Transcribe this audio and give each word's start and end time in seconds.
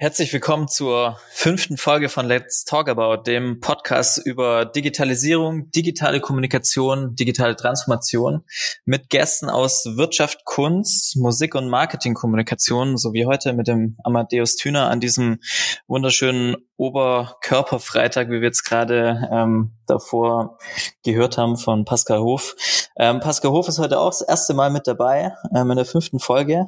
Herzlich 0.00 0.32
willkommen 0.32 0.68
zur 0.68 1.18
fünften 1.32 1.76
Folge 1.76 2.08
von 2.08 2.24
Let's 2.24 2.64
Talk 2.64 2.88
About, 2.88 3.24
dem 3.24 3.58
Podcast 3.58 4.24
über 4.24 4.64
Digitalisierung, 4.64 5.72
digitale 5.72 6.20
Kommunikation, 6.20 7.16
digitale 7.16 7.56
Transformation 7.56 8.44
mit 8.84 9.10
Gästen 9.10 9.50
aus 9.50 9.84
Wirtschaft, 9.96 10.44
Kunst, 10.44 11.16
Musik 11.16 11.56
und 11.56 11.68
Marketingkommunikation, 11.68 12.96
so 12.96 13.12
wie 13.12 13.26
heute 13.26 13.54
mit 13.54 13.66
dem 13.66 13.96
Amadeus 14.04 14.54
Thüner 14.54 14.88
an 14.88 15.00
diesem 15.00 15.40
wunderschönen 15.88 16.54
Oberkörperfreitag, 16.76 18.28
wie 18.28 18.40
wir 18.40 18.46
jetzt 18.46 18.62
gerade 18.62 19.28
ähm, 19.32 19.72
davor 19.88 20.58
gehört 21.02 21.38
haben 21.38 21.56
von 21.56 21.84
Pascal 21.84 22.20
Hof. 22.20 22.54
Ähm, 22.96 23.18
Pascal 23.18 23.50
Hof 23.50 23.66
ist 23.66 23.80
heute 23.80 23.98
auch 23.98 24.10
das 24.10 24.20
erste 24.20 24.54
Mal 24.54 24.70
mit 24.70 24.86
dabei 24.86 25.34
ähm, 25.52 25.72
in 25.72 25.76
der 25.76 25.86
fünften 25.86 26.20
Folge. 26.20 26.66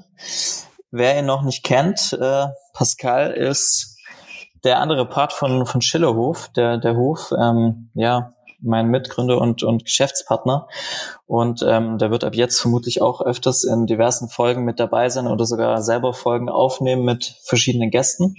Wer 0.91 1.19
ihn 1.19 1.27
noch 1.27 1.43
nicht 1.43 1.63
kennt, 1.63 2.13
äh, 2.21 2.47
Pascal 2.73 3.31
ist 3.31 3.97
der 4.65 4.81
andere 4.81 5.09
Part 5.09 5.33
von, 5.33 5.65
von 5.65 5.81
Schillerhof, 5.81 6.51
der, 6.55 6.79
der 6.79 6.97
Hof, 6.97 7.33
ähm, 7.39 7.91
ja, 7.95 8.33
mein 8.63 8.89
Mitgründer 8.89 9.41
und, 9.41 9.63
und 9.63 9.85
Geschäftspartner. 9.85 10.69
Und 11.27 11.65
ähm, 11.67 11.97
der 11.99 12.11
wird 12.11 12.25
ab 12.25 12.35
jetzt 12.35 12.61
vermutlich 12.61 13.01
auch 13.01 13.23
öfters 13.23 13.65
in 13.65 13.87
diversen 13.87 14.29
Folgen 14.29 14.65
mit 14.65 14.79
dabei 14.81 15.09
sein 15.09 15.27
oder 15.27 15.47
sogar 15.47 15.81
selber 15.83 16.13
Folgen 16.13 16.49
aufnehmen 16.49 17.05
mit 17.05 17.37
verschiedenen 17.43 17.91
Gästen. 17.91 18.35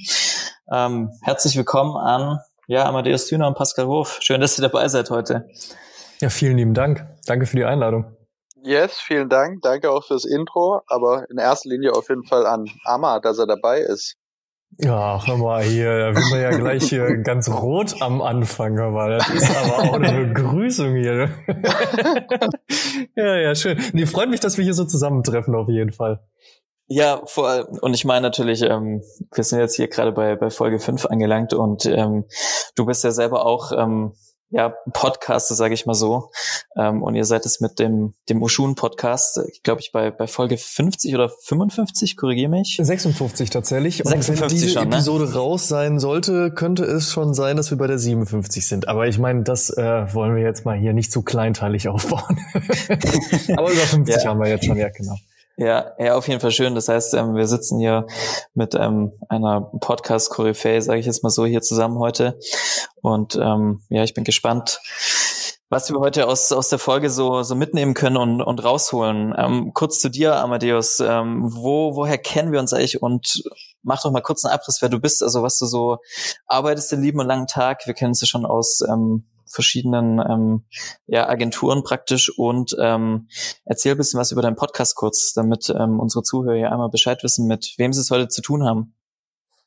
Ähm, 0.72 1.12
herzlich 1.24 1.58
willkommen 1.58 1.98
an 1.98 2.40
ja, 2.68 2.86
Amadeus 2.86 3.26
Thüner 3.26 3.48
und 3.48 3.56
Pascal 3.56 3.88
Hof. 3.88 4.20
Schön, 4.22 4.42
dass 4.42 4.60
ihr 4.60 4.62
dabei 4.62 4.88
seid 4.88 5.10
heute. 5.10 5.50
Ja, 6.22 6.30
vielen 6.30 6.58
lieben 6.58 6.74
Dank. 6.74 7.08
Danke 7.26 7.48
für 7.48 7.58
die 7.58 7.66
Einladung. 7.66 8.16
Yes, 8.64 9.00
vielen 9.00 9.30
Dank. 9.30 9.62
Danke 9.62 9.92
auch 9.92 10.06
fürs 10.06 10.26
Intro, 10.26 10.82
aber 10.88 11.30
in 11.30 11.38
erster 11.38 11.70
Linie 11.70 11.94
auf 11.94 12.10
jeden 12.10 12.26
Fall 12.26 12.46
an 12.46 12.66
Amma, 12.86 13.20
dass 13.20 13.40
er 13.40 13.48
dabei 13.48 13.80
ist. 13.80 14.18
Ja, 14.78 15.26
hör 15.26 15.38
mal 15.38 15.64
hier, 15.64 16.14
da 16.14 16.14
sind 16.14 16.32
wir 16.32 16.42
ja 16.42 16.50
gleich 16.52 16.88
hier 16.88 17.18
ganz 17.24 17.50
rot 17.50 18.02
am 18.02 18.22
Anfang, 18.22 18.78
hör 18.78 18.92
mal. 18.92 19.18
Das 19.18 19.30
ist 19.30 19.56
aber 19.56 19.80
auch 19.80 19.94
eine 19.94 20.28
Begrüßung 20.28 20.96
hier. 20.96 21.30
ja, 23.16 23.36
ja, 23.36 23.56
schön. 23.56 23.82
Nee, 23.94 24.06
freut 24.06 24.30
mich, 24.30 24.40
dass 24.40 24.58
wir 24.58 24.64
hier 24.64 24.74
so 24.74 24.86
zusammentreffen, 24.86 25.56
auf 25.56 25.68
jeden 25.68 25.92
Fall. 25.92 26.22
Ja, 26.88 27.22
vor 27.26 27.48
allem, 27.48 27.68
und 27.82 27.94
ich 27.94 28.06
meine 28.06 28.22
natürlich, 28.22 28.62
ähm, 28.62 29.02
wir 29.34 29.44
sind 29.44 29.60
jetzt 29.60 29.76
hier 29.76 29.88
gerade 29.88 30.12
bei, 30.12 30.36
bei 30.36 30.50
Folge 30.50 30.80
5 30.80 31.06
angelangt 31.06 31.54
und 31.54 31.86
ähm, 31.86 32.26
du 32.76 32.86
bist 32.86 33.04
ja 33.04 33.12
selber 33.12 33.46
auch 33.46 33.72
ähm, 33.72 34.14
ja, 34.52 34.74
Podcaster, 34.94 35.56
sage 35.56 35.74
ich 35.74 35.86
mal 35.86 35.94
so. 35.94 36.30
Ähm, 36.78 37.02
und 37.02 37.16
ihr 37.16 37.26
seid 37.26 37.46
es 37.46 37.62
mit 37.62 37.80
dem, 37.80 38.14
dem 38.30 38.44
Oshun-Podcast, 38.44 39.40
ich 39.50 39.64
glaube 39.64 39.82
ich, 39.82 39.92
bei, 39.92 40.12
bei 40.12 40.28
Folge 40.28 40.58
50 40.58 41.16
oder 41.16 41.30
55, 41.30 42.18
korrigiere 42.18 42.50
mich. 42.50 42.78
56 42.82 43.50
tatsächlich. 43.50 44.06
Und 44.06 44.12
56 44.12 44.42
wenn 44.42 44.50
diese 44.50 44.70
schon, 44.70 44.90
ne? 44.90 44.96
Episode 44.96 45.34
raus 45.34 45.68
sein 45.70 46.00
sollte, 46.00 46.52
könnte 46.52 46.84
es 46.84 47.12
schon 47.12 47.34
sein, 47.34 47.56
dass 47.56 47.72
wir 47.72 47.78
bei 47.78 47.88
der 47.88 47.98
57 47.98 48.68
sind. 48.68 48.88
Aber 48.90 49.08
ich 49.08 49.18
meine, 49.18 49.44
das 49.44 49.70
äh, 49.70 50.14
wollen 50.14 50.36
wir 50.36 50.44
jetzt 50.44 50.66
mal 50.66 50.78
hier 50.78 50.94
nicht 50.94 51.12
zu 51.12 51.22
kleinteilig 51.22 51.88
aufbauen. 51.88 52.40
Aber 53.58 53.72
über 53.72 53.82
50 53.82 54.16
ja. 54.16 54.30
haben 54.30 54.40
wir 54.40 54.50
jetzt 54.50 54.66
schon, 54.66 54.78
ja, 54.78 54.90
genau. 54.90 55.16
Ja, 55.62 55.94
ja, 56.00 56.16
auf 56.16 56.28
jeden 56.28 56.40
Fall 56.40 56.50
schön. 56.50 56.74
Das 56.74 56.88
heißt, 56.88 57.14
ähm, 57.14 57.36
wir 57.36 57.46
sitzen 57.46 57.78
hier 57.78 58.08
mit 58.56 58.74
ähm, 58.74 59.12
einer 59.30 59.62
Podcast-Koryphäe, 59.62 60.82
sage 60.82 61.00
ich 61.00 61.06
jetzt 61.06 61.22
mal 61.22 61.30
so, 61.30 61.46
hier 61.46 61.62
zusammen 61.62 62.00
heute. 62.00 62.40
Und 63.04 63.36
ähm, 63.40 63.84
ja, 63.90 64.02
ich 64.02 64.16
bin 64.16 64.24
gespannt, 64.24 64.82
was 65.70 65.92
wir 65.92 66.00
heute 66.00 66.28
aus, 66.28 66.52
aus 66.52 66.70
der 66.70 66.80
Folge 66.80 67.12
so, 67.12 67.44
so 67.44 67.54
mitnehmen 67.54 67.94
können 67.94 68.18
und, 68.18 68.42
und 68.42 68.64
rausholen. 68.64 69.36
Ähm, 69.38 69.72
kurz 69.76 70.00
zu 70.00 70.10
dir, 70.10 70.38
Amadeus. 70.38 71.00
Ähm, 71.00 71.44
wo, 71.44 71.96
woher 71.96 72.18
kennen 72.18 72.52
wir 72.52 72.60
uns 72.60 72.74
eigentlich? 72.74 73.00
Und 73.00 73.44
mach 73.84 74.02
doch 74.02 74.10
mal 74.10 74.22
kurz 74.22 74.44
einen 74.44 74.56
Abriss, 74.56 74.82
wer 74.82 74.90
du 74.90 75.00
bist, 75.00 75.22
also 75.22 75.44
was 75.44 75.60
du 75.60 75.68
so 75.68 76.00
arbeitest 76.48 76.92
den 76.92 77.04
lieben 77.04 77.20
und 77.20 77.28
langen 77.28 77.46
Tag. 77.46 77.86
Wir 77.86 77.94
kennen 77.94 78.10
uns 78.10 78.22
ja 78.22 78.26
schon 78.26 78.48
aus 78.48 78.82
ähm, 78.90 79.28
verschiedenen 79.52 80.20
ähm, 80.20 80.66
ja, 81.08 81.28
Agenturen 81.28 81.84
praktisch 81.84 82.38
und 82.38 82.76
ähm, 82.80 83.28
erzähl 83.66 83.94
ein 83.94 83.98
bisschen 83.98 84.20
was 84.20 84.32
über 84.32 84.42
deinen 84.42 84.56
Podcast 84.56 84.96
kurz, 84.96 85.34
damit 85.34 85.70
ähm, 85.70 86.00
unsere 86.00 86.24
Zuhörer 86.24 86.72
einmal 86.72 86.90
Bescheid 86.90 87.24
wissen, 87.24 87.48
mit 87.48 87.76
wem 87.78 87.94
sie 87.94 88.02
es 88.02 88.12
heute 88.12 88.28
zu 88.28 88.42
tun 88.42 88.64
haben. 88.64 88.94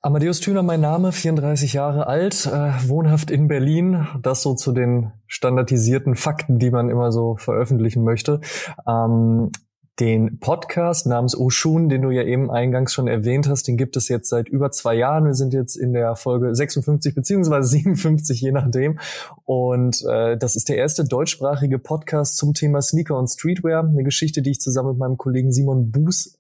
Amadeus 0.05 0.41
Thüner, 0.41 0.63
mein 0.63 0.83
Name, 0.83 1.13
34 1.13 1.73
Jahre 1.73 2.07
alt, 2.07 2.45
äh, 2.45 2.73
wohnhaft 2.89 3.31
in 3.31 3.49
Berlin. 3.49 4.07
Das 4.21 4.43
so 4.43 4.55
zu 4.55 4.73
den 4.73 5.13
standardisierten 5.27 6.15
Fakten, 6.15 6.59
die 6.59 6.71
man 6.71 6.91
immer 6.91 7.11
so 7.11 7.37
veröffentlichen 7.37 8.05
möchte. 8.05 8.43
Ähm, 8.87 9.51
den 10.01 10.41
Podcast 10.41 11.07
namens 11.07 11.39
Oshun, 11.39 11.89
den 11.89 12.03
du 12.03 12.11
ja 12.11 12.25
eben 12.25 12.51
eingangs 12.51 12.93
schon 12.93 13.07
erwähnt 13.07 13.49
hast, 13.49 13.69
den 13.69 13.77
gibt 13.77 13.97
es 13.97 14.09
jetzt 14.09 14.29
seit 14.29 14.49
über 14.49 14.73
zwei 14.73 14.95
Jahren. 14.95 15.25
Wir 15.25 15.35
sind 15.35 15.55
jetzt 15.55 15.77
in 15.77 15.93
der 15.93 16.17
Folge 16.17 16.55
56 16.55 17.15
beziehungsweise 17.15 17.69
57, 17.69 18.41
je 18.41 18.51
nachdem. 18.51 18.99
Und 19.45 20.05
äh, 20.05 20.37
das 20.37 20.57
ist 20.57 20.69
der 20.69 20.77
erste 20.77 21.05
deutschsprachige 21.05 21.79
Podcast 21.79 22.37
zum 22.37 22.55
Thema 22.55 22.83
Sneaker 22.83 23.17
und 23.17 23.29
Streetwear. 23.29 23.85
Eine 23.85 24.03
Geschichte, 24.03 24.43
die 24.43 24.51
ich 24.51 24.61
zusammen 24.61 24.91
mit 24.91 24.99
meinem 24.99 25.17
Kollegen 25.17 25.53
Simon 25.53 25.93
Buß 25.93 26.39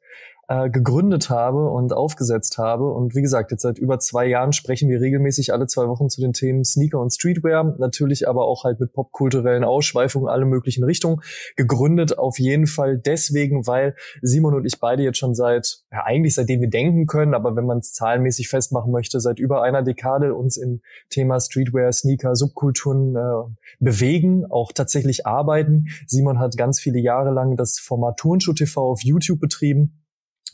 äh, 0.48 0.68
gegründet 0.68 1.30
habe 1.30 1.70
und 1.70 1.92
aufgesetzt 1.92 2.58
habe. 2.58 2.90
Und 2.92 3.14
wie 3.14 3.22
gesagt, 3.22 3.50
jetzt 3.50 3.62
seit 3.62 3.78
über 3.78 3.98
zwei 3.98 4.26
Jahren 4.26 4.52
sprechen 4.52 4.88
wir 4.88 5.00
regelmäßig 5.00 5.52
alle 5.52 5.66
zwei 5.66 5.88
Wochen 5.88 6.10
zu 6.10 6.20
den 6.20 6.32
Themen 6.32 6.64
Sneaker 6.64 7.00
und 7.00 7.12
Streetwear, 7.12 7.74
natürlich 7.78 8.28
aber 8.28 8.46
auch 8.46 8.64
halt 8.64 8.80
mit 8.80 8.92
popkulturellen 8.92 9.64
Ausschweifungen 9.64 10.28
alle 10.28 10.44
möglichen 10.44 10.84
Richtungen. 10.84 11.20
Gegründet 11.56 12.18
auf 12.18 12.38
jeden 12.38 12.66
Fall 12.66 12.98
deswegen, 12.98 13.66
weil 13.66 13.94
Simon 14.20 14.54
und 14.54 14.66
ich 14.66 14.80
beide 14.80 15.02
jetzt 15.02 15.18
schon 15.18 15.34
seit, 15.34 15.78
ja 15.90 16.04
eigentlich 16.04 16.34
seitdem 16.34 16.60
wir 16.60 16.70
denken 16.70 17.06
können, 17.06 17.34
aber 17.34 17.56
wenn 17.56 17.66
man 17.66 17.78
es 17.78 17.92
zahlenmäßig 17.92 18.48
festmachen 18.48 18.92
möchte, 18.92 19.20
seit 19.20 19.38
über 19.38 19.62
einer 19.62 19.82
Dekade 19.82 20.34
uns 20.34 20.56
im 20.56 20.80
Thema 21.08 21.40
Streetwear, 21.40 21.92
Sneaker, 21.92 22.36
Subkulturen 22.36 23.16
äh, 23.16 23.54
bewegen, 23.78 24.44
auch 24.50 24.72
tatsächlich 24.72 25.26
arbeiten. 25.26 25.86
Simon 26.06 26.38
hat 26.38 26.56
ganz 26.56 26.80
viele 26.80 26.98
Jahre 26.98 27.30
lang 27.30 27.56
das 27.56 27.78
Format 27.78 28.18
Turnschuh 28.18 28.52
TV 28.52 28.90
auf 28.90 29.02
YouTube 29.02 29.40
betrieben 29.40 30.03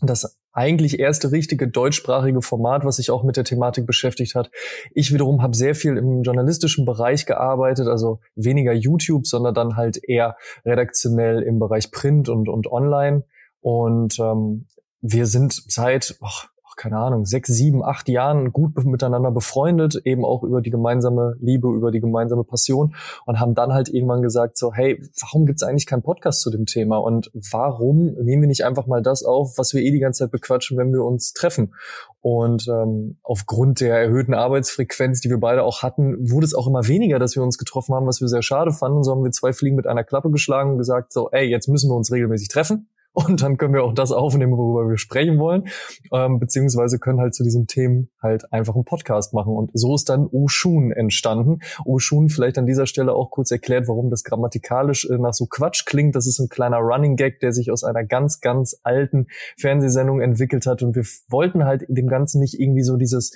das 0.03 0.39
eigentlich 0.53 0.99
erste 0.99 1.31
richtige 1.33 1.69
deutschsprachige 1.69 2.43
Format, 2.43 2.85
was 2.85 2.97
sich 2.97 3.11
auch 3.11 3.23
mit 3.23 3.37
der 3.37 3.45
Thematik 3.45 3.87
beschäftigt 3.87 4.35
hat. 4.35 4.51
Ich 4.93 5.13
wiederum 5.13 5.43
habe 5.43 5.57
sehr 5.57 5.75
viel 5.75 5.97
im 5.97 6.23
journalistischen 6.23 6.85
Bereich 6.85 7.27
gearbeitet, 7.27 7.87
also 7.87 8.21
weniger 8.35 8.73
YouTube, 8.73 9.27
sondern 9.27 9.55
dann 9.55 9.77
halt 9.77 10.03
eher 10.03 10.37
redaktionell 10.65 11.43
im 11.43 11.59
Bereich 11.59 11.91
Print 11.91 12.29
und, 12.29 12.49
und 12.49 12.67
Online. 12.67 13.25
Und 13.61 14.19
ähm, 14.19 14.67
wir 15.01 15.27
sind 15.27 15.53
seit, 15.53 16.17
ach, 16.21 16.50
keine 16.81 16.97
Ahnung, 16.97 17.27
sechs, 17.27 17.49
sieben, 17.53 17.85
acht 17.85 18.09
Jahren 18.09 18.53
gut 18.53 18.83
miteinander 18.87 19.31
befreundet, 19.31 20.01
eben 20.07 20.25
auch 20.25 20.43
über 20.43 20.63
die 20.63 20.71
gemeinsame 20.71 21.37
Liebe, 21.39 21.69
über 21.69 21.91
die 21.91 22.01
gemeinsame 22.01 22.43
Passion 22.43 22.95
und 23.27 23.39
haben 23.39 23.55
dann 23.55 23.75
halt 23.75 23.91
irgendwann 23.91 24.23
gesagt 24.23 24.57
so, 24.57 24.73
hey, 24.73 24.99
warum 25.21 25.45
gibt's 25.45 25.63
eigentlich 25.63 25.85
keinen 25.85 26.01
Podcast 26.03 26.41
zu 26.41 26.51
dem 26.51 26.65
Thema 26.65 26.97
und 26.97 27.31
warum 27.35 28.15
nehmen 28.23 28.43
wir 28.43 28.49
nicht 28.49 28.65
einfach 28.65 28.87
mal 28.87 29.03
das 29.03 29.25
auf, 29.25 29.59
was 29.59 29.75
wir 29.75 29.83
eh 29.83 29.91
die 29.91 29.99
ganze 29.99 30.25
Zeit 30.25 30.31
bequatschen, 30.31 30.79
wenn 30.79 30.91
wir 30.91 31.05
uns 31.05 31.35
treffen? 31.35 31.75
Und 32.23 32.67
ähm, 32.69 33.19
aufgrund 33.23 33.81
der 33.81 34.01
erhöhten 34.01 34.33
Arbeitsfrequenz, 34.33 35.21
die 35.21 35.29
wir 35.29 35.39
beide 35.39 35.65
auch 35.65 35.83
hatten, 35.83 36.31
wurde 36.31 36.47
es 36.47 36.55
auch 36.55 36.67
immer 36.67 36.89
weniger, 36.89 37.19
dass 37.19 37.37
wir 37.37 37.43
uns 37.43 37.59
getroffen 37.59 37.95
haben, 37.95 38.07
was 38.07 38.23
wir 38.23 38.29
sehr 38.29 38.43
schade 38.43 38.73
fanden. 38.73 39.05
So 39.05 39.13
haben 39.13 39.23
wir 39.23 39.33
zwei 39.33 39.53
Fliegen 39.53 39.77
mit 39.77 39.87
einer 39.87 40.05
Klappe 40.05 40.31
geschlagen 40.31 40.73
und 40.73 40.79
gesagt, 40.79 41.13
so, 41.13 41.31
ey, 41.31 41.47
jetzt 41.47 41.69
müssen 41.69 41.91
wir 41.91 41.97
uns 41.97 42.11
regelmäßig 42.11 42.49
treffen 42.49 42.89
und 43.13 43.43
dann 43.43 43.57
können 43.57 43.75
wir 43.75 43.83
auch 43.83 43.95
das 43.95 44.13
aufnehmen, 44.13 44.57
worüber 44.57 44.89
wir 44.89 44.97
sprechen 44.97 45.39
wollen, 45.39 45.69
ähm, 46.13 46.39
beziehungsweise 46.39 46.99
können 46.99 47.21
halt 47.21 47.35
zu 47.35 47.43
diesen 47.43 47.67
Themen 47.67 48.11
halt 48.23 48.53
einfach 48.53 48.75
einen 48.75 48.85
Podcast 48.85 49.35
machen. 49.35 49.53
Und 49.53 49.71
so 49.75 49.95
ist 49.95 50.09
dann 50.09 50.27
Oshun 50.27 50.93
entstanden. 50.93 51.59
Oshun 51.85 52.29
vielleicht 52.29 52.57
an 52.59 52.67
dieser 52.67 52.87
Stelle 52.87 53.15
auch 53.15 53.31
kurz 53.31 53.51
erklärt, 53.51 53.89
warum 53.89 54.11
das 54.11 54.23
grammatikalisch 54.23 55.09
äh, 55.11 55.19
nach 55.19 55.35
so 55.35 55.47
Quatsch 55.47 55.87
klingt. 55.87 56.15
Das 56.15 56.27
ist 56.27 56.39
ein 56.39 56.49
kleiner 56.49 56.79
Running 56.79 57.17
Gag, 57.17 57.41
der 57.41 57.53
sich 57.53 57.73
aus 57.73 57.83
einer 57.83 58.05
ganz, 58.05 58.41
ganz 58.41 58.79
alten 58.85 59.27
Fernsehsendung 59.59 60.21
entwickelt 60.21 60.67
hat. 60.67 60.83
Und 60.83 60.95
wir 60.95 61.05
wollten 61.29 61.65
halt 61.65 61.85
dem 61.89 62.07
Ganzen 62.07 62.41
nicht 62.41 62.61
irgendwie 62.61 62.83
so 62.83 62.97
dieses 62.97 63.33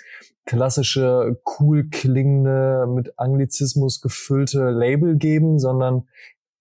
klassische, 0.46 1.40
cool 1.58 1.88
klingende, 1.88 2.86
mit 2.88 3.18
Anglizismus 3.18 4.00
gefüllte 4.00 4.70
Label 4.70 5.16
geben, 5.16 5.58
sondern 5.58 6.06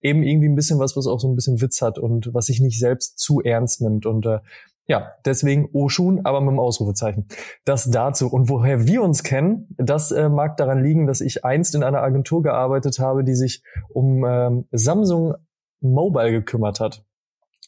eben 0.04 0.22
irgendwie 0.22 0.48
ein 0.48 0.54
bisschen 0.54 0.78
was, 0.78 0.96
was 0.96 1.06
auch 1.06 1.18
so 1.18 1.28
ein 1.28 1.34
bisschen 1.34 1.60
Witz 1.60 1.82
hat 1.82 1.98
und 1.98 2.32
was 2.32 2.46
sich 2.46 2.60
nicht 2.60 2.78
selbst 2.78 3.18
zu 3.18 3.40
ernst 3.40 3.80
nimmt. 3.80 4.06
Und 4.06 4.26
äh, 4.26 4.38
ja, 4.86 5.12
deswegen 5.24 5.70
Oshun, 5.72 6.20
aber 6.24 6.42
mit 6.42 6.50
dem 6.50 6.60
Ausrufezeichen. 6.60 7.26
Das 7.64 7.90
dazu. 7.90 8.28
Und 8.28 8.50
woher 8.50 8.86
wir 8.86 9.02
uns 9.02 9.22
kennen, 9.22 9.74
das 9.78 10.12
äh, 10.12 10.28
mag 10.28 10.58
daran 10.58 10.82
liegen, 10.84 11.06
dass 11.06 11.22
ich 11.22 11.44
einst 11.44 11.74
in 11.74 11.82
einer 11.82 12.02
Agentur 12.02 12.42
gearbeitet 12.42 12.98
habe, 12.98 13.24
die 13.24 13.34
sich 13.34 13.62
um 13.88 14.24
ähm, 14.26 14.66
Samsung 14.72 15.34
Mobile 15.80 16.32
gekümmert 16.32 16.80
hat. 16.80 17.02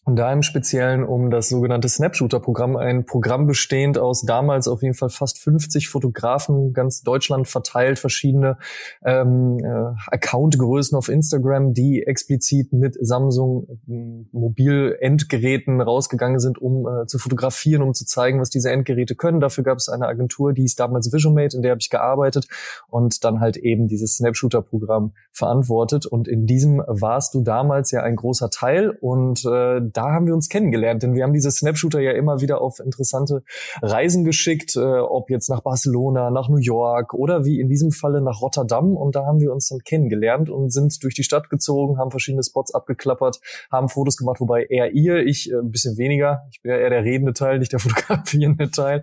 Und 0.07 0.15
da 0.15 0.33
im 0.33 0.43
Speziellen 0.43 1.03
um 1.03 1.31
das 1.31 1.49
sogenannte 1.49 1.89
Snapshooter-Programm, 1.89 2.77
ein 2.77 3.07
Programm 3.07 3.49
bestehend 3.49 3.99
aus 3.99 4.23
damals 4.23 4.69
auf 4.69 4.83
jeden 4.83 4.95
Fall 4.95 5.09
fast 5.09 5.41
50 5.41 5.89
Fotografen, 5.89 6.73
ganz 6.73 7.03
Deutschland 7.03 7.49
verteilt, 7.49 7.99
verschiedene 7.99 8.57
ähm, 9.05 9.59
äh, 9.59 9.97
Accountgrößen 10.07 10.97
auf 10.97 11.09
Instagram, 11.09 11.75
die 11.75 12.05
explizit 12.07 12.73
mit 12.73 12.97
Samsung 13.01 13.67
äh, 13.89 14.25
Mobil-Endgeräten 14.31 15.81
rausgegangen 15.81 16.39
sind, 16.39 16.63
um 16.63 16.87
äh, 16.87 17.07
zu 17.07 17.19
fotografieren, 17.19 17.83
um 17.83 17.93
zu 17.93 18.07
zeigen, 18.07 18.41
was 18.41 18.51
diese 18.51 18.71
Endgeräte 18.71 19.17
können. 19.17 19.41
Dafür 19.41 19.65
gab 19.65 19.79
es 19.79 19.89
eine 19.89 20.07
Agentur, 20.07 20.53
die 20.53 20.63
hieß 20.63 20.77
damals 20.77 21.13
Visionmate, 21.13 21.57
in 21.57 21.63
der 21.63 21.73
habe 21.73 21.81
ich 21.81 21.91
gearbeitet 21.91 22.47
und 22.87 23.25
dann 23.25 23.41
halt 23.41 23.57
eben 23.57 23.89
dieses 23.89 24.19
Snapshooter-Programm 24.19 25.15
verantwortet. 25.33 26.07
Und 26.07 26.29
in 26.29 26.47
diesem 26.47 26.81
warst 26.87 27.35
du 27.35 27.43
damals 27.43 27.91
ja 27.91 28.05
ein 28.05 28.15
großer 28.15 28.51
Teil 28.51 28.91
und 28.91 29.45
äh, 29.45 29.81
da 29.97 30.13
haben 30.13 30.27
wir 30.27 30.35
uns 30.35 30.49
kennengelernt, 30.49 31.03
denn 31.03 31.15
wir 31.15 31.25
haben 31.25 31.33
diese 31.33 31.51
Snapshooter 31.51 32.01
ja 32.01 32.13
immer 32.13 32.41
wieder 32.41 32.61
auf 32.61 32.81
interessante 32.81 33.43
Reisen 33.81 34.25
geschickt, 34.25 34.77
äh, 34.77 34.81
ob 34.81 35.31
jetzt 35.31 35.49
nach 35.49 35.63
Barcelona, 35.63 36.31
nach 36.31 36.49
New 36.49 36.59
York 36.59 37.15
oder 37.15 37.45
wie 37.45 37.61
in 37.61 37.69
diesem 37.69 37.93
Falle 37.93 38.21
nach 38.21 38.43
Rotterdam. 38.43 38.97
Und 38.97 39.17
da 39.17 39.25
haben 39.25 39.41
wir 39.41 39.53
uns 39.53 39.69
dann 39.69 39.81
kennengelernt 39.81 40.51
und 40.51 40.71
sind 40.71 41.03
durch 41.03 41.15
die 41.15 41.25
Stadt 41.25 41.49
gezogen, 41.49 41.99
haben 41.99 42.11
verschiedene 42.11 42.43
Spots 42.43 42.75
abgeklappert, 42.75 43.41
haben 43.71 43.89
Fotos 43.89 44.17
gemacht, 44.17 44.41
wobei 44.41 44.65
eher 44.65 44.93
ihr, 44.93 45.19
ich 45.27 45.51
äh, 45.51 45.57
ein 45.57 45.71
bisschen 45.71 45.97
weniger. 45.97 46.43
Ich 46.51 46.61
bin 46.63 46.73
ja 46.73 46.79
eher 46.79 46.91
der 46.91 47.05
redende 47.05 47.33
Teil, 47.33 47.59
nicht 47.59 47.73
der 47.73 47.81
fotografierende 47.81 48.71
Teil. 48.71 49.03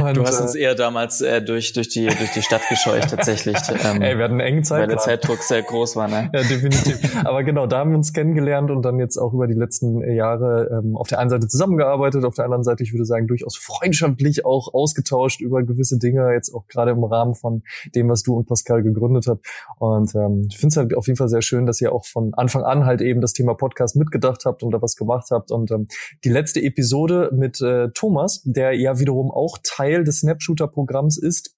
Und, 0.00 0.16
du 0.16 0.24
hast 0.24 0.40
äh, 0.40 0.42
uns 0.42 0.54
eher 0.54 0.74
damals 0.74 1.20
äh, 1.20 1.40
durch, 1.42 1.72
durch, 1.72 1.88
die, 1.88 2.06
durch 2.06 2.32
die 2.34 2.42
Stadt 2.42 2.62
gescheucht 2.68 3.10
tatsächlich. 3.10 3.56
Ähm, 3.84 4.02
Ey, 4.06 4.18
wir 4.18 4.24
hatten 4.24 4.34
einen 4.34 4.40
engen 4.40 4.64
Zeit. 4.64 4.82
Weil 4.82 4.88
der 4.88 4.98
Zeitdruck 4.98 5.38
sehr 5.42 5.62
groß 5.62 5.96
war, 5.96 6.08
ne? 6.08 6.30
Ja, 6.32 6.42
definitiv. 6.42 6.98
Aber 7.24 7.44
genau, 7.44 7.66
da 7.66 7.78
haben 7.78 7.90
wir 7.90 7.96
uns 7.96 8.12
kennengelernt 8.12 8.70
und 8.70 8.82
dann 8.82 8.98
jetzt 8.98 9.16
auch 9.18 9.32
über 9.32 9.46
die 9.46 9.54
letzten 9.54 10.02
Jahre 10.16 10.68
ähm, 10.72 10.96
auf 10.96 11.08
der 11.08 11.18
einen 11.18 11.30
Seite 11.30 11.48
zusammengearbeitet, 11.48 12.24
auf 12.24 12.34
der 12.34 12.44
anderen 12.44 12.64
Seite, 12.64 12.82
ich 12.82 12.92
würde 12.92 13.04
sagen, 13.04 13.26
durchaus 13.26 13.56
freundschaftlich 13.56 14.44
auch 14.44 14.72
ausgetauscht 14.74 15.40
über 15.40 15.62
gewisse 15.62 15.98
Dinge, 15.98 16.32
jetzt 16.32 16.52
auch 16.52 16.66
gerade 16.66 16.90
im 16.90 17.04
Rahmen 17.04 17.34
von 17.34 17.62
dem, 17.94 18.08
was 18.08 18.22
du 18.22 18.34
und 18.34 18.46
Pascal 18.46 18.82
gegründet 18.82 19.26
habt. 19.26 19.46
Und 19.78 20.14
ähm, 20.14 20.46
ich 20.48 20.58
finde 20.58 20.72
es 20.72 20.76
halt 20.76 20.94
auf 20.94 21.06
jeden 21.06 21.16
Fall 21.16 21.28
sehr 21.28 21.42
schön, 21.42 21.66
dass 21.66 21.80
ihr 21.80 21.92
auch 21.92 22.04
von 22.06 22.34
Anfang 22.34 22.64
an 22.64 22.86
halt 22.86 23.00
eben 23.00 23.20
das 23.20 23.32
Thema 23.32 23.54
Podcast 23.54 23.96
mitgedacht 23.96 24.44
habt 24.44 24.62
und 24.62 24.72
da 24.72 24.82
was 24.82 24.96
gemacht 24.96 25.28
habt. 25.30 25.50
Und 25.50 25.70
ähm, 25.70 25.86
die 26.24 26.30
letzte 26.30 26.62
Episode 26.62 27.30
mit 27.32 27.60
äh, 27.60 27.90
Thomas, 27.94 28.42
der 28.44 28.72
ja 28.72 28.98
wiederum 28.98 29.30
auch 29.30 29.58
Teil 29.62 30.04
des 30.04 30.20
Snapshooter-Programms 30.20 31.18
ist, 31.18 31.55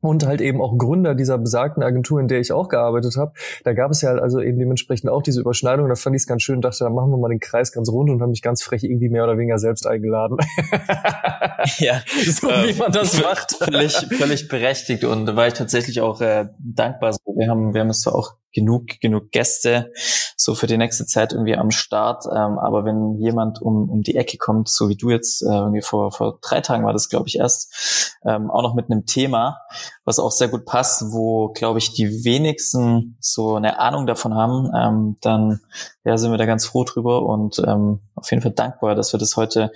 und 0.00 0.26
halt 0.26 0.40
eben 0.40 0.60
auch 0.60 0.76
Gründer 0.78 1.14
dieser 1.14 1.38
besagten 1.38 1.82
Agentur, 1.82 2.20
in 2.20 2.28
der 2.28 2.40
ich 2.40 2.52
auch 2.52 2.68
gearbeitet 2.68 3.16
habe. 3.16 3.32
Da 3.64 3.72
gab 3.72 3.90
es 3.90 4.00
ja 4.02 4.12
also 4.14 4.40
eben 4.40 4.58
dementsprechend 4.58 5.10
auch 5.10 5.22
diese 5.22 5.40
Überschneidung. 5.40 5.88
Da 5.88 5.94
fand 5.94 6.16
ich 6.16 6.22
es 6.22 6.26
ganz 6.26 6.42
schön, 6.42 6.60
dachte, 6.60 6.84
da 6.84 6.90
machen 6.90 7.10
wir 7.10 7.18
mal 7.18 7.28
den 7.28 7.40
Kreis 7.40 7.72
ganz 7.72 7.90
rund 7.90 8.10
und 8.10 8.22
haben 8.22 8.30
mich 8.30 8.42
ganz 8.42 8.62
frech 8.62 8.84
irgendwie 8.84 9.08
mehr 9.08 9.24
oder 9.24 9.36
weniger 9.36 9.58
selbst 9.58 9.86
eingeladen. 9.86 10.38
ja, 11.78 12.00
so 12.24 12.48
wie 12.48 12.78
man 12.78 12.92
das 12.92 13.20
macht. 13.22 13.56
Völlig, 13.56 13.94
völlig 13.94 14.48
berechtigt 14.48 15.04
und 15.04 15.26
da 15.26 15.36
war 15.36 15.46
ich 15.46 15.54
tatsächlich 15.54 16.00
auch 16.00 16.20
äh, 16.20 16.46
dankbar. 16.58 17.14
Wir 17.36 17.48
haben, 17.48 17.74
wir 17.74 17.80
haben 17.80 17.90
es 17.90 18.06
auch 18.06 18.34
genug, 18.52 19.00
genug 19.00 19.30
Gäste 19.30 19.92
so 20.36 20.54
für 20.54 20.66
die 20.66 20.78
nächste 20.78 21.06
Zeit 21.06 21.32
irgendwie 21.32 21.56
am 21.56 21.70
Start. 21.70 22.24
Ähm, 22.26 22.58
aber 22.58 22.84
wenn 22.84 23.16
jemand 23.18 23.60
um, 23.60 23.88
um 23.88 24.02
die 24.02 24.16
Ecke 24.16 24.38
kommt, 24.38 24.68
so 24.68 24.88
wie 24.88 24.96
du 24.96 25.10
jetzt, 25.10 25.42
äh, 25.42 25.46
irgendwie 25.46 25.82
vor, 25.82 26.12
vor 26.12 26.38
drei 26.40 26.60
Tagen 26.60 26.84
war 26.84 26.92
das, 26.92 27.08
glaube 27.08 27.28
ich, 27.28 27.38
erst, 27.38 28.16
ähm, 28.24 28.50
auch 28.50 28.62
noch 28.62 28.74
mit 28.74 28.90
einem 28.90 29.06
Thema, 29.06 29.60
was 30.04 30.18
auch 30.18 30.30
sehr 30.30 30.48
gut 30.48 30.64
passt, 30.64 31.12
wo, 31.12 31.48
glaube 31.48 31.78
ich, 31.78 31.92
die 31.92 32.24
wenigsten 32.24 33.16
so 33.20 33.54
eine 33.54 33.78
Ahnung 33.78 34.06
davon 34.06 34.34
haben, 34.34 34.70
ähm, 34.74 35.16
dann 35.20 35.60
ja, 36.04 36.16
sind 36.16 36.30
wir 36.30 36.38
da 36.38 36.46
ganz 36.46 36.66
froh 36.66 36.84
drüber 36.84 37.22
und 37.22 37.58
ähm, 37.66 38.00
auf 38.14 38.30
jeden 38.30 38.42
Fall 38.42 38.52
dankbar, 38.52 38.94
dass 38.94 39.12
wir 39.12 39.20
das 39.20 39.36
heute 39.36 39.72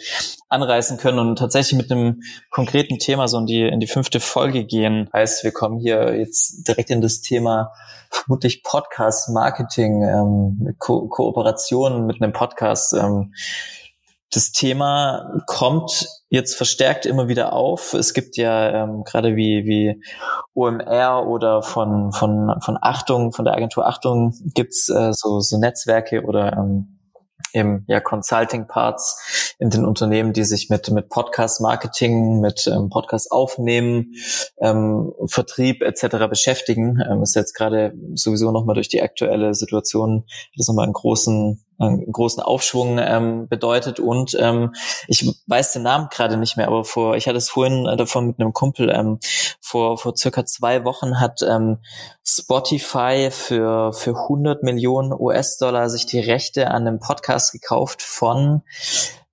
anreißen 0.48 0.96
können 0.98 1.18
und 1.18 1.36
tatsächlich 1.36 1.78
mit 1.78 1.90
einem 1.90 2.22
konkreten 2.50 2.98
Thema 2.98 3.28
so 3.28 3.38
in 3.38 3.46
die, 3.46 3.62
in 3.62 3.80
die 3.80 3.86
fünfte 3.86 4.20
Folge 4.20 4.64
gehen. 4.64 5.08
Heißt, 5.12 5.44
wir 5.44 5.52
kommen 5.52 5.78
hier 5.78 6.16
jetzt 6.18 6.66
direkt 6.66 6.90
in 6.90 7.00
das 7.00 7.20
Thema 7.20 7.72
vermutlich 8.10 8.62
Podcast 8.62 9.28
Marketing, 9.30 10.02
ähm, 10.02 10.74
Ko 10.78 11.08
Kooperationen 11.08 12.06
mit 12.06 12.22
einem 12.22 12.32
Podcast. 12.32 12.94
Ähm, 12.94 13.34
das 14.34 14.50
Thema 14.50 15.40
kommt 15.46 16.08
jetzt 16.28 16.56
verstärkt 16.56 17.06
immer 17.06 17.28
wieder 17.28 17.52
auf. 17.52 17.94
Es 17.94 18.12
gibt 18.14 18.36
ja 18.36 18.84
ähm, 18.84 19.04
gerade 19.04 19.36
wie, 19.36 19.64
wie 19.64 20.02
OMR 20.54 21.26
oder 21.26 21.62
von, 21.62 22.12
von, 22.12 22.54
von 22.60 22.76
Achtung, 22.80 23.32
von 23.32 23.44
der 23.44 23.54
Agentur 23.54 23.86
Achtung 23.86 24.34
gibt's 24.54 24.88
äh, 24.88 25.12
so, 25.12 25.38
so 25.38 25.58
Netzwerke 25.58 26.22
oder 26.22 26.52
ähm, 26.54 26.94
eben 27.52 27.84
ja 27.86 28.00
Consulting 28.00 28.66
Parts 28.66 29.54
in 29.58 29.70
den 29.70 29.84
Unternehmen, 29.84 30.32
die 30.32 30.44
sich 30.44 30.68
mit 30.70 30.90
mit 30.90 31.08
Podcast 31.08 31.60
Marketing, 31.60 32.40
mit 32.40 32.66
ähm, 32.66 32.90
Podcast 32.90 33.30
aufnehmen, 33.30 34.14
ähm, 34.58 35.12
Vertrieb 35.26 35.82
etc. 35.82 36.28
beschäftigen. 36.28 37.00
Ähm, 37.08 37.22
ist 37.22 37.36
jetzt 37.36 37.54
gerade 37.54 37.94
sowieso 38.14 38.50
nochmal 38.50 38.74
durch 38.74 38.88
die 38.88 39.02
aktuelle 39.02 39.54
Situation 39.54 40.24
das 40.56 40.66
nochmal 40.66 40.84
einen 40.84 40.92
großen 40.92 41.63
einen 41.78 42.10
großen 42.10 42.42
Aufschwung 42.42 42.98
ähm, 42.98 43.48
bedeutet. 43.48 44.00
Und 44.00 44.36
ähm, 44.38 44.74
ich 45.08 45.28
weiß 45.46 45.72
den 45.72 45.82
Namen 45.82 46.08
gerade 46.10 46.36
nicht 46.36 46.56
mehr, 46.56 46.68
aber 46.68 46.84
vor 46.84 47.16
ich 47.16 47.26
hatte 47.26 47.38
es 47.38 47.50
vorhin 47.50 47.86
äh, 47.86 47.96
davon 47.96 48.26
mit 48.26 48.40
einem 48.40 48.52
Kumpel 48.52 48.90
ähm, 48.90 49.18
vor 49.60 49.98
vor 49.98 50.16
circa 50.16 50.44
zwei 50.44 50.84
Wochen 50.84 51.20
hat 51.20 51.40
ähm, 51.42 51.78
Spotify 52.24 53.28
für 53.30 53.92
für 53.92 54.10
100 54.10 54.62
Millionen 54.62 55.12
US-Dollar 55.12 55.90
sich 55.90 56.06
die 56.06 56.20
Rechte 56.20 56.70
an 56.70 56.86
einem 56.86 57.00
Podcast 57.00 57.52
gekauft 57.52 58.02
von 58.02 58.62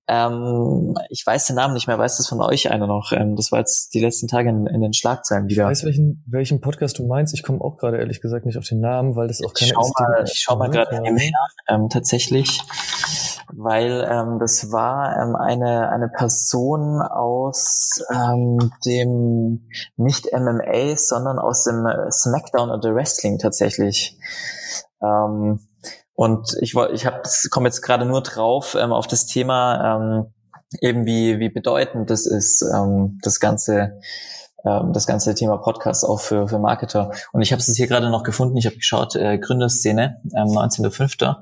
ähm, 0.08 0.94
ich 1.10 1.24
weiß 1.24 1.46
den 1.46 1.56
Namen 1.56 1.74
nicht 1.74 1.86
mehr, 1.86 1.98
weiß 1.98 2.16
das 2.16 2.26
von 2.26 2.40
euch 2.40 2.70
einer 2.70 2.86
noch? 2.86 3.12
Ähm, 3.12 3.36
das 3.36 3.52
war 3.52 3.60
jetzt 3.60 3.94
die 3.94 4.00
letzten 4.00 4.26
Tage 4.26 4.48
in, 4.48 4.66
in 4.66 4.80
den 4.80 4.92
Schlagzeilen 4.92 5.48
wieder. 5.48 5.64
Ich 5.64 5.70
weiß, 5.70 5.84
welchen, 5.84 6.24
welchen 6.26 6.60
Podcast 6.60 6.98
du 6.98 7.06
meinst. 7.06 7.34
Ich 7.34 7.42
komme 7.42 7.60
auch 7.60 7.76
gerade 7.76 7.98
ehrlich 7.98 8.20
gesagt 8.20 8.44
nicht 8.44 8.58
auf 8.58 8.64
den 8.64 8.80
Namen, 8.80 9.14
weil 9.14 9.28
das 9.28 9.42
auch 9.44 9.54
keine 9.54 9.70
ich 9.70 9.74
schau 9.74 9.92
mal, 9.96 10.24
Ich 10.24 10.40
schau 10.40 10.56
mal 10.56 10.70
gerade 10.70 11.00
nebenher, 11.00 11.32
ähm, 11.68 11.88
tatsächlich, 11.88 12.60
weil 13.54 14.06
ähm, 14.10 14.38
das 14.40 14.72
war 14.72 15.16
ähm, 15.22 15.36
eine, 15.36 15.90
eine 15.90 16.08
Person 16.08 17.00
aus 17.00 18.04
ähm, 18.12 18.58
dem 18.84 19.68
nicht 19.96 20.30
MMA, 20.32 20.96
sondern 20.96 21.38
aus 21.38 21.64
dem 21.64 21.86
Smackdown 22.10 22.70
oder 22.70 22.94
Wrestling 22.94 23.38
tatsächlich. 23.38 24.18
Ähm, 25.00 25.60
und 26.22 26.56
ich 26.60 26.76
wollte, 26.76 26.94
ich 26.94 27.04
habe, 27.04 27.20
komme 27.50 27.66
jetzt 27.66 27.82
gerade 27.82 28.04
nur 28.04 28.22
drauf 28.22 28.76
ähm, 28.78 28.92
auf 28.92 29.08
das 29.08 29.26
Thema, 29.26 29.96
ähm, 29.96 30.32
eben 30.80 31.04
wie 31.04 31.40
wie 31.40 31.48
bedeutend 31.48 32.10
das 32.10 32.26
ist, 32.26 32.62
ähm, 32.62 33.18
das 33.22 33.40
ganze 33.40 33.98
ähm, 34.64 34.92
das 34.92 35.08
ganze 35.08 35.34
Thema 35.34 35.56
Podcast 35.56 36.04
auch 36.04 36.20
für, 36.20 36.46
für 36.46 36.60
Marketer. 36.60 37.10
Und 37.32 37.42
ich 37.42 37.50
habe 37.50 37.58
es 37.58 37.76
hier 37.76 37.88
gerade 37.88 38.08
noch 38.08 38.22
gefunden, 38.22 38.56
ich 38.56 38.66
habe 38.66 38.76
geschaut, 38.76 39.16
äh, 39.16 39.36
Gründerszene, 39.38 40.20
ähm, 40.36 40.46
19.05. 40.46 41.38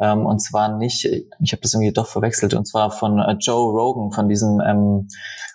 Ähm, 0.00 0.26
und 0.26 0.40
zwar 0.40 0.76
nicht, 0.76 1.04
ich 1.04 1.52
habe 1.52 1.62
das 1.62 1.74
irgendwie 1.74 1.92
doch 1.92 2.08
verwechselt, 2.08 2.54
und 2.54 2.66
zwar 2.66 2.90
von 2.90 3.20
äh, 3.20 3.36
Joe 3.38 3.70
Rogan, 3.70 4.10
von 4.10 4.28
diesem 4.28 4.60
ähm, 4.60 5.06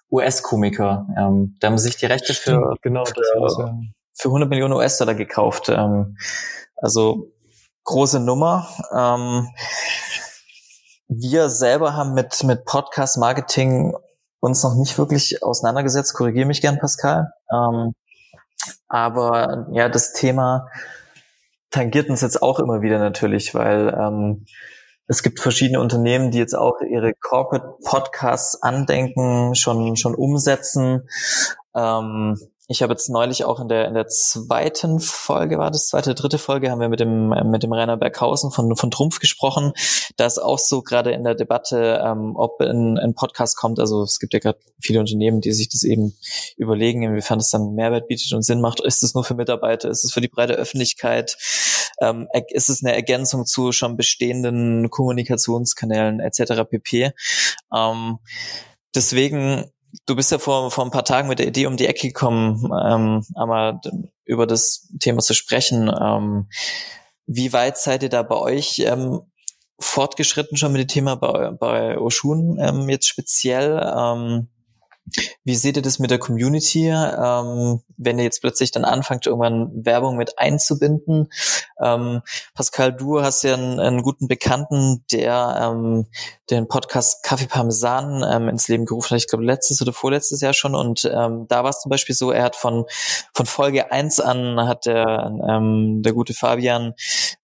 US-Komiker. 0.09 1.07
Ähm, 1.17 1.57
da 1.59 1.67
haben 1.67 1.77
sich 1.77 1.97
die 1.97 2.05
Rechte 2.05 2.33
für, 2.33 2.75
genau, 2.81 3.03
für, 3.03 3.15
für 4.13 4.29
100 4.29 4.49
Millionen 4.49 4.75
US-Dollar 4.75 5.15
gekauft. 5.15 5.67
Ähm, 5.67 6.15
also 6.77 7.33
große 7.83 8.19
Nummer. 8.19 8.67
Ähm, 8.93 9.49
wir 11.07 11.49
selber 11.49 11.95
haben 11.95 12.13
mit, 12.13 12.43
mit 12.43 12.65
Podcast-Marketing 12.65 13.95
uns 14.39 14.63
noch 14.63 14.75
nicht 14.75 14.97
wirklich 14.97 15.43
auseinandergesetzt. 15.43 16.13
Korrigiere 16.13 16.47
mich 16.47 16.61
gern, 16.61 16.79
Pascal. 16.79 17.31
Ähm, 17.51 17.93
aber 18.87 19.67
ja, 19.71 19.89
das 19.89 20.13
Thema 20.13 20.67
tangiert 21.69 22.09
uns 22.09 22.21
jetzt 22.21 22.41
auch 22.41 22.59
immer 22.59 22.81
wieder 22.81 22.99
natürlich, 22.99 23.53
weil 23.55 23.95
ähm, 23.97 24.45
es 25.07 25.23
gibt 25.23 25.39
verschiedene 25.39 25.79
Unternehmen, 25.79 26.31
die 26.31 26.37
jetzt 26.37 26.55
auch 26.55 26.79
ihre 26.81 27.13
Corporate 27.13 27.77
Podcasts 27.83 28.61
andenken, 28.61 29.55
schon 29.55 29.95
schon 29.95 30.15
umsetzen. 30.15 31.07
Ähm, 31.75 32.37
ich 32.71 32.81
habe 32.81 32.93
jetzt 32.93 33.09
neulich 33.09 33.43
auch 33.43 33.59
in 33.59 33.67
der, 33.67 33.87
in 33.87 33.93
der 33.93 34.07
zweiten 34.07 35.01
Folge, 35.01 35.57
war 35.57 35.71
das 35.71 35.89
zweite, 35.89 36.15
dritte 36.15 36.37
Folge, 36.37 36.71
haben 36.71 36.79
wir 36.79 36.87
mit 36.87 37.01
dem, 37.01 37.33
äh, 37.33 37.43
mit 37.43 37.63
dem 37.63 37.73
Rainer 37.73 37.97
Berghausen 37.97 38.49
von, 38.49 38.75
von 38.77 38.89
Trumpf 38.89 39.19
gesprochen. 39.19 39.73
Da 40.15 40.25
ist 40.25 40.39
auch 40.39 40.57
so 40.57 40.81
gerade 40.81 41.11
in 41.11 41.25
der 41.25 41.35
Debatte, 41.35 42.01
ähm, 42.03 42.35
ob 42.35 42.61
ein, 42.61 42.97
ein 42.97 43.13
Podcast 43.13 43.57
kommt. 43.57 43.79
Also 43.79 44.03
es 44.03 44.19
gibt 44.19 44.33
ja 44.33 44.39
gerade 44.39 44.59
viele 44.79 45.01
Unternehmen, 45.01 45.41
die 45.41 45.51
sich 45.51 45.67
das 45.67 45.83
eben 45.83 46.15
überlegen, 46.55 47.03
inwiefern 47.03 47.39
das 47.39 47.49
dann 47.49 47.75
Mehrwert 47.75 48.07
bietet 48.07 48.31
und 48.31 48.43
Sinn 48.43 48.61
macht. 48.61 48.79
Ist 48.79 49.03
es 49.03 49.13
nur 49.13 49.25
für 49.25 49.35
Mitarbeiter? 49.35 49.89
Ist 49.89 50.05
es 50.05 50.13
für 50.13 50.21
die 50.21 50.29
breite 50.29 50.53
Öffentlichkeit? 50.53 51.37
Ähm, 51.99 52.29
ist 52.49 52.69
es 52.69 52.83
eine 52.83 52.95
Ergänzung 52.95 53.45
zu 53.45 53.73
schon 53.73 53.97
bestehenden 53.97 54.89
Kommunikationskanälen 54.89 56.21
etc. 56.21 56.63
pp. 56.69 57.11
Ähm, 57.75 58.19
deswegen 58.95 59.71
du 60.05 60.15
bist 60.15 60.31
ja 60.31 60.39
vor, 60.39 60.71
vor 60.71 60.85
ein 60.85 60.91
paar 60.91 61.05
Tagen 61.05 61.27
mit 61.27 61.39
der 61.39 61.47
Idee 61.47 61.65
um 61.65 61.77
die 61.77 61.87
Ecke 61.87 62.07
gekommen, 62.07 62.69
ähm, 62.85 63.25
einmal 63.35 63.79
über 64.25 64.47
das 64.47 64.89
Thema 64.99 65.19
zu 65.19 65.33
sprechen. 65.33 65.89
Ähm, 65.89 66.47
wie 67.25 67.53
weit 67.53 67.77
seid 67.77 68.03
ihr 68.03 68.09
da 68.09 68.23
bei 68.23 68.35
euch 68.35 68.79
ähm, 68.79 69.21
fortgeschritten 69.79 70.57
schon 70.57 70.71
mit 70.71 70.81
dem 70.81 70.87
Thema 70.87 71.15
bei, 71.15 71.51
bei 71.51 71.97
Oshun 71.97 72.57
ähm, 72.59 72.89
jetzt 72.89 73.07
speziell. 73.07 73.81
Ähm, 73.95 74.47
wie 75.43 75.55
seht 75.55 75.75
ihr 75.75 75.81
das 75.81 75.99
mit 75.99 76.11
der 76.11 76.19
Community, 76.19 76.87
ähm, 76.87 77.81
wenn 77.97 78.17
ihr 78.17 78.23
jetzt 78.23 78.41
plötzlich 78.41 78.71
dann 78.71 78.85
anfangt, 78.85 79.25
irgendwann 79.25 79.85
Werbung 79.85 80.17
mit 80.17 80.37
einzubinden? 80.37 81.27
Ähm, 81.81 82.21
Pascal, 82.53 82.93
du 82.93 83.21
hast 83.21 83.43
ja 83.43 83.55
einen, 83.55 83.79
einen 83.79 84.03
guten 84.03 84.27
Bekannten, 84.27 85.03
der 85.11 85.59
ähm, 85.61 86.07
den 86.49 86.67
Podcast 86.67 87.23
Kaffee 87.23 87.47
Parmesan 87.47 88.23
ähm, 88.29 88.49
ins 88.49 88.67
Leben 88.67 88.85
gerufen 88.85 89.11
hat, 89.11 89.17
ich 89.17 89.27
glaube 89.27 89.45
letztes 89.45 89.81
oder 89.81 89.93
vorletztes 89.93 90.41
Jahr 90.41 90.53
schon. 90.53 90.75
Und 90.75 91.05
ähm, 91.05 91.45
da 91.47 91.63
war 91.63 91.71
es 91.71 91.79
zum 91.79 91.89
Beispiel 91.89 92.15
so, 92.15 92.31
er 92.31 92.43
hat 92.43 92.55
von, 92.55 92.85
von 93.33 93.45
Folge 93.45 93.91
eins 93.91 94.19
an 94.19 94.67
hat 94.67 94.85
der, 94.85 95.31
ähm, 95.49 96.01
der 96.03 96.13
gute 96.13 96.33
Fabian 96.33 96.93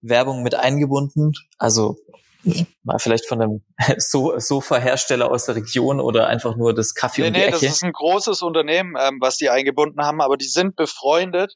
Werbung 0.01 0.43
mit 0.43 0.55
eingebunden. 0.55 1.33
Also 1.57 1.97
mal 2.83 2.99
vielleicht 2.99 3.27
von 3.27 3.41
einem 3.41 3.63
so 3.97 4.37
Sofa-Hersteller 4.37 5.29
aus 5.29 5.45
der 5.45 5.55
Region 5.55 5.99
oder 5.99 6.27
einfach 6.27 6.55
nur 6.55 6.73
das 6.73 6.93
Kaffee 6.93 7.21
nee, 7.21 7.27
um 7.27 7.33
die 7.33 7.39
nee, 7.39 7.45
Ecke? 7.47 7.59
das 7.59 7.63
ist 7.63 7.83
ein 7.83 7.91
großes 7.91 8.41
Unternehmen, 8.41 8.95
ähm, 8.99 9.17
was 9.19 9.37
die 9.37 9.49
eingebunden 9.49 10.01
haben, 10.01 10.21
aber 10.21 10.37
die 10.37 10.47
sind 10.47 10.75
befreundet. 10.75 11.55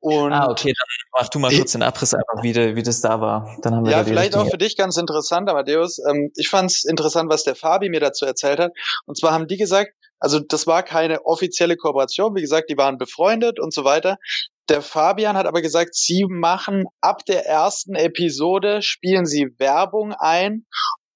Und 0.00 0.32
ah, 0.32 0.48
okay, 0.50 0.72
dann 0.72 1.22
mach 1.22 1.28
du 1.28 1.38
mal 1.38 1.54
kurz 1.54 1.72
den 1.72 1.82
Abriss 1.82 2.14
einfach, 2.14 2.42
wie, 2.42 2.52
de, 2.52 2.76
wie 2.76 2.82
das 2.82 3.00
da 3.00 3.20
war. 3.20 3.56
Dann 3.62 3.74
haben 3.74 3.84
wir 3.84 3.92
ja, 3.92 4.04
vielleicht 4.04 4.36
auch 4.36 4.48
für 4.48 4.58
dich 4.58 4.76
ganz 4.76 4.96
interessant, 4.96 5.48
Amadeus. 5.48 5.98
Ähm, 5.98 6.30
ich 6.36 6.48
fand 6.48 6.70
es 6.70 6.84
interessant, 6.84 7.30
was 7.30 7.44
der 7.44 7.54
Fabi 7.54 7.88
mir 7.88 8.00
dazu 8.00 8.24
erzählt 8.24 8.60
hat. 8.60 8.72
Und 9.06 9.18
zwar 9.18 9.32
haben 9.32 9.46
die 9.46 9.56
gesagt, 9.56 9.92
also 10.20 10.40
das 10.40 10.66
war 10.66 10.82
keine 10.82 11.24
offizielle 11.26 11.76
Kooperation, 11.76 12.34
wie 12.34 12.40
gesagt, 12.40 12.70
die 12.70 12.76
waren 12.76 12.98
befreundet 12.98 13.60
und 13.60 13.72
so 13.72 13.84
weiter. 13.84 14.18
Der 14.68 14.82
Fabian 14.82 15.36
hat 15.36 15.46
aber 15.46 15.62
gesagt, 15.62 15.94
sie 15.94 16.26
machen 16.28 16.84
ab 17.00 17.24
der 17.24 17.46
ersten 17.46 17.94
Episode, 17.94 18.82
spielen 18.82 19.24
sie 19.24 19.54
Werbung 19.58 20.12
ein, 20.12 20.66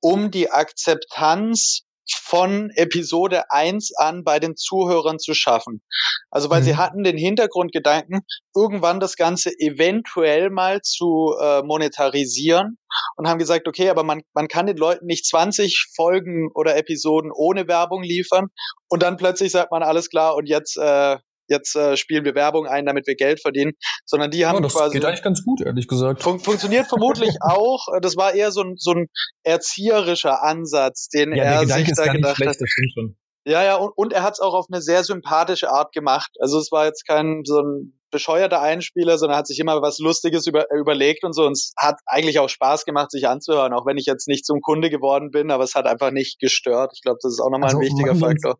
um 0.00 0.30
die 0.30 0.50
Akzeptanz 0.50 1.82
von 2.10 2.70
Episode 2.74 3.50
1 3.50 3.92
an 3.96 4.24
bei 4.24 4.40
den 4.40 4.56
Zuhörern 4.56 5.18
zu 5.18 5.34
schaffen. 5.34 5.82
Also 6.30 6.50
weil 6.50 6.60
mhm. 6.60 6.64
sie 6.64 6.76
hatten 6.76 7.04
den 7.04 7.16
Hintergrundgedanken, 7.16 8.20
irgendwann 8.54 9.00
das 9.00 9.16
Ganze 9.16 9.50
eventuell 9.58 10.50
mal 10.50 10.80
zu 10.82 11.34
äh, 11.40 11.62
monetarisieren 11.62 12.78
und 13.16 13.28
haben 13.28 13.38
gesagt, 13.38 13.68
okay, 13.68 13.88
aber 13.88 14.02
man, 14.02 14.22
man 14.34 14.48
kann 14.48 14.66
den 14.66 14.76
Leuten 14.76 15.06
nicht 15.06 15.26
20 15.26 15.90
Folgen 15.94 16.50
oder 16.54 16.76
Episoden 16.76 17.30
ohne 17.32 17.68
Werbung 17.68 18.02
liefern 18.02 18.48
und 18.88 19.02
dann 19.02 19.16
plötzlich 19.16 19.52
sagt 19.52 19.70
man, 19.70 19.82
alles 19.82 20.08
klar, 20.10 20.34
und 20.34 20.48
jetzt 20.48 20.76
äh, 20.76 21.18
jetzt 21.52 21.76
äh, 21.76 21.96
spielen 21.96 22.24
wir 22.24 22.34
Werbung 22.34 22.66
ein, 22.66 22.86
damit 22.86 23.06
wir 23.06 23.14
Geld 23.14 23.40
verdienen, 23.40 23.72
sondern 24.04 24.30
die 24.30 24.46
haben 24.46 24.56
ja, 24.56 24.62
das 24.62 24.74
quasi. 24.74 24.98
Geht 24.98 25.04
eigentlich 25.04 25.22
ganz 25.22 25.44
gut, 25.44 25.60
ehrlich 25.60 25.86
gesagt. 25.86 26.22
Fun 26.22 26.40
funktioniert 26.40 26.88
vermutlich 26.88 27.36
auch. 27.40 27.86
Das 28.00 28.16
war 28.16 28.34
eher 28.34 28.50
so 28.50 28.62
ein, 28.62 28.74
so 28.76 28.92
ein 28.92 29.06
erzieherischer 29.44 30.42
Ansatz, 30.42 31.08
den 31.08 31.34
ja, 31.34 31.44
er 31.44 31.66
sich 31.66 31.92
da 31.94 32.12
gedacht 32.12 32.36
schlecht, 32.36 32.50
hat. 32.50 32.60
Das 32.60 32.68
stimmt 32.68 32.92
schon. 32.94 33.16
Ja, 33.44 33.64
ja, 33.64 33.76
und, 33.76 33.92
und 33.96 34.12
er 34.12 34.22
hat 34.22 34.34
es 34.34 34.40
auch 34.40 34.54
auf 34.54 34.66
eine 34.70 34.80
sehr 34.80 35.02
sympathische 35.02 35.70
Art 35.70 35.92
gemacht. 35.92 36.30
Also 36.40 36.58
es 36.58 36.70
war 36.70 36.86
jetzt 36.86 37.06
kein 37.06 37.42
so 37.44 37.60
ein 37.60 37.98
bescheuerter 38.12 38.60
Einspieler, 38.60 39.18
sondern 39.18 39.38
hat 39.38 39.48
sich 39.48 39.58
immer 39.58 39.82
was 39.82 39.98
Lustiges 39.98 40.46
über, 40.46 40.66
überlegt 40.72 41.24
und 41.24 41.32
so. 41.32 41.46
Und 41.46 41.52
es 41.52 41.72
hat 41.76 41.96
eigentlich 42.06 42.38
auch 42.38 42.48
Spaß 42.48 42.84
gemacht, 42.84 43.10
sich 43.10 43.26
anzuhören, 43.26 43.72
auch 43.72 43.86
wenn 43.86 43.96
ich 43.96 44.06
jetzt 44.06 44.28
nicht 44.28 44.46
zum 44.46 44.60
Kunde 44.60 44.90
geworden 44.90 45.30
bin, 45.30 45.50
aber 45.50 45.64
es 45.64 45.74
hat 45.74 45.86
einfach 45.86 46.12
nicht 46.12 46.38
gestört. 46.38 46.92
Ich 46.94 47.02
glaube, 47.02 47.18
das 47.20 47.32
ist 47.32 47.40
auch 47.40 47.50
nochmal 47.50 47.70
also, 47.70 47.78
ein 47.78 47.84
wichtiger 47.84 48.14
Faktor. 48.14 48.58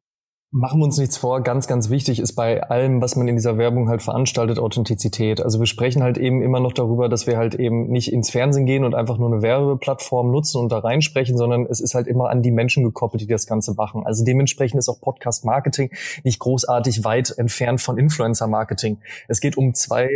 Machen 0.55 0.81
wir 0.81 0.85
uns 0.85 0.99
nichts 0.99 1.17
vor, 1.17 1.43
ganz, 1.43 1.67
ganz 1.67 1.89
wichtig 1.89 2.21
ist 2.21 2.35
bei 2.35 2.63
allem, 2.63 3.01
was 3.01 3.17
man 3.17 3.27
in 3.27 3.37
dieser 3.37 3.57
Werbung 3.57 3.89
halt 3.89 4.03
veranstaltet, 4.03 4.59
Authentizität. 4.59 5.41
Also 5.41 5.59
wir 5.61 5.67
sprechen 5.67 6.03
halt 6.03 6.19
eben 6.19 6.43
immer 6.43 6.61
noch 6.61 6.75
darüber, 6.75 7.09
dass 7.09 7.27
wir 7.27 7.39
halt 7.39 7.55
eben 7.55 7.89
nicht 7.89 8.13
ins 8.13 8.29
Fernsehen 8.29 8.67
gehen 8.67 8.85
und 8.85 8.95
einfach 8.95 9.17
nur 9.17 9.33
eine 9.33 9.41
Werbeplattform 9.41 10.31
nutzen 10.31 10.61
und 10.61 10.71
da 10.71 10.81
reinsprechen, 10.81 11.39
sondern 11.39 11.65
es 11.65 11.81
ist 11.81 11.95
halt 11.95 12.07
immer 12.07 12.29
an 12.29 12.43
die 12.43 12.51
Menschen 12.51 12.85
gekoppelt, 12.85 13.23
die 13.23 13.27
das 13.27 13.47
Ganze 13.47 13.73
machen. 13.73 14.05
Also 14.05 14.27
dementsprechend 14.27 14.79
ist 14.79 14.91
auch 14.91 15.01
Podcast-Marketing 15.01 15.91
nicht 16.23 16.39
großartig 16.39 17.03
weit 17.03 17.33
entfernt 17.39 17.81
von 17.81 17.97
Influencer-Marketing. 17.97 18.99
Es 19.29 19.41
geht 19.41 19.57
um 19.57 19.73
zwei, 19.73 20.11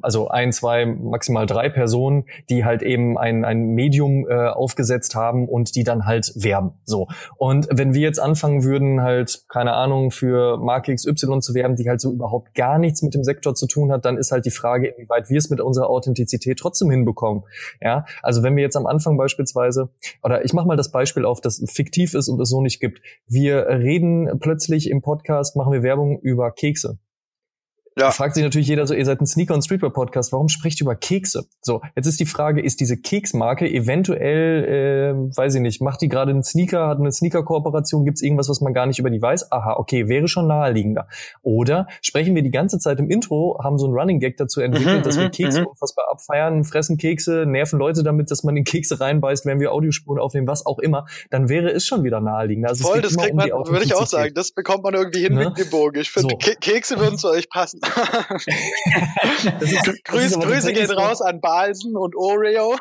also 0.00 0.28
ein, 0.28 0.52
zwei, 0.52 0.86
maximal 0.86 1.44
drei 1.44 1.68
Personen, 1.68 2.24
die 2.48 2.64
halt 2.64 2.80
eben 2.80 3.18
ein, 3.18 3.44
ein 3.44 3.74
Medium 3.74 4.26
äh, 4.26 4.48
aufgesetzt 4.48 5.14
haben 5.14 5.46
und 5.46 5.76
die 5.76 5.84
dann 5.84 6.06
halt 6.06 6.32
werben. 6.36 6.72
So. 6.86 7.08
Und 7.36 7.68
wenn 7.70 7.92
wir 7.92 8.00
jetzt 8.00 8.18
anfangen 8.18 8.64
würden, 8.64 9.02
halt, 9.02 9.44
keine 9.50 9.73
Ahnung, 9.74 10.10
für 10.10 10.56
Marke 10.58 10.94
XY 10.94 11.40
zu 11.40 11.54
werben, 11.54 11.76
die 11.76 11.88
halt 11.88 12.00
so 12.00 12.12
überhaupt 12.12 12.54
gar 12.54 12.78
nichts 12.78 13.02
mit 13.02 13.14
dem 13.14 13.24
Sektor 13.24 13.54
zu 13.54 13.66
tun 13.66 13.92
hat, 13.92 14.04
dann 14.04 14.16
ist 14.16 14.32
halt 14.32 14.46
die 14.46 14.50
Frage, 14.50 14.88
inwieweit 14.88 15.30
wir 15.30 15.38
es 15.38 15.50
mit 15.50 15.60
unserer 15.60 15.90
Authentizität 15.90 16.58
trotzdem 16.58 16.90
hinbekommen. 16.90 17.44
Ja, 17.80 18.04
also 18.22 18.42
wenn 18.42 18.56
wir 18.56 18.62
jetzt 18.62 18.76
am 18.76 18.86
Anfang 18.86 19.16
beispielsweise, 19.16 19.90
oder 20.22 20.44
ich 20.44 20.52
mache 20.52 20.66
mal 20.66 20.76
das 20.76 20.90
Beispiel 20.90 21.24
auf, 21.24 21.40
das 21.40 21.62
fiktiv 21.70 22.14
ist 22.14 22.28
und 22.28 22.40
es 22.40 22.48
so 22.48 22.60
nicht 22.60 22.80
gibt. 22.80 23.00
Wir 23.26 23.66
reden 23.66 24.38
plötzlich 24.40 24.90
im 24.90 25.02
Podcast, 25.02 25.56
machen 25.56 25.72
wir 25.72 25.82
Werbung 25.82 26.18
über 26.20 26.50
Kekse. 26.50 26.98
Ja. 27.96 28.10
Fragt 28.10 28.34
sich 28.34 28.42
natürlich 28.42 28.66
jeder 28.66 28.86
so, 28.88 28.94
ihr 28.94 29.04
seid 29.04 29.20
ein 29.20 29.26
Sneaker- 29.26 29.54
und 29.54 29.62
Streetwear-Podcast, 29.62 30.32
warum 30.32 30.48
spricht 30.48 30.80
ihr 30.80 30.84
über 30.84 30.96
Kekse? 30.96 31.46
So, 31.62 31.80
jetzt 31.94 32.06
ist 32.06 32.18
die 32.18 32.26
Frage, 32.26 32.60
ist 32.60 32.80
diese 32.80 32.96
Keksmarke 32.96 33.70
eventuell, 33.70 34.64
äh, 34.64 35.36
weiß 35.36 35.54
ich 35.54 35.60
nicht, 35.60 35.80
macht 35.80 36.00
die 36.00 36.08
gerade 36.08 36.32
einen 36.32 36.42
Sneaker, 36.42 36.88
hat 36.88 36.98
eine 36.98 37.12
Sneaker-Kooperation, 37.12 38.04
gibt 38.04 38.18
es 38.18 38.22
irgendwas, 38.22 38.48
was 38.48 38.60
man 38.60 38.74
gar 38.74 38.86
nicht 38.86 38.98
über 38.98 39.10
die 39.10 39.22
weiß? 39.22 39.52
Aha, 39.52 39.74
okay, 39.76 40.08
wäre 40.08 40.26
schon 40.26 40.48
naheliegender. 40.48 41.06
Oder 41.42 41.86
sprechen 42.02 42.34
wir 42.34 42.42
die 42.42 42.50
ganze 42.50 42.78
Zeit 42.78 42.98
im 42.98 43.08
Intro, 43.08 43.60
haben 43.62 43.78
so 43.78 43.86
einen 43.86 43.94
Running 43.94 44.18
Gag 44.18 44.38
dazu 44.38 44.60
entwickelt, 44.60 44.98
mhm, 44.98 45.02
dass 45.02 45.16
wir 45.16 45.26
mhm, 45.26 45.30
Kekse 45.30 45.60
mhm. 45.60 45.66
unfassbar 45.68 46.06
abfeiern, 46.10 46.64
fressen 46.64 46.96
Kekse, 46.96 47.44
nerven 47.46 47.78
Leute 47.78 48.02
damit, 48.02 48.28
dass 48.32 48.42
man 48.42 48.56
in 48.56 48.64
Kekse 48.64 48.98
reinbeißt, 48.98 49.46
wenn 49.46 49.60
wir 49.60 49.70
Audiospuren 49.70 50.20
aufnehmen, 50.20 50.48
was 50.48 50.66
auch 50.66 50.80
immer, 50.80 51.06
dann 51.30 51.48
wäre 51.48 51.70
es 51.70 51.86
schon 51.86 52.02
wieder 52.02 52.20
naheliegender. 52.20 52.70
Also 52.70 52.88
Voll, 52.88 53.02
das 53.02 53.16
kriegt 53.16 53.30
um 53.30 53.36
man, 53.36 53.48
würde 53.50 53.84
ich 53.84 53.94
auch 53.94 54.06
sagen, 54.06 54.34
das 54.34 54.50
bekommt 54.50 54.82
man 54.82 54.94
irgendwie 54.94 55.20
hin 55.20 55.34
ne? 55.34 55.44
mit 55.44 55.58
dem 55.58 55.70
Bogen. 55.70 56.00
Ich 56.00 56.10
finde, 56.10 56.36
so. 56.40 56.54
Kekse 56.60 56.98
würden 56.98 57.18
zu 57.18 57.28
euch 57.28 57.48
passen. 57.48 57.80
ist, 59.60 60.04
Grüß, 60.04 60.38
Grüße 60.38 60.72
gehen 60.72 60.90
raus 60.90 61.20
an 61.20 61.40
Balsen 61.40 61.96
und 61.96 62.16
Oreo. 62.16 62.76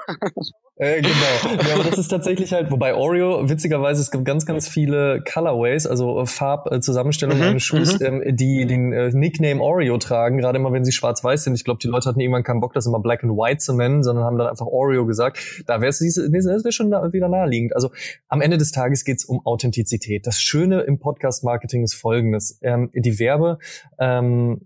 Äh, 0.76 1.02
genau. 1.02 1.64
Ja, 1.68 1.76
aber 1.76 1.84
das 1.84 2.00
ist 2.00 2.08
tatsächlich 2.08 2.52
halt, 2.52 2.72
wobei 2.72 2.96
Oreo, 2.96 3.48
witzigerweise, 3.48 4.02
es 4.02 4.10
gibt 4.10 4.26
ganz, 4.26 4.48
ganz 4.48 4.68
viele 4.68 5.22
Colorways, 5.22 5.86
also 5.86 6.26
Farbzusammenstellungen 6.26 7.44
mhm, 7.44 7.50
eines 7.50 7.64
Schuhs, 7.64 8.00
mhm. 8.00 8.24
ähm, 8.26 8.36
die 8.36 8.66
den 8.66 8.92
äh, 8.92 9.12
Nickname 9.12 9.62
Oreo 9.62 10.00
tragen, 10.00 10.40
gerade 10.40 10.58
immer 10.58 10.74
wenn 10.74 10.84
sie 10.84 10.92
schwarz-weiß 10.92 11.44
sind. 11.44 11.54
Ich 11.54 11.64
glaube, 11.64 11.80
die 11.80 11.88
Leute 11.88 12.10
hatten 12.10 12.20
irgendwann 12.20 12.44
keinen 12.44 12.60
Bock, 12.60 12.74
das 12.74 12.88
immer 12.88 13.00
Black 13.00 13.24
and 13.24 13.34
White 13.34 13.60
zu 13.60 13.74
nennen, 13.74 14.02
sondern 14.02 14.26
haben 14.26 14.40
dann 14.40 14.48
einfach 14.48 14.66
Oreo 14.66 15.06
gesagt. 15.06 15.38
Da 15.68 15.80
wäre 15.80 15.90
es 15.90 16.02
wäre 16.02 16.72
schon 16.72 16.88
wieder 16.88 17.30
naheliegend. 17.30 17.76
Also 17.76 17.92
am 18.28 18.42
Ende 18.42 18.58
des 18.58 18.72
Tages 18.72 19.06
geht 19.06 19.18
es 19.18 19.26
um 19.26 19.46
Authentizität. 19.46 20.26
Das 20.26 20.42
Schöne 20.42 20.82
im 20.82 20.98
Podcast-Marketing 20.98 21.84
ist 21.84 21.94
folgendes. 21.94 22.58
Ähm, 22.64 22.90
die 22.96 23.20
Werbe, 23.20 23.60
ähm, 24.00 24.62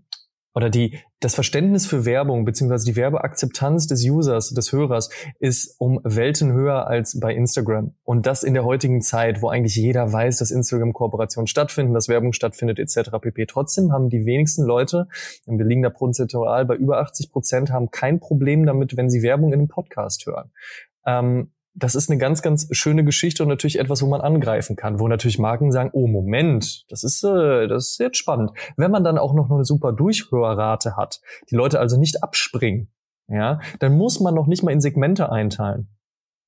oder 0.58 0.70
die, 0.70 0.98
das 1.20 1.36
Verständnis 1.36 1.86
für 1.86 2.04
Werbung 2.04 2.44
beziehungsweise 2.44 2.84
die 2.84 2.96
Werbeakzeptanz 2.96 3.86
des 3.86 4.04
Users, 4.04 4.50
des 4.50 4.72
Hörers 4.72 5.08
ist 5.38 5.76
um 5.78 6.00
Welten 6.02 6.52
höher 6.52 6.88
als 6.88 7.20
bei 7.20 7.32
Instagram. 7.32 7.94
Und 8.02 8.26
das 8.26 8.42
in 8.42 8.54
der 8.54 8.64
heutigen 8.64 9.00
Zeit, 9.00 9.40
wo 9.40 9.50
eigentlich 9.50 9.76
jeder 9.76 10.12
weiß, 10.12 10.38
dass 10.38 10.50
Instagram-Kooperationen 10.50 11.46
stattfinden, 11.46 11.94
dass 11.94 12.08
Werbung 12.08 12.32
stattfindet 12.32 12.80
etc. 12.80 13.08
pp. 13.20 13.46
Trotzdem 13.46 13.92
haben 13.92 14.08
die 14.08 14.26
wenigsten 14.26 14.64
Leute, 14.64 15.06
wir 15.46 15.64
liegen 15.64 15.82
da 15.82 15.90
prozentual 15.90 16.64
bei 16.64 16.74
über 16.74 16.98
80 16.98 17.30
Prozent, 17.30 17.70
haben 17.70 17.92
kein 17.92 18.18
Problem 18.18 18.66
damit, 18.66 18.96
wenn 18.96 19.10
sie 19.10 19.22
Werbung 19.22 19.52
in 19.52 19.60
einem 19.60 19.68
Podcast 19.68 20.26
hören. 20.26 20.50
Ähm, 21.06 21.52
das 21.78 21.94
ist 21.94 22.10
eine 22.10 22.18
ganz, 22.18 22.42
ganz 22.42 22.68
schöne 22.72 23.04
Geschichte 23.04 23.42
und 23.42 23.48
natürlich 23.48 23.78
etwas, 23.78 24.02
wo 24.02 24.06
man 24.06 24.20
angreifen 24.20 24.76
kann, 24.76 24.98
wo 24.98 25.08
natürlich 25.08 25.38
Marken 25.38 25.70
sagen, 25.72 25.90
oh 25.92 26.06
Moment, 26.06 26.84
das 26.88 27.04
ist, 27.04 27.22
äh, 27.24 27.68
das 27.68 27.92
ist 27.92 27.98
jetzt 28.00 28.16
spannend. 28.16 28.50
Wenn 28.76 28.90
man 28.90 29.04
dann 29.04 29.18
auch 29.18 29.34
noch 29.34 29.50
eine 29.50 29.64
super 29.64 29.92
Durchhörrate 29.92 30.96
hat, 30.96 31.20
die 31.50 31.56
Leute 31.56 31.80
also 31.80 31.98
nicht 31.98 32.22
abspringen, 32.22 32.88
ja, 33.28 33.60
dann 33.78 33.96
muss 33.96 34.20
man 34.20 34.34
noch 34.34 34.46
nicht 34.46 34.62
mal 34.62 34.72
in 34.72 34.80
Segmente 34.80 35.30
einteilen 35.30 35.88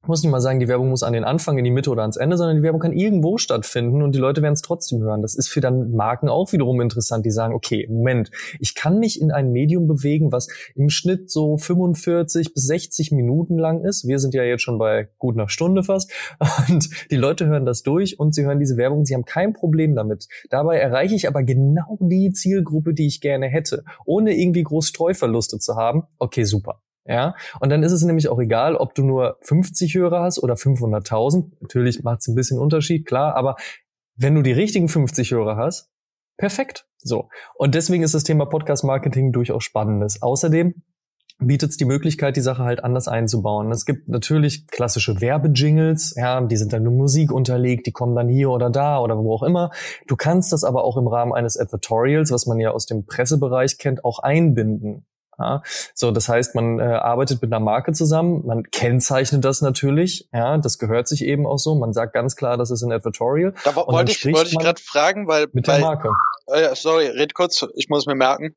muss 0.06 0.22
nicht 0.22 0.30
mal 0.30 0.40
sagen, 0.40 0.60
die 0.60 0.68
Werbung 0.68 0.88
muss 0.88 1.02
an 1.02 1.12
den 1.12 1.24
Anfang, 1.24 1.58
in 1.58 1.64
die 1.64 1.70
Mitte 1.70 1.90
oder 1.90 2.02
ans 2.02 2.16
Ende, 2.16 2.36
sondern 2.36 2.56
die 2.56 2.62
Werbung 2.62 2.80
kann 2.80 2.92
irgendwo 2.92 3.36
stattfinden 3.36 4.02
und 4.02 4.14
die 4.14 4.18
Leute 4.18 4.40
werden 4.42 4.54
es 4.54 4.62
trotzdem 4.62 5.02
hören. 5.02 5.20
Das 5.20 5.34
ist 5.34 5.48
für 5.48 5.60
dann 5.60 5.92
Marken 5.92 6.28
auch 6.28 6.52
wiederum 6.52 6.80
interessant, 6.80 7.26
die 7.26 7.30
sagen, 7.30 7.54
okay, 7.54 7.86
Moment, 7.90 8.30
ich 8.58 8.74
kann 8.74 8.98
mich 8.98 9.20
in 9.20 9.30
ein 9.30 9.52
Medium 9.52 9.86
bewegen, 9.86 10.32
was 10.32 10.48
im 10.74 10.88
Schnitt 10.88 11.30
so 11.30 11.58
45 11.58 12.54
bis 12.54 12.66
60 12.66 13.12
Minuten 13.12 13.58
lang 13.58 13.84
ist. 13.84 14.08
Wir 14.08 14.18
sind 14.18 14.32
ja 14.34 14.42
jetzt 14.42 14.62
schon 14.62 14.78
bei 14.78 15.08
gut 15.18 15.36
einer 15.36 15.48
Stunde 15.48 15.82
fast 15.82 16.10
und 16.68 16.88
die 17.10 17.16
Leute 17.16 17.46
hören 17.46 17.66
das 17.66 17.82
durch 17.82 18.18
und 18.18 18.34
sie 18.34 18.44
hören 18.44 18.58
diese 18.58 18.76
Werbung, 18.76 19.04
sie 19.04 19.14
haben 19.14 19.24
kein 19.24 19.52
Problem 19.52 19.94
damit. 19.94 20.28
Dabei 20.48 20.78
erreiche 20.78 21.14
ich 21.14 21.28
aber 21.28 21.42
genau 21.42 21.98
die 22.00 22.32
Zielgruppe, 22.32 22.94
die 22.94 23.06
ich 23.06 23.20
gerne 23.20 23.48
hätte, 23.48 23.84
ohne 24.06 24.34
irgendwie 24.34 24.62
groß 24.62 24.88
Streuverluste 24.88 25.58
zu 25.58 25.76
haben. 25.76 26.04
Okay, 26.18 26.44
super. 26.44 26.80
Ja, 27.06 27.34
und 27.60 27.70
dann 27.70 27.82
ist 27.82 27.92
es 27.92 28.02
nämlich 28.02 28.28
auch 28.28 28.38
egal, 28.38 28.76
ob 28.76 28.94
du 28.94 29.02
nur 29.02 29.38
50 29.42 29.94
Hörer 29.94 30.22
hast 30.22 30.42
oder 30.42 30.54
500.000. 30.54 31.50
Natürlich 31.60 32.02
macht 32.02 32.20
es 32.20 32.28
ein 32.28 32.34
bisschen 32.34 32.58
Unterschied, 32.58 33.06
klar, 33.06 33.34
aber 33.36 33.56
wenn 34.16 34.34
du 34.34 34.42
die 34.42 34.52
richtigen 34.52 34.88
50 34.88 35.30
Hörer 35.32 35.56
hast, 35.56 35.88
perfekt. 36.36 36.86
So. 36.98 37.28
Und 37.54 37.74
deswegen 37.74 38.02
ist 38.02 38.14
das 38.14 38.24
Thema 38.24 38.46
Podcast 38.46 38.84
Marketing 38.84 39.32
durchaus 39.32 39.64
spannendes. 39.64 40.22
Außerdem 40.22 40.74
bietet 41.40 41.70
es 41.70 41.76
die 41.76 41.86
Möglichkeit, 41.86 42.36
die 42.36 42.42
Sache 42.42 42.64
halt 42.64 42.84
anders 42.84 43.08
einzubauen. 43.08 43.72
Es 43.72 43.86
gibt 43.86 44.08
natürlich 44.08 44.66
klassische 44.66 45.20
Werbejingles, 45.20 46.14
ja, 46.16 46.40
die 46.40 46.56
sind 46.56 46.72
dann 46.72 46.82
nur 46.82 46.92
Musik 46.92 47.32
unterlegt, 47.32 47.86
die 47.86 47.92
kommen 47.92 48.14
dann 48.14 48.28
hier 48.28 48.50
oder 48.50 48.70
da 48.70 49.00
oder 49.00 49.16
wo 49.16 49.34
auch 49.34 49.42
immer. 49.42 49.70
Du 50.06 50.16
kannst 50.16 50.52
das 50.52 50.64
aber 50.64 50.84
auch 50.84 50.96
im 50.96 51.08
Rahmen 51.08 51.32
eines 51.32 51.58
Advertorials, 51.58 52.30
was 52.30 52.46
man 52.46 52.60
ja 52.60 52.70
aus 52.72 52.86
dem 52.86 53.06
Pressebereich 53.06 53.78
kennt, 53.78 54.04
auch 54.04 54.18
einbinden. 54.18 55.06
Ja, 55.40 55.62
so, 55.94 56.10
das 56.10 56.28
heißt, 56.28 56.54
man 56.54 56.78
äh, 56.78 56.82
arbeitet 56.82 57.40
mit 57.40 57.50
einer 57.50 57.64
Marke 57.64 57.92
zusammen, 57.92 58.46
man 58.46 58.64
kennzeichnet 58.64 59.42
das 59.42 59.62
natürlich, 59.62 60.28
ja, 60.34 60.58
das 60.58 60.78
gehört 60.78 61.08
sich 61.08 61.24
eben 61.24 61.46
auch 61.46 61.56
so. 61.56 61.74
Man 61.74 61.94
sagt 61.94 62.12
ganz 62.12 62.36
klar, 62.36 62.58
das 62.58 62.70
ist 62.70 62.82
ein 62.82 62.92
Advertorial. 62.92 63.54
Da 63.64 63.74
wollte 63.74 64.12
ich, 64.12 64.24
wollte 64.26 64.50
ich 64.50 64.58
gerade 64.58 64.80
fragen, 64.80 65.26
weil 65.26 65.46
mit 65.52 65.66
der 65.66 65.78
Marke. 65.78 66.10
Äh, 66.46 66.74
sorry, 66.74 67.06
red 67.06 67.32
kurz, 67.32 67.64
ich 67.74 67.88
muss 67.88 68.06
mir 68.06 68.14
merken. 68.14 68.54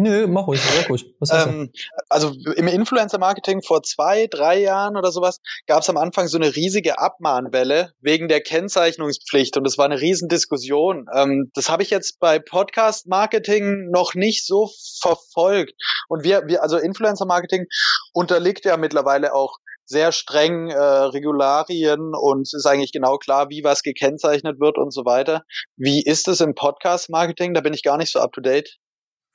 Nö, 0.00 0.28
mach 0.28 0.46
ruhig, 0.46 0.60
mach 0.76 0.90
ruhig. 0.90 1.06
Was 1.18 1.30
ähm, 1.32 1.72
also 2.08 2.32
im 2.54 2.68
Influencer-Marketing 2.68 3.62
vor 3.62 3.82
zwei, 3.82 4.28
drei 4.28 4.60
Jahren 4.60 4.96
oder 4.96 5.10
sowas 5.10 5.40
gab 5.66 5.82
es 5.82 5.90
am 5.90 5.96
Anfang 5.96 6.28
so 6.28 6.38
eine 6.38 6.54
riesige 6.54 7.00
Abmahnwelle 7.00 7.92
wegen 8.00 8.28
der 8.28 8.40
Kennzeichnungspflicht 8.40 9.56
und 9.56 9.64
das 9.64 9.76
war 9.76 9.86
eine 9.86 10.00
Riesendiskussion. 10.00 11.06
Ähm, 11.12 11.50
das 11.54 11.68
habe 11.68 11.82
ich 11.82 11.90
jetzt 11.90 12.20
bei 12.20 12.38
Podcast-Marketing 12.38 13.90
noch 13.90 14.14
nicht 14.14 14.46
so 14.46 14.70
verfolgt. 15.00 15.74
Und 16.08 16.22
wir, 16.22 16.44
wir 16.46 16.62
also 16.62 16.76
Influencer-Marketing 16.76 17.66
unterliegt 18.12 18.64
ja 18.64 18.76
mittlerweile 18.76 19.34
auch 19.34 19.58
sehr 19.84 20.12
streng 20.12 20.68
äh, 20.68 20.78
Regularien 20.78 22.12
und 22.14 22.42
es 22.42 22.52
ist 22.52 22.66
eigentlich 22.66 22.92
genau 22.92 23.16
klar, 23.16 23.48
wie 23.48 23.64
was 23.64 23.82
gekennzeichnet 23.82 24.60
wird 24.60 24.78
und 24.78 24.92
so 24.92 25.04
weiter. 25.04 25.44
Wie 25.76 26.04
ist 26.04 26.28
es 26.28 26.40
im 26.40 26.54
Podcast-Marketing? 26.54 27.54
Da 27.54 27.62
bin 27.62 27.74
ich 27.74 27.82
gar 27.82 27.96
nicht 27.96 28.12
so 28.12 28.20
up 28.20 28.32
to 28.32 28.40
date. 28.40 28.76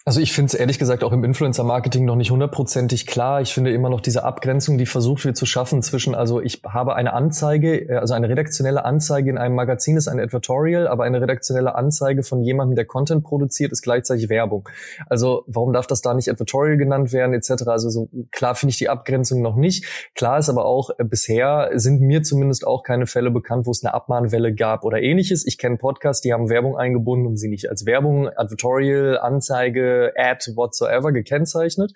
Also 0.05 0.19
ich 0.19 0.33
finde 0.33 0.47
es 0.47 0.53
ehrlich 0.53 0.79
gesagt 0.79 1.01
auch 1.05 1.13
im 1.13 1.23
Influencer-Marketing 1.23 2.03
noch 2.03 2.17
nicht 2.17 2.29
hundertprozentig 2.29 3.07
klar. 3.07 3.39
Ich 3.39 3.53
finde 3.53 3.71
immer 3.71 3.89
noch 3.89 4.01
diese 4.01 4.25
Abgrenzung, 4.25 4.77
die 4.77 4.85
versucht 4.85 5.23
wird 5.23 5.37
zu 5.37 5.45
schaffen 5.45 5.81
zwischen, 5.81 6.13
also 6.13 6.41
ich 6.41 6.61
habe 6.67 6.95
eine 6.95 7.13
Anzeige, 7.13 7.87
äh, 7.89 7.95
also 7.95 8.13
eine 8.13 8.27
redaktionelle 8.27 8.83
Anzeige 8.83 9.29
in 9.29 9.37
einem 9.37 9.55
Magazin 9.55 9.95
ist 9.95 10.09
ein 10.09 10.19
Advertorial, 10.19 10.89
aber 10.89 11.05
eine 11.05 11.21
redaktionelle 11.21 11.75
Anzeige 11.75 12.23
von 12.23 12.43
jemandem, 12.43 12.75
der 12.75 12.83
Content 12.83 13.23
produziert, 13.23 13.71
ist 13.71 13.81
gleichzeitig 13.81 14.27
Werbung. 14.27 14.67
Also 15.07 15.45
warum 15.47 15.71
darf 15.71 15.87
das 15.87 16.01
da 16.01 16.13
nicht 16.13 16.29
Advertorial 16.29 16.75
genannt 16.75 17.13
werden 17.13 17.33
etc. 17.33 17.65
Also 17.67 17.89
so 17.89 18.09
klar 18.33 18.55
finde 18.55 18.71
ich 18.71 18.77
die 18.77 18.89
Abgrenzung 18.89 19.41
noch 19.41 19.55
nicht. 19.55 19.85
Klar 20.15 20.37
ist 20.37 20.49
aber 20.49 20.65
auch, 20.65 20.89
äh, 20.97 21.05
bisher 21.05 21.71
sind 21.75 22.01
mir 22.01 22.23
zumindest 22.23 22.67
auch 22.67 22.83
keine 22.83 23.07
Fälle 23.07 23.31
bekannt, 23.31 23.67
wo 23.67 23.71
es 23.71 23.85
eine 23.85 23.93
Abmahnwelle 23.93 24.53
gab 24.53 24.83
oder 24.83 25.01
ähnliches. 25.01 25.47
Ich 25.47 25.57
kenne 25.57 25.77
Podcasts, 25.77 26.21
die 26.21 26.33
haben 26.33 26.49
Werbung 26.49 26.75
eingebunden 26.75 27.25
und 27.25 27.37
sie 27.37 27.47
nicht 27.47 27.69
als 27.69 27.85
Werbung, 27.85 28.27
Advertorial, 28.27 29.17
Anzeige, 29.17 29.92
Ad 30.15 30.51
whatsoever 30.55 31.11
gekennzeichnet. 31.11 31.93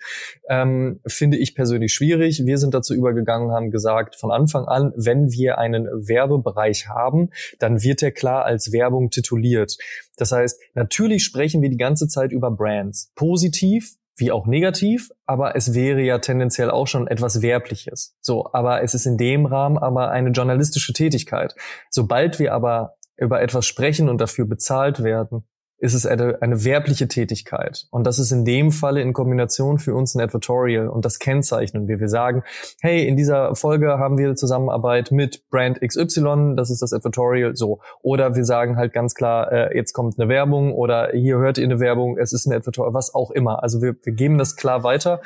Ähm, 0.48 1.00
finde 1.06 1.36
ich 1.36 1.54
persönlich 1.54 1.92
schwierig. 1.92 2.44
Wir 2.44 2.58
sind 2.58 2.74
dazu 2.74 2.94
übergegangen, 2.94 3.52
haben 3.52 3.70
gesagt, 3.70 4.16
von 4.16 4.30
Anfang 4.30 4.64
an, 4.66 4.92
wenn 4.96 5.30
wir 5.32 5.58
einen 5.58 5.86
Werbebereich 5.86 6.88
haben, 6.88 7.30
dann 7.58 7.82
wird 7.82 8.02
er 8.02 8.10
klar 8.10 8.44
als 8.44 8.72
Werbung 8.72 9.10
tituliert. 9.10 9.76
Das 10.16 10.32
heißt, 10.32 10.60
natürlich 10.74 11.24
sprechen 11.24 11.62
wir 11.62 11.70
die 11.70 11.76
ganze 11.76 12.08
Zeit 12.08 12.32
über 12.32 12.50
Brands. 12.50 13.12
Positiv, 13.14 13.94
wie 14.18 14.32
auch 14.32 14.46
negativ, 14.46 15.10
aber 15.26 15.54
es 15.56 15.74
wäre 15.74 16.00
ja 16.00 16.18
tendenziell 16.18 16.70
auch 16.70 16.86
schon 16.86 17.06
etwas 17.06 17.40
Werbliches. 17.40 18.16
So, 18.20 18.50
aber 18.52 18.82
es 18.82 18.94
ist 18.94 19.06
in 19.06 19.16
dem 19.16 19.46
Rahmen 19.46 19.78
aber 19.78 20.10
eine 20.10 20.30
journalistische 20.30 20.92
Tätigkeit. 20.92 21.54
Sobald 21.90 22.38
wir 22.38 22.52
aber 22.52 22.96
über 23.16 23.40
etwas 23.40 23.66
sprechen 23.66 24.08
und 24.08 24.20
dafür 24.20 24.44
bezahlt 24.44 25.02
werden, 25.02 25.44
ist 25.78 25.94
es 25.94 26.06
eine, 26.06 26.42
eine 26.42 26.64
werbliche 26.64 27.08
Tätigkeit. 27.08 27.86
Und 27.90 28.06
das 28.06 28.18
ist 28.18 28.32
in 28.32 28.44
dem 28.44 28.72
Falle 28.72 29.00
in 29.00 29.12
Kombination 29.12 29.78
für 29.78 29.94
uns 29.94 30.14
ein 30.14 30.20
Advertorial 30.20 30.88
und 30.88 31.04
das 31.04 31.18
kennzeichnen 31.18 31.86
wir. 31.86 32.00
Wir 32.00 32.08
sagen, 32.08 32.42
hey, 32.80 33.06
in 33.06 33.16
dieser 33.16 33.54
Folge 33.54 33.98
haben 33.98 34.18
wir 34.18 34.34
Zusammenarbeit 34.34 35.12
mit 35.12 35.48
Brand 35.50 35.80
XY, 35.80 36.54
das 36.56 36.70
ist 36.70 36.82
das 36.82 36.92
Advertorial, 36.92 37.54
so. 37.56 37.80
Oder 38.02 38.34
wir 38.34 38.44
sagen 38.44 38.76
halt 38.76 38.92
ganz 38.92 39.14
klar, 39.14 39.52
äh, 39.52 39.76
jetzt 39.76 39.92
kommt 39.92 40.18
eine 40.18 40.28
Werbung 40.28 40.74
oder 40.74 41.10
hier 41.12 41.38
hört 41.38 41.58
ihr 41.58 41.64
eine 41.64 41.80
Werbung, 41.80 42.18
es 42.18 42.32
ist 42.32 42.46
ein 42.46 42.52
Advertorial, 42.52 42.94
was 42.94 43.14
auch 43.14 43.30
immer. 43.30 43.62
Also 43.62 43.80
wir, 43.80 43.94
wir 44.02 44.12
geben 44.12 44.38
das 44.38 44.56
klar 44.56 44.82
weiter 44.82 45.20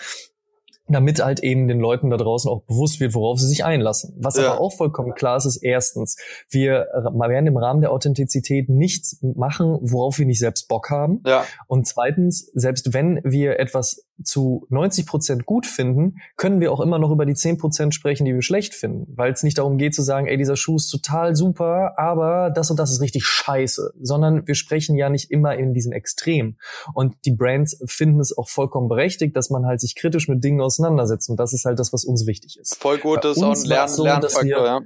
damit 0.92 1.22
halt 1.24 1.40
eben 1.40 1.68
den 1.68 1.80
Leuten 1.80 2.10
da 2.10 2.16
draußen 2.16 2.50
auch 2.50 2.62
bewusst 2.62 3.00
wird, 3.00 3.14
worauf 3.14 3.38
sie 3.38 3.46
sich 3.46 3.64
einlassen. 3.64 4.14
Was 4.18 4.36
ja. 4.36 4.52
aber 4.52 4.60
auch 4.60 4.72
vollkommen 4.72 5.14
klar 5.14 5.36
ist, 5.36 5.46
ist 5.46 5.56
erstens, 5.58 6.16
wir 6.48 6.86
werden 6.92 7.46
im 7.46 7.56
Rahmen 7.56 7.80
der 7.80 7.92
Authentizität 7.92 8.68
nichts 8.68 9.18
machen, 9.22 9.78
worauf 9.80 10.18
wir 10.18 10.26
nicht 10.26 10.38
selbst 10.38 10.68
Bock 10.68 10.90
haben. 10.90 11.22
Ja. 11.26 11.44
Und 11.66 11.86
zweitens, 11.86 12.50
selbst 12.54 12.92
wenn 12.92 13.20
wir 13.24 13.58
etwas 13.58 14.06
zu 14.24 14.66
90 14.70 15.06
Prozent 15.06 15.46
gut 15.46 15.66
finden, 15.66 16.16
können 16.36 16.60
wir 16.60 16.72
auch 16.72 16.80
immer 16.80 16.98
noch 16.98 17.10
über 17.10 17.26
die 17.26 17.34
10 17.34 17.58
Prozent 17.58 17.94
sprechen, 17.94 18.24
die 18.24 18.34
wir 18.34 18.42
schlecht 18.42 18.74
finden, 18.74 19.12
weil 19.16 19.32
es 19.32 19.42
nicht 19.42 19.58
darum 19.58 19.78
geht 19.78 19.94
zu 19.94 20.02
sagen, 20.02 20.26
ey, 20.26 20.36
dieser 20.36 20.56
Schuh 20.56 20.76
ist 20.76 20.88
total 20.88 21.34
super, 21.34 21.98
aber 21.98 22.50
das 22.50 22.70
und 22.70 22.78
das 22.78 22.90
ist 22.90 23.00
richtig 23.00 23.24
scheiße, 23.24 23.94
sondern 24.00 24.46
wir 24.46 24.54
sprechen 24.54 24.96
ja 24.96 25.08
nicht 25.08 25.30
immer 25.30 25.56
in 25.56 25.74
diesen 25.74 25.92
Extremen. 25.92 26.58
Und 26.94 27.16
die 27.24 27.32
Brands 27.32 27.82
finden 27.86 28.20
es 28.20 28.36
auch 28.36 28.48
vollkommen 28.48 28.88
berechtigt, 28.88 29.36
dass 29.36 29.50
man 29.50 29.66
halt 29.66 29.80
sich 29.80 29.94
kritisch 29.96 30.28
mit 30.28 30.44
Dingen 30.44 30.60
auseinandersetzt 30.82 31.30
und 31.30 31.36
das 31.38 31.52
ist 31.52 31.64
halt 31.64 31.78
das, 31.78 31.92
was 31.92 32.04
uns 32.04 32.26
wichtig 32.26 32.58
ist. 32.58 32.76
Voll 32.80 32.98
gut, 32.98 33.24
das 33.24 33.36
ist 33.36 33.42
auch 33.42 33.54
ein 33.54 33.64
Lern 33.64 33.88
so, 33.88 34.04
Lernfaktor, 34.04 34.44
wir, 34.44 34.64
ja 34.64 34.80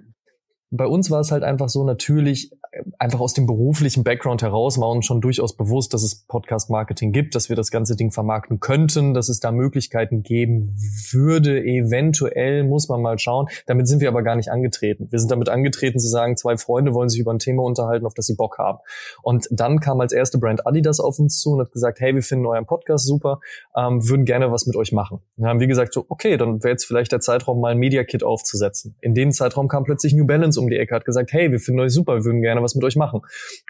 bei 0.71 0.87
uns 0.87 1.11
war 1.11 1.21
es 1.21 1.31
halt 1.31 1.45
einfach 1.45 1.69
so 1.69 1.85
natürlich, 1.85 2.51
einfach 2.99 3.21
aus 3.21 3.35
dem 3.35 3.47
beruflichen 3.47 4.05
Background 4.05 4.43
heraus 4.43 4.79
war 4.79 4.91
uns 4.91 5.07
schon 5.07 5.21
durchaus 5.21 5.57
bewusst, 5.57 5.95
dass 5.95 6.03
es 6.03 6.27
Podcast-Marketing 6.27 7.13
gibt, 7.13 7.35
dass 7.35 7.49
wir 7.49 7.57
das 7.57 7.71
ganze 7.71 7.97
Ding 7.97 8.11
vermarkten 8.11 8.61
könnten, 8.61 9.15
dass 9.15 9.29
es 9.29 9.41
da 9.41 9.53
Möglichkeiten 9.53 10.23
geben 10.23 10.75
würde. 11.11 11.63
Eventuell 11.63 12.65
muss 12.65 12.89
man 12.89 13.03
mal 13.03 13.19
schauen. 13.19 13.49
Damit 13.67 13.89
sind 13.89 14.01
wir 14.01 14.09
aber 14.09 14.23
gar 14.23 14.37
nicht 14.37 14.51
angetreten. 14.51 15.09
Wir 15.11 15.19
sind 15.19 15.31
damit 15.31 15.49
angetreten 15.49 15.99
zu 15.99 16.09
sagen, 16.09 16.37
zwei 16.37 16.57
Freunde 16.57 16.95
wollen 16.95 17.09
sich 17.09 17.21
über 17.21 17.33
ein 17.33 17.39
Thema 17.39 17.63
unterhalten, 17.63 18.07
auf 18.07 18.15
das 18.15 18.27
sie 18.27 18.35
Bock 18.35 18.59
haben. 18.59 18.79
Und 19.23 19.47
dann 19.51 19.81
kam 19.81 20.01
als 20.01 20.13
erste 20.13 20.39
Brand 20.39 20.67
Adidas 20.67 21.01
auf 21.01 21.19
uns 21.19 21.41
zu 21.41 21.53
und 21.53 21.61
hat 21.61 21.73
gesagt, 21.73 22.01
hey, 22.01 22.15
wir 22.15 22.23
finden 22.23 22.47
euren 22.47 22.67
Podcast 22.67 23.07
super, 23.07 23.41
ähm, 23.77 24.07
würden 24.09 24.25
gerne 24.25 24.51
was 24.51 24.67
mit 24.67 24.77
euch 24.77 24.93
machen. 24.93 25.21
Und 25.37 25.47
haben 25.47 25.61
wir 25.61 25.67
gesagt, 25.67 25.93
so, 25.93 26.05
okay, 26.09 26.37
dann 26.37 26.63
wäre 26.63 26.73
jetzt 26.73 26.85
vielleicht 26.85 27.13
der 27.13 27.21
Zeitraum, 27.21 27.61
mal 27.61 27.73
ein 27.73 27.79
Media 27.79 28.05
Kit 28.05 28.23
aufzusetzen. 28.23 28.97
In 29.01 29.15
dem 29.15 29.33
Zeitraum 29.33 29.69
kam 29.69 29.85
plötzlich 29.85 30.13
New 30.13 30.27
Balance 30.27 30.56
um 30.57 30.69
die 30.69 30.77
Ecke, 30.77 30.95
hat 30.95 31.05
gesagt, 31.05 31.33
hey, 31.33 31.51
wir 31.51 31.61
finden 31.61 31.81
euch 31.81 31.93
super, 31.93 32.15
wir 32.17 32.25
würden 32.25 32.43
gerne 32.43 32.63
was 32.63 32.75
mit 32.75 32.85
euch 32.85 32.97
machen. 32.97 33.21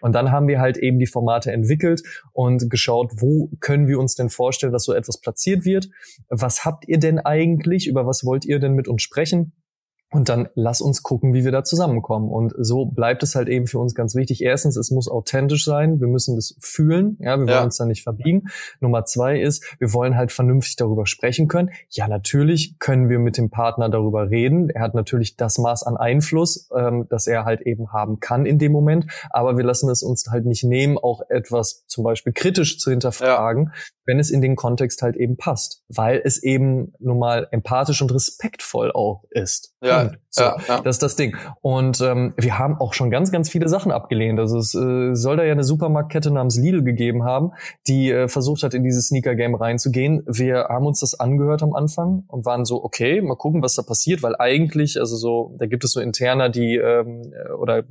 Und 0.00 0.14
dann 0.14 0.30
haben 0.30 0.48
wir 0.48 0.60
halt 0.60 0.76
eben 0.78 0.98
die 0.98 1.06
Formate 1.06 1.52
entwickelt 1.52 2.02
und 2.32 2.70
geschaut, 2.70 3.12
wo 3.16 3.50
können 3.60 3.88
wir 3.88 3.98
uns 3.98 4.14
denn 4.14 4.28
vorstellen, 4.28 4.72
dass 4.72 4.84
so 4.84 4.92
etwas 4.92 5.20
platziert 5.20 5.64
wird? 5.64 5.88
Was 6.28 6.64
habt 6.64 6.88
ihr 6.88 6.98
denn 6.98 7.18
eigentlich? 7.18 7.86
Über 7.86 8.06
was 8.06 8.24
wollt 8.24 8.44
ihr 8.44 8.58
denn 8.58 8.74
mit 8.74 8.88
uns 8.88 9.02
sprechen? 9.02 9.52
Und 10.12 10.28
dann 10.28 10.48
lass 10.54 10.80
uns 10.80 11.02
gucken, 11.02 11.34
wie 11.34 11.44
wir 11.44 11.50
da 11.50 11.64
zusammenkommen. 11.64 12.30
Und 12.30 12.54
so 12.56 12.84
bleibt 12.84 13.24
es 13.24 13.34
halt 13.34 13.48
eben 13.48 13.66
für 13.66 13.80
uns 13.80 13.92
ganz 13.92 14.14
wichtig. 14.14 14.40
Erstens, 14.40 14.76
es 14.76 14.92
muss 14.92 15.08
authentisch 15.08 15.64
sein. 15.64 16.00
Wir 16.00 16.06
müssen 16.06 16.36
das 16.36 16.54
fühlen. 16.60 17.16
Ja, 17.18 17.36
wir 17.38 17.46
wollen 17.46 17.48
ja. 17.48 17.64
uns 17.64 17.76
da 17.76 17.86
nicht 17.86 18.04
verbiegen. 18.04 18.44
Nummer 18.80 19.04
zwei 19.04 19.40
ist, 19.40 19.64
wir 19.80 19.92
wollen 19.92 20.16
halt 20.16 20.30
vernünftig 20.30 20.76
darüber 20.76 21.06
sprechen 21.06 21.48
können. 21.48 21.70
Ja, 21.90 22.06
natürlich 22.06 22.78
können 22.78 23.08
wir 23.08 23.18
mit 23.18 23.36
dem 23.36 23.50
Partner 23.50 23.88
darüber 23.88 24.30
reden. 24.30 24.70
Er 24.70 24.82
hat 24.82 24.94
natürlich 24.94 25.36
das 25.36 25.58
Maß 25.58 25.82
an 25.82 25.96
Einfluss, 25.96 26.68
ähm, 26.74 27.06
das 27.10 27.26
er 27.26 27.44
halt 27.44 27.62
eben 27.62 27.92
haben 27.92 28.20
kann 28.20 28.46
in 28.46 28.60
dem 28.60 28.70
Moment. 28.70 29.06
Aber 29.30 29.56
wir 29.56 29.64
lassen 29.64 29.90
es 29.90 30.04
uns 30.04 30.26
halt 30.30 30.46
nicht 30.46 30.62
nehmen, 30.62 30.98
auch 30.98 31.20
etwas 31.28 31.84
zum 31.88 32.04
Beispiel 32.04 32.32
kritisch 32.32 32.78
zu 32.78 32.90
hinterfragen, 32.90 33.72
ja. 33.74 33.80
wenn 34.04 34.20
es 34.20 34.30
in 34.30 34.40
den 34.40 34.54
Kontext 34.54 35.02
halt 35.02 35.16
eben 35.16 35.36
passt. 35.36 35.82
Weil 35.88 36.20
es 36.24 36.40
eben 36.40 36.92
nun 37.00 37.18
mal 37.18 37.48
empathisch 37.50 38.00
und 38.02 38.14
respektvoll 38.14 38.92
auch 38.92 39.24
ist. 39.30 39.74
Ja. 39.82 40.05
Ja, 40.12 40.18
so, 40.30 40.42
ja, 40.42 40.56
ja. 40.68 40.80
Das 40.82 40.96
ist 40.96 41.02
das 41.02 41.16
Ding. 41.16 41.36
Und 41.62 42.00
ähm, 42.00 42.34
wir 42.36 42.58
haben 42.58 42.78
auch 42.80 42.94
schon 42.94 43.10
ganz, 43.10 43.32
ganz 43.32 43.48
viele 43.48 43.68
Sachen 43.68 43.92
abgelehnt. 43.92 44.38
Also 44.38 44.58
es 44.58 44.74
äh, 44.74 45.14
soll 45.14 45.36
da 45.36 45.44
ja 45.44 45.52
eine 45.52 45.64
Supermarktkette 45.64 46.30
namens 46.30 46.56
Lidl 46.56 46.82
gegeben 46.82 47.24
haben, 47.24 47.52
die 47.86 48.10
äh, 48.10 48.28
versucht 48.28 48.62
hat, 48.62 48.74
in 48.74 48.84
dieses 48.84 49.08
Sneaker-Game 49.08 49.54
reinzugehen. 49.54 50.22
Wir 50.26 50.66
haben 50.68 50.86
uns 50.86 51.00
das 51.00 51.18
angehört 51.18 51.62
am 51.62 51.74
Anfang 51.74 52.24
und 52.28 52.44
waren 52.44 52.64
so, 52.64 52.82
okay, 52.82 53.20
mal 53.20 53.36
gucken, 53.36 53.62
was 53.62 53.74
da 53.74 53.82
passiert, 53.82 54.22
weil 54.22 54.36
eigentlich, 54.38 54.98
also 54.98 55.16
so, 55.16 55.54
da 55.58 55.66
gibt 55.66 55.84
es 55.84 55.92
so 55.92 56.00
interner, 56.00 56.48
die 56.48 56.76
ähm, 56.76 57.32
äh, 57.32 57.52
oder 57.52 57.84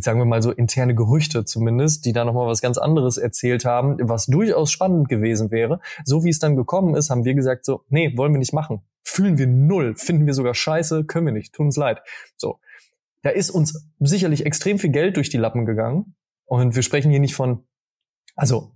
sagen 0.00 0.18
wir 0.18 0.24
mal 0.24 0.42
so 0.42 0.50
interne 0.50 0.94
Gerüchte 0.94 1.44
zumindest, 1.44 2.04
die 2.04 2.12
da 2.12 2.24
nochmal 2.24 2.46
was 2.46 2.60
ganz 2.60 2.78
anderes 2.78 3.16
erzählt 3.16 3.64
haben, 3.64 3.96
was 4.00 4.26
durchaus 4.26 4.70
spannend 4.70 5.08
gewesen 5.08 5.50
wäre. 5.50 5.80
So 6.04 6.24
wie 6.24 6.30
es 6.30 6.38
dann 6.38 6.56
gekommen 6.56 6.94
ist, 6.94 7.10
haben 7.10 7.24
wir 7.24 7.34
gesagt 7.34 7.64
so, 7.64 7.82
nee, 7.88 8.16
wollen 8.16 8.32
wir 8.32 8.38
nicht 8.38 8.52
machen 8.52 8.82
fühlen 9.12 9.38
wir 9.38 9.46
null, 9.46 9.94
finden 9.96 10.26
wir 10.26 10.34
sogar 10.34 10.54
scheiße, 10.54 11.04
können 11.04 11.26
wir 11.26 11.32
nicht, 11.32 11.54
tut 11.54 11.66
uns 11.66 11.76
leid. 11.76 12.00
So. 12.36 12.58
Da 13.22 13.30
ist 13.30 13.50
uns 13.50 13.88
sicherlich 14.00 14.46
extrem 14.46 14.78
viel 14.78 14.90
Geld 14.90 15.16
durch 15.16 15.28
die 15.28 15.36
Lappen 15.36 15.64
gegangen. 15.64 16.16
Und 16.44 16.74
wir 16.74 16.82
sprechen 16.82 17.10
hier 17.10 17.20
nicht 17.20 17.36
von, 17.36 17.64
also 18.34 18.72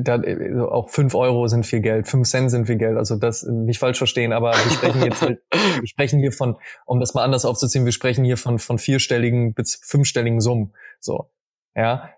da, 0.00 0.16
also 0.16 0.70
auch 0.70 0.88
fünf 0.88 1.14
Euro 1.14 1.46
sind 1.48 1.66
viel 1.66 1.80
Geld, 1.80 2.08
fünf 2.08 2.28
Cent 2.28 2.50
sind 2.50 2.66
viel 2.66 2.76
Geld, 2.76 2.96
also 2.96 3.16
das 3.16 3.42
nicht 3.44 3.78
falsch 3.78 3.98
verstehen, 3.98 4.32
aber 4.32 4.52
wir 4.52 4.70
sprechen 4.70 5.02
jetzt 5.02 5.22
halt, 5.22 5.42
wir 5.52 5.86
sprechen 5.86 6.18
hier 6.18 6.32
von, 6.32 6.56
um 6.84 7.00
das 7.00 7.14
mal 7.14 7.24
anders 7.24 7.44
aufzuziehen, 7.44 7.84
wir 7.84 7.92
sprechen 7.92 8.24
hier 8.24 8.36
von, 8.36 8.58
von 8.58 8.78
vierstelligen 8.78 9.54
bis 9.54 9.80
fünfstelligen 9.82 10.40
Summen, 10.40 10.72
so, 11.00 11.30
ja. 11.74 12.10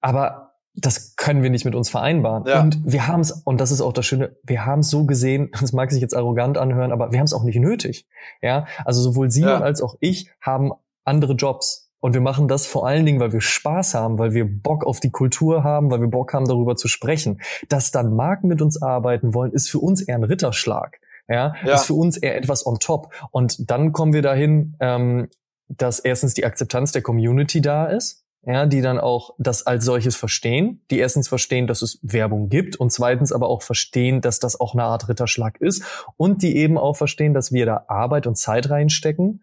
Aber 0.00 0.46
das 0.76 1.16
können 1.16 1.42
wir 1.42 1.50
nicht 1.50 1.64
mit 1.64 1.74
uns 1.74 1.88
vereinbaren. 1.88 2.44
Ja. 2.46 2.60
Und 2.60 2.80
wir 2.84 3.08
haben 3.08 3.20
es, 3.20 3.32
und 3.32 3.60
das 3.60 3.70
ist 3.70 3.80
auch 3.80 3.94
das 3.94 4.04
Schöne, 4.04 4.36
wir 4.42 4.66
haben 4.66 4.80
es 4.80 4.90
so 4.90 5.06
gesehen, 5.06 5.50
das 5.60 5.72
mag 5.72 5.90
sich 5.90 6.02
jetzt 6.02 6.14
arrogant 6.14 6.58
anhören, 6.58 6.92
aber 6.92 7.12
wir 7.12 7.18
haben 7.18 7.26
es 7.26 7.32
auch 7.32 7.44
nicht 7.44 7.58
nötig. 7.58 8.06
Ja, 8.42 8.66
also 8.84 9.00
sowohl 9.00 9.30
Simon 9.30 9.50
ja. 9.50 9.60
als 9.60 9.82
auch 9.82 9.96
ich 10.00 10.30
haben 10.40 10.72
andere 11.04 11.32
Jobs. 11.32 11.85
Und 12.00 12.14
wir 12.14 12.20
machen 12.20 12.46
das 12.48 12.66
vor 12.66 12.86
allen 12.86 13.06
Dingen, 13.06 13.20
weil 13.20 13.32
wir 13.32 13.40
Spaß 13.40 13.94
haben, 13.94 14.18
weil 14.18 14.34
wir 14.34 14.44
Bock 14.44 14.84
auf 14.84 15.00
die 15.00 15.10
Kultur 15.10 15.64
haben, 15.64 15.90
weil 15.90 16.00
wir 16.00 16.08
Bock 16.08 16.32
haben, 16.34 16.46
darüber 16.46 16.76
zu 16.76 16.88
sprechen. 16.88 17.40
Dass 17.68 17.90
dann 17.90 18.14
Marken 18.14 18.48
mit 18.48 18.62
uns 18.62 18.80
arbeiten 18.80 19.34
wollen, 19.34 19.52
ist 19.52 19.70
für 19.70 19.78
uns 19.78 20.02
eher 20.02 20.16
ein 20.16 20.24
Ritterschlag. 20.24 21.00
Ja, 21.28 21.54
ja. 21.64 21.74
ist 21.74 21.86
für 21.86 21.94
uns 21.94 22.16
eher 22.16 22.36
etwas 22.36 22.66
on 22.66 22.78
top. 22.78 23.12
Und 23.32 23.70
dann 23.70 23.92
kommen 23.92 24.12
wir 24.12 24.22
dahin, 24.22 24.76
ähm, 24.78 25.28
dass 25.68 25.98
erstens 25.98 26.34
die 26.34 26.44
Akzeptanz 26.44 26.92
der 26.92 27.02
Community 27.02 27.60
da 27.60 27.86
ist 27.86 28.26
ja, 28.46 28.64
die 28.64 28.80
dann 28.80 29.00
auch 29.00 29.30
das 29.38 29.66
als 29.66 29.84
solches 29.84 30.14
verstehen, 30.14 30.80
die 30.92 31.00
erstens 31.00 31.26
verstehen, 31.26 31.66
dass 31.66 31.82
es 31.82 31.98
Werbung 32.02 32.48
gibt 32.48 32.76
und 32.76 32.92
zweitens 32.92 33.32
aber 33.32 33.48
auch 33.48 33.62
verstehen, 33.62 34.20
dass 34.20 34.38
das 34.38 34.58
auch 34.58 34.72
eine 34.72 34.84
Art 34.84 35.08
Ritterschlag 35.08 35.60
ist 35.60 35.82
und 36.16 36.42
die 36.42 36.56
eben 36.56 36.78
auch 36.78 36.96
verstehen, 36.96 37.34
dass 37.34 37.52
wir 37.52 37.66
da 37.66 37.84
Arbeit 37.88 38.28
und 38.28 38.36
Zeit 38.36 38.70
reinstecken 38.70 39.42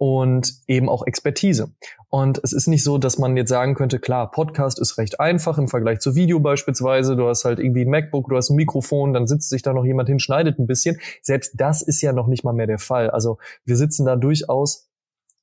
und 0.00 0.54
eben 0.66 0.88
auch 0.88 1.06
Expertise. 1.06 1.74
Und 2.08 2.40
es 2.42 2.54
ist 2.54 2.68
nicht 2.68 2.82
so, 2.82 2.96
dass 2.96 3.18
man 3.18 3.36
jetzt 3.36 3.50
sagen 3.50 3.74
könnte, 3.74 3.98
klar, 3.98 4.30
Podcast 4.30 4.80
ist 4.80 4.96
recht 4.96 5.20
einfach 5.20 5.58
im 5.58 5.68
Vergleich 5.68 6.00
zu 6.00 6.14
Video 6.14 6.40
beispielsweise. 6.40 7.16
Du 7.16 7.28
hast 7.28 7.44
halt 7.44 7.58
irgendwie 7.58 7.84
ein 7.84 7.90
MacBook, 7.90 8.30
du 8.30 8.36
hast 8.36 8.48
ein 8.48 8.56
Mikrofon, 8.56 9.12
dann 9.12 9.26
sitzt 9.26 9.50
sich 9.50 9.60
da 9.60 9.74
noch 9.74 9.84
jemand 9.84 10.08
hin, 10.08 10.18
schneidet 10.18 10.58
ein 10.58 10.66
bisschen. 10.66 10.98
Selbst 11.20 11.52
das 11.58 11.82
ist 11.82 12.00
ja 12.00 12.14
noch 12.14 12.28
nicht 12.28 12.44
mal 12.44 12.54
mehr 12.54 12.66
der 12.66 12.78
Fall. 12.78 13.10
Also 13.10 13.36
wir 13.66 13.76
sitzen 13.76 14.06
da 14.06 14.16
durchaus 14.16 14.88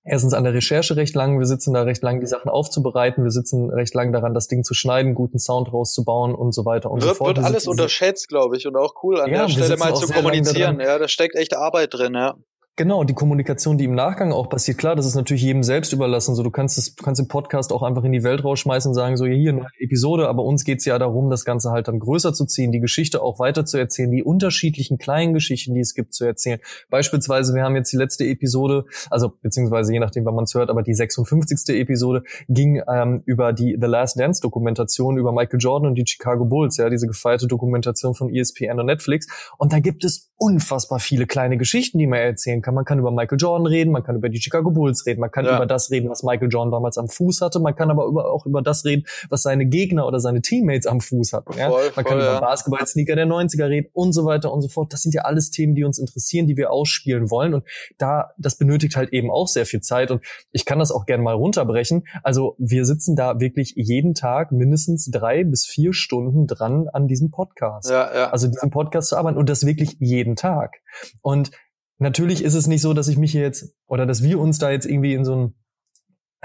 erstens 0.04 0.34
an 0.34 0.44
der 0.44 0.56
Recherche 0.56 0.96
recht 0.96 1.14
lang, 1.14 1.38
wir 1.38 1.46
sitzen 1.46 1.76
da 1.76 1.84
recht 1.84 2.02
lang, 2.02 2.20
die 2.20 2.26
Sachen 2.26 2.50
aufzubereiten, 2.50 3.24
wir 3.24 3.32
sitzen 3.32 3.70
recht 3.70 3.94
lang 3.94 4.12
daran, 4.12 4.34
das 4.34 4.48
Ding 4.48 4.64
zu 4.64 4.74
schneiden, 4.74 5.14
guten 5.14 5.38
Sound 5.38 5.72
rauszubauen 5.72 6.34
und 6.34 6.56
so 6.56 6.66
weiter 6.66 6.90
und 6.90 7.04
wird, 7.04 7.12
so 7.12 7.16
fort. 7.16 7.38
Wird 7.38 7.46
alles 7.46 7.68
unterschätzt, 7.68 8.28
glaube 8.28 8.58
ich, 8.58 8.66
und 8.66 8.76
auch 8.76 8.96
cool 9.04 9.22
an 9.22 9.30
ja, 9.30 9.44
der 9.44 9.50
Stelle 9.50 9.78
mal 9.78 9.94
zu 9.94 10.12
kommunizieren. 10.12 10.80
Ja, 10.80 10.98
da 10.98 11.08
steckt 11.08 11.36
echt 11.36 11.56
Arbeit 11.56 11.94
drin, 11.94 12.16
ja. 12.16 12.38
Genau, 12.80 13.04
die 13.04 13.16
Kommunikation, 13.16 13.80
die 13.80 13.86
im 13.86 13.96
Nachgang 13.96 14.32
auch 14.32 14.50
passiert, 14.50 14.78
klar, 14.78 14.96
das 14.96 15.08
ist 15.08 15.16
natürlich 15.16 15.42
jedem 15.42 15.64
selbst 15.64 15.94
überlassen. 15.94 16.36
So, 16.36 16.44
du 16.44 16.52
kannst 16.52 16.78
es, 16.78 16.94
du 16.94 17.04
kannst 17.04 17.20
den 17.20 17.28
Podcast 17.28 17.74
auch 17.74 17.82
einfach 17.82 18.04
in 18.04 18.12
die 18.12 18.22
Welt 18.22 18.44
rausschmeißen 18.44 18.92
und 18.92 18.94
sagen, 18.94 19.18
so 19.18 19.26
hier 19.26 19.52
eine 19.52 19.66
Episode, 19.80 20.30
aber 20.30 20.44
uns 20.44 20.64
geht's 20.64 20.86
ja 20.86 21.00
darum, 21.00 21.32
das 21.32 21.44
Ganze 21.44 21.72
halt 21.72 21.88
dann 21.88 21.98
größer 21.98 22.34
zu 22.34 22.46
ziehen, 22.46 22.72
die 22.72 22.80
Geschichte 22.80 23.24
auch 23.24 23.40
weiter 23.40 23.66
zu 23.66 23.80
erzählen, 23.80 24.12
die 24.12 24.24
unterschiedlichen 24.24 25.00
kleinen 25.00 25.34
Geschichten, 25.34 25.74
die 25.74 25.80
es 25.80 25.96
gibt, 25.96 26.14
zu 26.14 26.24
erzählen. 26.24 26.60
Beispielsweise, 26.92 27.56
wir 27.56 27.64
haben 27.64 27.76
jetzt 27.76 27.92
die 27.92 27.98
letzte 27.98 28.26
Episode, 28.26 28.86
also 29.10 29.34
beziehungsweise 29.42 29.92
je 29.92 30.00
nachdem, 30.00 30.26
wann 30.26 30.36
man 30.36 30.44
es 30.44 30.54
hört, 30.54 30.70
aber 30.70 30.84
die 30.84 30.94
56. 30.94 31.76
Episode 31.80 32.22
ging 32.48 32.84
ähm, 32.88 33.24
über 33.26 33.54
die 33.54 33.76
The 33.82 33.88
Last 33.88 34.20
Dance 34.20 34.40
Dokumentation 34.40 35.18
über 35.18 35.32
Michael 35.32 35.60
Jordan 35.60 35.90
und 35.90 35.96
die 35.96 36.06
Chicago 36.06 36.46
Bulls, 36.46 36.78
ja, 36.78 36.92
diese 36.92 37.08
gefeierte 37.08 37.48
Dokumentation 37.48 38.14
von 38.14 38.32
ESPN 38.32 38.80
und 38.80 38.86
Netflix. 38.86 39.26
Und 39.58 39.74
da 39.74 39.80
gibt 39.80 40.04
es 40.04 40.27
unfassbar 40.38 41.00
viele 41.00 41.26
kleine 41.26 41.58
Geschichten, 41.58 41.98
die 41.98 42.06
man 42.06 42.20
erzählen 42.20 42.62
kann. 42.62 42.76
Man 42.76 42.86
kann 42.86 43.00
über 43.00 43.12
Michael 43.12 43.40
Jordan 43.40 43.66
reden, 43.66 43.92
man 43.92 44.04
kann 44.04 44.16
über 44.16 44.30
die 44.30 44.40
Chicago 44.40 44.70
Bulls 44.70 45.06
reden, 45.06 45.20
man 45.20 45.32
kann 45.32 45.46
ja. 45.46 45.56
über 45.56 45.66
das 45.66 45.90
reden, 45.90 46.10
was 46.10 46.24
Michael 46.24 46.50
Jordan 46.50 46.72
damals 46.72 46.98
am 46.98 47.10
Fuß 47.10 47.42
hatte, 47.42 47.60
man 47.60 47.76
kann 47.76 47.90
aber 47.90 48.06
über, 48.06 48.32
auch 48.32 48.46
über 48.46 48.62
das 48.62 48.86
reden, 48.86 49.06
was 49.30 49.42
seine 49.42 49.66
Gegner 49.66 50.08
oder 50.08 50.20
seine 50.20 50.42
Teammates 50.42 50.86
am 50.86 51.02
Fuß 51.02 51.34
hatten. 51.34 51.58
Ja? 51.58 51.70
Voll, 51.70 51.84
man 51.84 51.94
voll, 51.94 52.04
kann 52.04 52.20
ja. 52.20 52.38
über 52.38 52.42
Basketball-Sneaker 52.42 53.16
der 53.16 53.28
90er 53.28 53.68
reden 53.68 53.90
und 53.94 54.14
so 54.14 54.26
weiter 54.26 54.54
und 54.54 54.62
so 54.62 54.68
fort. 54.68 54.94
Das 54.94 55.02
sind 55.02 55.14
ja 55.14 55.24
alles 55.24 55.50
Themen, 55.50 55.76
die 55.76 55.84
uns 55.84 55.98
interessieren, 55.98 56.48
die 56.48 56.58
wir 56.58 56.72
ausspielen 56.72 57.30
wollen. 57.32 57.54
Und 57.54 57.64
da, 57.98 58.32
das 58.38 58.58
benötigt 58.58 58.96
halt 58.96 59.14
eben 59.14 59.32
auch 59.32 59.48
sehr 59.48 59.66
viel 59.66 59.82
Zeit. 59.82 60.12
Und 60.12 60.24
ich 60.52 60.66
kann 60.66 60.80
das 60.80 60.92
auch 60.92 61.06
gerne 61.06 61.24
mal 61.24 61.34
runterbrechen. 61.34 62.08
Also 62.24 62.56
wir 62.58 62.86
sitzen 62.86 63.16
da 63.16 63.40
wirklich 63.40 63.74
jeden 63.76 64.14
Tag 64.14 64.52
mindestens 64.52 65.10
drei 65.10 65.44
bis 65.44 65.66
vier 65.66 65.94
Stunden 65.94 66.48
dran 66.48 66.88
an 66.92 67.08
diesem 67.08 67.32
Podcast. 67.32 67.90
Ja, 67.90 68.14
ja. 68.14 68.30
Also 68.30 68.48
diesen 68.48 68.70
Podcast 68.70 69.10
zu 69.10 69.18
arbeiten 69.18 69.38
und 69.38 69.50
das 69.50 69.66
wirklich 69.66 69.98
jeden 70.00 70.27
Tag. 70.36 70.82
Und 71.22 71.52
Natürlich 72.00 72.44
ist 72.44 72.54
es 72.54 72.68
nicht 72.68 72.82
so, 72.82 72.94
dass 72.94 73.08
ich 73.08 73.18
mich 73.18 73.32
hier 73.32 73.42
jetzt 73.42 73.76
oder 73.88 74.06
dass 74.06 74.22
wir 74.22 74.40
uns 74.40 74.60
da 74.60 74.70
jetzt 74.70 74.86
irgendwie 74.86 75.14
in 75.14 75.26
so 75.26 75.36
ein 75.36 75.56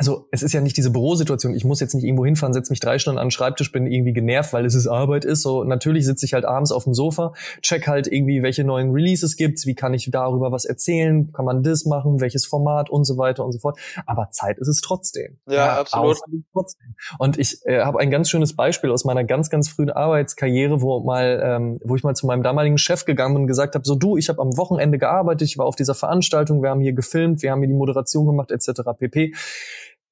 also 0.03 0.27
es 0.33 0.43
ist 0.43 0.53
ja 0.53 0.61
nicht 0.61 0.77
diese 0.77 0.91
Bürosituation, 0.91 1.55
ich 1.55 1.65
muss 1.65 1.79
jetzt 1.79 1.95
nicht 1.95 2.03
irgendwo 2.03 2.25
hinfahren, 2.25 2.53
setze 2.53 2.73
mich 2.73 2.81
drei 2.81 2.99
Stunden 2.99 3.21
an 3.21 3.27
den 3.27 3.31
Schreibtisch, 3.31 3.71
bin 3.71 3.87
irgendwie 3.87 4.13
genervt, 4.13 4.53
weil 4.53 4.67
es 4.67 4.75
ist 4.75 4.89
Arbeit 4.89 5.25
ist. 5.25 5.43
So 5.43 5.63
natürlich 5.63 6.05
sitze 6.07 6.27
ich 6.27 6.35
halt 6.35 6.45
abends 6.45 6.73
auf 6.73 6.83
dem 6.83 6.93
Sofa, 6.93 7.35
check 7.61 7.87
halt 7.87 8.09
irgendwie, 8.09 8.43
welche 8.43 8.65
neuen 8.65 8.91
Releases 8.91 9.37
gibt's, 9.37 9.65
wie 9.65 9.77
kann 9.77 9.95
ich 9.95 10.11
darüber 10.11 10.51
was 10.51 10.65
erzählen, 10.65 11.33
kann 11.33 11.45
man 11.45 11.63
das 11.63 11.85
machen, 11.85 12.21
welches 12.21 12.47
Format 12.47 12.91
und 12.91 13.05
so 13.05 13.17
weiter 13.17 13.45
und 13.45 13.53
so 13.53 13.61
fort. 13.61 13.79
Aber 14.05 14.29
Zeit 14.33 14.59
ist 14.59 14.67
es 14.67 14.81
trotzdem. 14.81 15.39
Ja, 15.47 15.55
ja 15.55 15.81
absolut. 15.83 16.17
Trotzdem. 16.53 16.97
Und 17.19 17.39
ich 17.39 17.65
äh, 17.67 17.83
habe 17.83 18.01
ein 18.01 18.11
ganz 18.11 18.29
schönes 18.29 18.57
Beispiel 18.57 18.91
aus 18.91 19.05
meiner 19.05 19.23
ganz, 19.23 19.51
ganz 19.51 19.69
frühen 19.69 19.91
Arbeitskarriere, 19.91 20.83
wo 20.83 20.99
mal, 20.99 21.41
ähm, 21.45 21.79
wo 21.85 21.95
ich 21.95 22.03
mal 22.03 22.17
zu 22.17 22.27
meinem 22.27 22.43
damaligen 22.43 22.77
Chef 22.77 23.05
gegangen 23.05 23.35
bin 23.35 23.43
und 23.43 23.47
gesagt 23.47 23.77
habe, 23.77 23.85
so 23.85 23.95
du, 23.95 24.17
ich 24.17 24.29
habe 24.29 24.43
am 24.43 24.57
Wochenende 24.57 24.99
gearbeitet, 24.99 25.47
ich 25.47 25.59
war 25.59 25.67
auf 25.67 25.77
dieser 25.77 25.95
Veranstaltung, 25.95 26.61
wir 26.61 26.71
haben 26.71 26.81
hier 26.81 26.93
gefilmt, 26.93 27.43
wir 27.43 27.53
haben 27.53 27.61
hier 27.61 27.69
die 27.69 27.75
Moderation 27.75 28.27
gemacht, 28.27 28.51
etc. 28.51 28.81
pp 28.99 29.33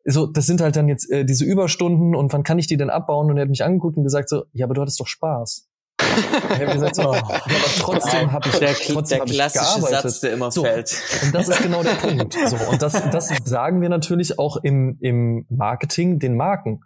so, 0.04 0.26
das 0.26 0.46
sind 0.46 0.60
halt 0.60 0.76
dann 0.76 0.88
jetzt 0.88 1.10
äh, 1.10 1.24
diese 1.24 1.44
Überstunden 1.44 2.14
und 2.14 2.32
wann 2.32 2.42
kann 2.42 2.58
ich 2.58 2.66
die 2.66 2.76
denn 2.76 2.90
abbauen? 2.90 3.30
Und 3.30 3.36
er 3.36 3.42
hat 3.42 3.50
mich 3.50 3.64
angeguckt 3.64 3.96
und 3.96 4.04
gesagt 4.04 4.28
so, 4.28 4.44
ja, 4.52 4.66
aber 4.66 4.74
du 4.74 4.80
hattest 4.80 5.00
doch 5.00 5.06
Spaß. 5.06 5.68
ich 6.00 6.60
habe 6.60 6.72
gesagt 6.72 6.96
so, 6.96 7.02
aber 7.12 7.40
trotzdem 7.78 8.32
habe 8.32 8.48
ich 8.48 8.58
der, 8.58 8.74
trotzdem 8.74 9.18
der 9.18 9.26
klassische 9.26 9.80
Satz, 9.82 10.20
der 10.20 10.32
immer 10.32 10.50
so, 10.50 10.64
fällt. 10.64 10.96
Und 11.22 11.34
das 11.34 11.48
ist 11.48 11.62
genau 11.62 11.82
der 11.82 11.94
Punkt. 11.94 12.34
So, 12.46 12.56
und 12.70 12.80
das, 12.80 12.92
das 13.10 13.30
sagen 13.44 13.80
wir 13.80 13.88
natürlich 13.88 14.38
auch 14.38 14.56
im, 14.56 14.96
im 15.00 15.46
Marketing 15.50 16.18
den 16.18 16.36
Marken. 16.36 16.80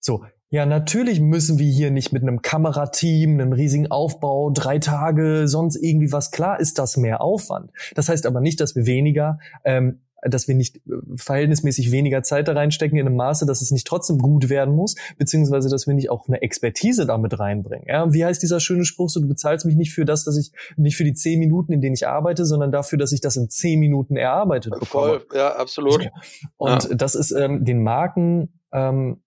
So, 0.00 0.24
ja, 0.54 0.66
natürlich 0.66 1.20
müssen 1.20 1.58
wir 1.58 1.66
hier 1.66 1.90
nicht 1.90 2.12
mit 2.12 2.22
einem 2.22 2.40
Kamerateam, 2.40 3.40
einem 3.40 3.52
riesigen 3.52 3.90
Aufbau, 3.90 4.50
drei 4.50 4.78
Tage, 4.78 5.48
sonst 5.48 5.74
irgendwie 5.74 6.12
was. 6.12 6.30
Klar 6.30 6.60
ist 6.60 6.78
das 6.78 6.96
mehr 6.96 7.20
Aufwand. 7.20 7.72
Das 7.96 8.08
heißt 8.08 8.24
aber 8.24 8.40
nicht, 8.40 8.60
dass 8.60 8.76
wir 8.76 8.86
weniger 8.86 9.40
ähm, 9.64 10.03
dass 10.28 10.48
wir 10.48 10.54
nicht 10.54 10.76
äh, 10.76 10.80
verhältnismäßig 11.16 11.92
weniger 11.92 12.22
Zeit 12.22 12.48
da 12.48 12.52
reinstecken 12.52 12.98
in 12.98 13.06
einem 13.06 13.16
Maße, 13.16 13.46
dass 13.46 13.62
es 13.62 13.70
nicht 13.70 13.86
trotzdem 13.86 14.18
gut 14.18 14.48
werden 14.48 14.74
muss, 14.74 14.94
beziehungsweise 15.18 15.68
dass 15.68 15.86
wir 15.86 15.94
nicht 15.94 16.10
auch 16.10 16.28
eine 16.28 16.42
Expertise 16.42 17.06
damit 17.06 17.38
reinbringen. 17.38 17.86
Ja, 17.88 18.12
wie 18.12 18.24
heißt 18.24 18.42
dieser 18.42 18.60
schöne 18.60 18.84
Spruch, 18.84 19.08
so 19.08 19.20
du 19.20 19.28
bezahlst 19.28 19.66
mich 19.66 19.76
nicht 19.76 19.92
für 19.92 20.04
das, 20.04 20.24
dass 20.24 20.36
ich 20.36 20.52
nicht 20.76 20.96
für 20.96 21.04
die 21.04 21.14
zehn 21.14 21.38
Minuten, 21.38 21.72
in 21.72 21.80
denen 21.80 21.94
ich 21.94 22.06
arbeite, 22.06 22.44
sondern 22.44 22.72
dafür, 22.72 22.98
dass 22.98 23.12
ich 23.12 23.20
das 23.20 23.36
in 23.36 23.48
zehn 23.48 23.80
Minuten 23.80 24.16
erarbeitet 24.16 24.72
bekomme. 24.72 25.20
Voll, 25.20 25.26
ja, 25.34 25.56
absolut. 25.56 26.08
Und 26.56 26.84
ja. 26.84 26.94
das 26.94 27.14
ist 27.14 27.32
ähm, 27.32 27.64
den 27.64 27.82
Marken 27.82 28.60
ähm, 28.72 29.20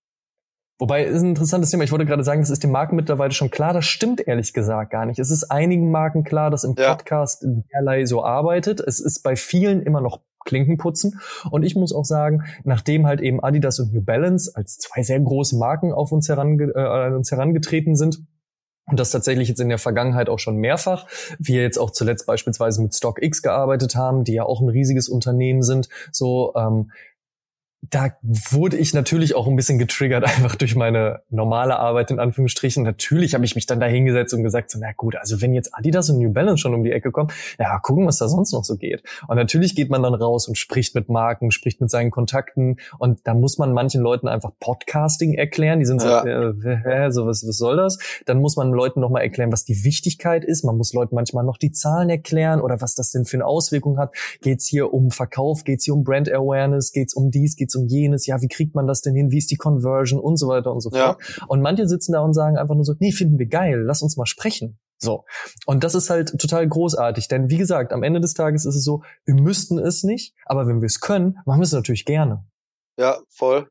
Wobei, 0.79 1.05
ist 1.05 1.23
ein 1.23 1.29
interessantes 1.29 1.71
Thema. 1.71 1.83
Ich 1.83 1.91
wollte 1.91 2.05
gerade 2.05 2.23
sagen, 2.23 2.41
das 2.41 2.51
ist 2.51 2.63
den 2.63 2.71
Marken 2.71 2.95
mittlerweile 2.95 3.31
schon 3.31 3.49
klar. 3.49 3.73
Das 3.73 3.85
stimmt 3.85 4.27
ehrlich 4.27 4.53
gesagt 4.53 4.91
gar 4.91 5.07
nicht. 5.07 5.17
Es 5.17 5.31
ist 5.31 5.45
einigen 5.45 5.89
Marken 5.89 6.23
klar, 6.23 6.51
dass 6.51 6.63
im 6.63 6.75
Podcast 6.75 7.41
ja. 7.41 7.49
derlei 7.73 8.05
so 8.05 8.23
arbeitet. 8.23 8.79
Es 8.79 8.99
ist 8.99 9.23
bei 9.23 9.35
vielen 9.35 9.81
immer 9.81 10.01
noch 10.01 10.21
Klinken 10.47 10.77
putzen. 10.77 11.19
Und 11.51 11.63
ich 11.63 11.75
muss 11.75 11.93
auch 11.93 12.05
sagen, 12.05 12.43
nachdem 12.63 13.05
halt 13.05 13.21
eben 13.21 13.43
Adidas 13.43 13.79
und 13.79 13.93
New 13.93 14.01
Balance 14.01 14.51
als 14.55 14.79
zwei 14.79 15.03
sehr 15.03 15.19
große 15.19 15.55
Marken 15.57 15.93
auf 15.93 16.11
uns, 16.11 16.27
herange 16.27 16.71
äh, 16.73 17.13
uns 17.13 17.31
herangetreten 17.31 17.95
sind, 17.95 18.19
und 18.89 19.01
das 19.01 19.11
tatsächlich 19.11 19.49
jetzt 19.49 19.59
in 19.59 19.67
der 19.67 19.79
Vergangenheit 19.79 20.29
auch 20.29 20.39
schon 20.39 20.57
mehrfach. 20.57 21.07
Wir 21.39 21.61
jetzt 21.61 21.77
auch 21.77 21.91
zuletzt 21.91 22.25
beispielsweise 22.25 22.81
mit 22.81 22.95
StockX 22.95 23.41
gearbeitet 23.41 23.97
haben, 23.97 24.23
die 24.23 24.31
ja 24.31 24.43
auch 24.43 24.61
ein 24.61 24.69
riesiges 24.69 25.09
Unternehmen 25.09 25.61
sind. 25.61 25.89
So, 26.13 26.53
ähm, 26.55 26.91
da 27.81 28.09
wurde 28.51 28.75
ich 28.77 28.93
natürlich 28.93 29.35
auch 29.35 29.47
ein 29.47 29.55
bisschen 29.55 29.77
getriggert, 29.77 30.23
einfach 30.25 30.55
durch 30.55 30.75
meine 30.75 31.21
normale 31.29 31.77
Arbeit 31.77 32.11
in 32.11 32.19
Anführungsstrichen. 32.19 32.83
Natürlich 32.83 33.33
habe 33.33 33.45
ich 33.45 33.55
mich 33.55 33.65
dann 33.65 33.79
da 33.79 33.85
hingesetzt 33.85 34.33
und 34.33 34.43
gesagt, 34.43 34.71
so, 34.71 34.79
na 34.79 34.91
gut, 34.95 35.15
also 35.15 35.41
wenn 35.41 35.53
jetzt 35.53 35.71
Adidas 35.73 36.09
und 36.09 36.17
New 36.17 36.31
Balance 36.33 36.61
schon 36.61 36.73
um 36.73 36.83
die 36.83 36.91
Ecke 36.91 37.11
kommen, 37.11 37.29
ja, 37.59 37.77
gucken, 37.79 38.07
was 38.07 38.17
da 38.17 38.27
sonst 38.27 38.51
noch 38.51 38.63
so 38.63 38.77
geht. 38.77 39.03
Und 39.27 39.35
natürlich 39.35 39.75
geht 39.75 39.89
man 39.89 40.03
dann 40.03 40.13
raus 40.13 40.47
und 40.47 40.57
spricht 40.57 40.95
mit 40.95 41.09
Marken, 41.09 41.51
spricht 41.51 41.79
mit 41.79 41.89
seinen 41.89 42.11
Kontakten 42.11 42.77
und 42.99 43.19
da 43.25 43.33
muss 43.33 43.57
man 43.57 43.73
manchen 43.73 44.01
Leuten 44.01 44.27
einfach 44.27 44.51
Podcasting 44.59 45.33
erklären. 45.33 45.79
Die 45.79 45.85
sind 45.85 46.01
so, 46.01 46.07
ja. 46.07 46.23
äh, 46.25 47.11
so 47.11 47.25
was, 47.25 47.47
was 47.47 47.57
soll 47.57 47.77
das? 47.77 47.99
Dann 48.25 48.39
muss 48.39 48.55
man 48.55 48.71
Leuten 48.71 48.99
nochmal 48.99 49.21
erklären, 49.21 49.51
was 49.51 49.65
die 49.65 49.83
Wichtigkeit 49.83 50.43
ist. 50.43 50.63
Man 50.63 50.77
muss 50.77 50.93
Leuten 50.93 51.15
manchmal 51.15 51.43
noch 51.43 51.57
die 51.57 51.71
Zahlen 51.71 52.09
erklären 52.09 52.59
oder 52.59 52.81
was 52.81 52.95
das 52.95 53.11
denn 53.11 53.25
für 53.25 53.37
eine 53.37 53.45
Auswirkung 53.45 53.97
hat. 53.97 54.15
Geht's 54.41 54.67
hier 54.67 54.93
um 54.93 55.11
Verkauf? 55.11 55.63
Geht's 55.63 55.85
hier 55.85 55.93
um 55.93 56.03
Brand 56.03 56.31
Awareness? 56.31 56.91
Geht's 56.91 57.13
um 57.13 57.31
dies? 57.31 57.55
Geht's 57.55 57.66
um 57.75 57.87
jenes, 57.87 58.25
ja, 58.25 58.41
wie 58.41 58.47
kriegt 58.47 58.75
man 58.75 58.87
das 58.87 59.01
denn 59.01 59.15
hin, 59.15 59.31
wie 59.31 59.37
ist 59.37 59.51
die 59.51 59.57
Conversion 59.57 60.19
und 60.19 60.37
so 60.37 60.47
weiter 60.47 60.71
und 60.71 60.81
so 60.81 60.89
fort. 60.89 61.17
Ja. 61.21 61.45
Und 61.47 61.61
manche 61.61 61.87
sitzen 61.87 62.13
da 62.13 62.21
und 62.21 62.33
sagen 62.33 62.57
einfach 62.57 62.75
nur 62.75 62.85
so, 62.85 62.93
nee, 62.99 63.11
finden 63.11 63.37
wir 63.39 63.47
geil, 63.47 63.81
lass 63.85 64.01
uns 64.01 64.17
mal 64.17 64.25
sprechen. 64.25 64.79
So. 64.97 65.25
Und 65.65 65.83
das 65.83 65.95
ist 65.95 66.09
halt 66.09 66.39
total 66.39 66.67
großartig, 66.67 67.27
denn 67.27 67.49
wie 67.49 67.57
gesagt, 67.57 67.93
am 67.93 68.03
Ende 68.03 68.19
des 68.19 68.33
Tages 68.33 68.65
ist 68.65 68.75
es 68.75 68.83
so, 68.83 69.03
wir 69.25 69.35
müssten 69.35 69.77
es 69.77 70.03
nicht, 70.03 70.35
aber 70.45 70.67
wenn 70.67 70.81
wir 70.81 70.87
es 70.87 70.99
können, 70.99 71.37
machen 71.45 71.59
wir 71.59 71.65
es 71.65 71.71
natürlich 71.71 72.05
gerne. 72.05 72.45
Ja, 72.97 73.19
voll. 73.29 73.69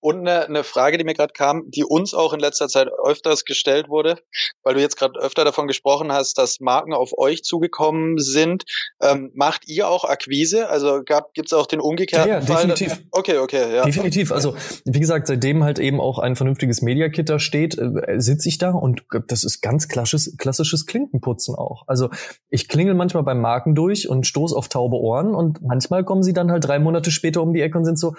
Und 0.00 0.20
eine, 0.20 0.46
eine 0.46 0.64
Frage, 0.64 0.98
die 0.98 1.04
mir 1.04 1.14
gerade 1.14 1.32
kam, 1.32 1.70
die 1.70 1.84
uns 1.84 2.14
auch 2.14 2.32
in 2.32 2.40
letzter 2.40 2.68
Zeit 2.68 2.88
öfters 2.88 3.44
gestellt 3.44 3.88
wurde, 3.88 4.18
weil 4.62 4.74
du 4.74 4.80
jetzt 4.80 4.96
gerade 4.96 5.18
öfter 5.18 5.44
davon 5.44 5.66
gesprochen 5.66 6.12
hast, 6.12 6.38
dass 6.38 6.60
Marken 6.60 6.92
auf 6.92 7.16
euch 7.16 7.42
zugekommen 7.42 8.18
sind. 8.18 8.64
Ähm, 9.02 9.30
macht 9.34 9.68
ihr 9.68 9.88
auch 9.88 10.04
Akquise? 10.04 10.68
Also 10.68 11.02
gibt 11.02 11.46
es 11.46 11.52
auch 11.52 11.66
den 11.66 11.80
umgekehrten 11.80 12.28
ja, 12.28 12.38
ja, 12.38 12.44
Fall? 12.44 12.68
Definitiv. 12.68 13.02
Okay, 13.10 13.38
okay, 13.38 13.74
ja. 13.74 13.84
Definitiv. 13.84 14.32
Also 14.32 14.56
wie 14.84 15.00
gesagt, 15.00 15.26
seitdem 15.26 15.64
halt 15.64 15.78
eben 15.78 16.00
auch 16.00 16.18
ein 16.18 16.36
vernünftiges 16.36 16.82
Media-Kit 16.82 17.28
da 17.28 17.38
steht, 17.38 17.78
äh, 17.78 18.20
sitze 18.20 18.48
ich 18.48 18.58
da 18.58 18.70
und 18.70 19.04
das 19.28 19.44
ist 19.44 19.60
ganz 19.60 19.88
klassisches, 19.88 20.36
klassisches 20.36 20.86
Klinkenputzen 20.86 21.54
auch. 21.54 21.84
Also 21.86 22.10
ich 22.48 22.68
klingel 22.68 22.94
manchmal 22.94 23.22
beim 23.22 23.40
Marken 23.40 23.74
durch 23.74 24.08
und 24.08 24.26
stoß 24.26 24.52
auf 24.52 24.68
taube 24.68 24.96
Ohren 24.96 25.34
und 25.34 25.62
manchmal 25.62 26.04
kommen 26.04 26.22
sie 26.22 26.32
dann 26.32 26.50
halt 26.50 26.64
drei 26.64 26.78
Monate 26.78 27.10
später 27.10 27.42
um 27.42 27.52
die 27.52 27.60
Ecke 27.60 27.78
und 27.78 27.84
sind 27.84 27.98
so, 27.98 28.14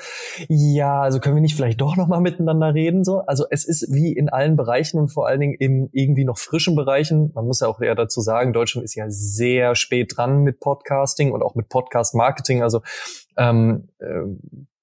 ja, 0.48 1.02
also 1.02 1.20
können 1.20 1.37
wir 1.38 1.42
nicht 1.42 1.56
vielleicht 1.56 1.80
doch 1.80 1.96
noch 1.96 2.08
mal 2.08 2.20
miteinander 2.20 2.74
reden 2.74 3.04
so? 3.04 3.20
Also 3.20 3.46
es 3.50 3.66
ist 3.66 3.94
wie 3.94 4.12
in 4.12 4.30
allen 4.30 4.56
Bereichen 4.56 5.00
und 5.00 5.10
vor 5.10 5.28
allen 5.28 5.40
Dingen 5.40 5.54
in 5.54 5.90
irgendwie 5.92 6.26
noch 6.26 6.38
frischen 6.38 6.76
Bereichen. 6.76 7.32
Man 7.36 7.46
muss 7.46 7.62
ja 7.62 7.68
auch 7.68 7.80
eher 7.80 7.96
dazu 7.96 8.20
sagen, 8.22 8.54
Deutschland 8.54 8.84
ist 8.84 8.96
ja 8.96 9.06
sehr 9.10 9.76
spät 9.76 10.14
dran 10.18 10.44
mit 10.44 10.60
Podcasting 10.60 11.32
und 11.32 11.44
auch 11.44 11.56
mit 11.56 11.70
Podcast-Marketing. 11.70 12.64
Also 12.64 12.82
ähm, 13.38 13.90
äh, 14.00 14.24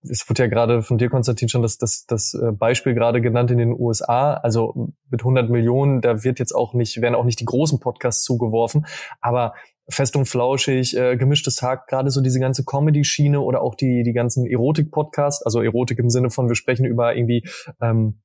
es 0.09 0.29
wurde 0.29 0.43
ja 0.43 0.49
gerade 0.49 0.83
von 0.83 0.99
dir, 0.99 1.09
Konstantin, 1.09 1.49
schon 1.49 1.63
das, 1.63 1.79
das, 1.79 2.07
das 2.07 2.35
äh, 2.35 2.53
Beispiel 2.53 2.95
gerade 2.95 3.21
genannt 3.21 3.51
in 3.51 3.59
den 3.59 3.73
USA. 3.73 4.35
Also 4.35 4.93
mit 5.11 5.23
100 5.23 5.51
Millionen, 5.51 6.01
da 6.01 6.25
wird 6.25 6.39
jetzt 6.39 6.55
auch 6.55 6.75
nicht, 6.75 7.01
werden 7.01 7.15
auch 7.15 7.25
nicht 7.25 7.41
die 7.41 7.47
großen 7.47 7.81
Podcasts 7.81 8.23
zugeworfen. 8.23 8.87
Aber 9.21 9.55
Fest 9.89 10.17
und 10.17 10.27
Flauschig, 10.27 10.97
äh, 10.97 11.17
gemischtes 11.17 11.61
Hack, 11.63 11.89
gerade 11.89 12.11
so 12.11 12.21
diese 12.21 12.41
ganze 12.41 12.65
Comedy-Schiene 12.65 13.41
oder 13.41 13.63
auch 13.63 13.75
die, 13.75 14.03
die 14.03 14.13
ganzen 14.13 14.47
Erotik-Podcasts, 14.47 15.45
also 15.45 15.61
Erotik 15.61 15.99
im 15.99 16.11
Sinne 16.11 16.31
von, 16.31 16.49
wir 16.49 16.57
sprechen 16.57 16.87
über 16.87 17.15
irgendwie 17.15 17.47
ähm, 17.81 18.21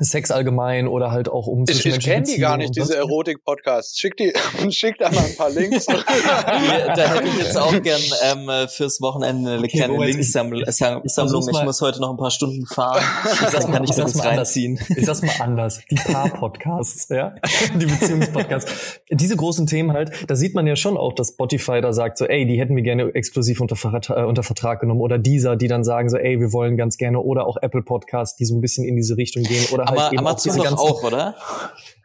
Sex 0.00 0.30
allgemein 0.30 0.88
oder 0.88 1.10
halt 1.10 1.28
auch 1.28 1.46
um 1.46 1.64
Ich, 1.68 1.84
ich 1.84 2.00
kenne 2.00 2.24
die 2.24 2.38
gar 2.38 2.56
nicht, 2.56 2.74
diese 2.74 2.96
Erotik-Podcasts. 2.96 3.98
Schick 3.98 4.16
die, 4.16 4.32
schick 4.70 4.96
da 4.98 5.10
mal 5.10 5.24
ein 5.24 5.36
paar 5.36 5.50
Links. 5.50 5.86
da 5.86 7.14
hätte 7.14 7.28
ich 7.28 7.38
jetzt 7.38 7.58
auch 7.58 7.80
gern 7.82 8.00
ähm, 8.24 8.68
fürs 8.68 9.00
Wochenende 9.00 9.52
eine 9.52 9.58
okay, 9.60 9.78
kleine 9.78 10.04
Linkssammlung. 10.04 10.62
Ich 10.66 11.64
muss 11.64 11.80
heute 11.80 12.00
noch 12.00 12.10
ein 12.10 12.16
paar 12.16 12.30
Stunden 12.30 12.66
fahren. 12.66 13.02
Das 13.50 13.66
kann 13.66 13.84
ich 13.84 13.90
das 13.90 14.24
reinziehen. 14.24 14.78
Ich 14.96 15.04
sag's 15.04 15.22
mal 15.22 15.32
anders. 15.40 15.80
Die 15.90 15.96
Paar-Podcasts, 15.96 17.08
ja? 17.08 17.34
Die 17.74 17.86
Beziehungspodcasts. 17.86 19.00
Diese 19.10 19.36
großen 19.36 19.66
Themen 19.66 19.92
halt, 19.92 20.10
da 20.28 20.36
sieht 20.36 20.54
man 20.54 20.66
ja 20.66 20.76
schon 20.76 20.96
auch, 20.96 21.12
dass 21.12 21.30
Spotify 21.30 21.80
da 21.80 21.92
sagt 21.92 22.18
so, 22.18 22.26
ey, 22.26 22.46
die 22.46 22.58
hätten 22.58 22.76
wir 22.76 22.82
gerne 22.82 23.14
exklusiv 23.14 23.60
unter, 23.60 23.76
äh, 24.10 24.24
unter 24.24 24.42
Vertrag 24.42 24.80
genommen 24.80 25.00
oder 25.00 25.18
dieser, 25.18 25.56
die 25.56 25.68
dann 25.68 25.84
sagen 25.84 26.08
so, 26.08 26.16
ey, 26.16 26.40
wir 26.40 26.52
wollen 26.52 26.76
ganz 26.76 26.96
gerne 26.96 27.20
oder 27.20 27.46
auch 27.46 27.56
Apple 27.60 27.82
Podcasts, 27.82 28.36
die 28.36 28.44
so 28.44 28.56
ein 28.56 28.60
bisschen 28.60 28.84
in 28.84 28.96
diese 28.96 29.16
Richtung 29.16 29.42
gehen 29.42 29.66
oder 29.72 29.89
halt 29.90 30.18
Amazon 30.18 30.60
auch, 30.60 30.64
ganzen, 30.64 30.78
auch, 30.78 31.02
oder? 31.04 31.34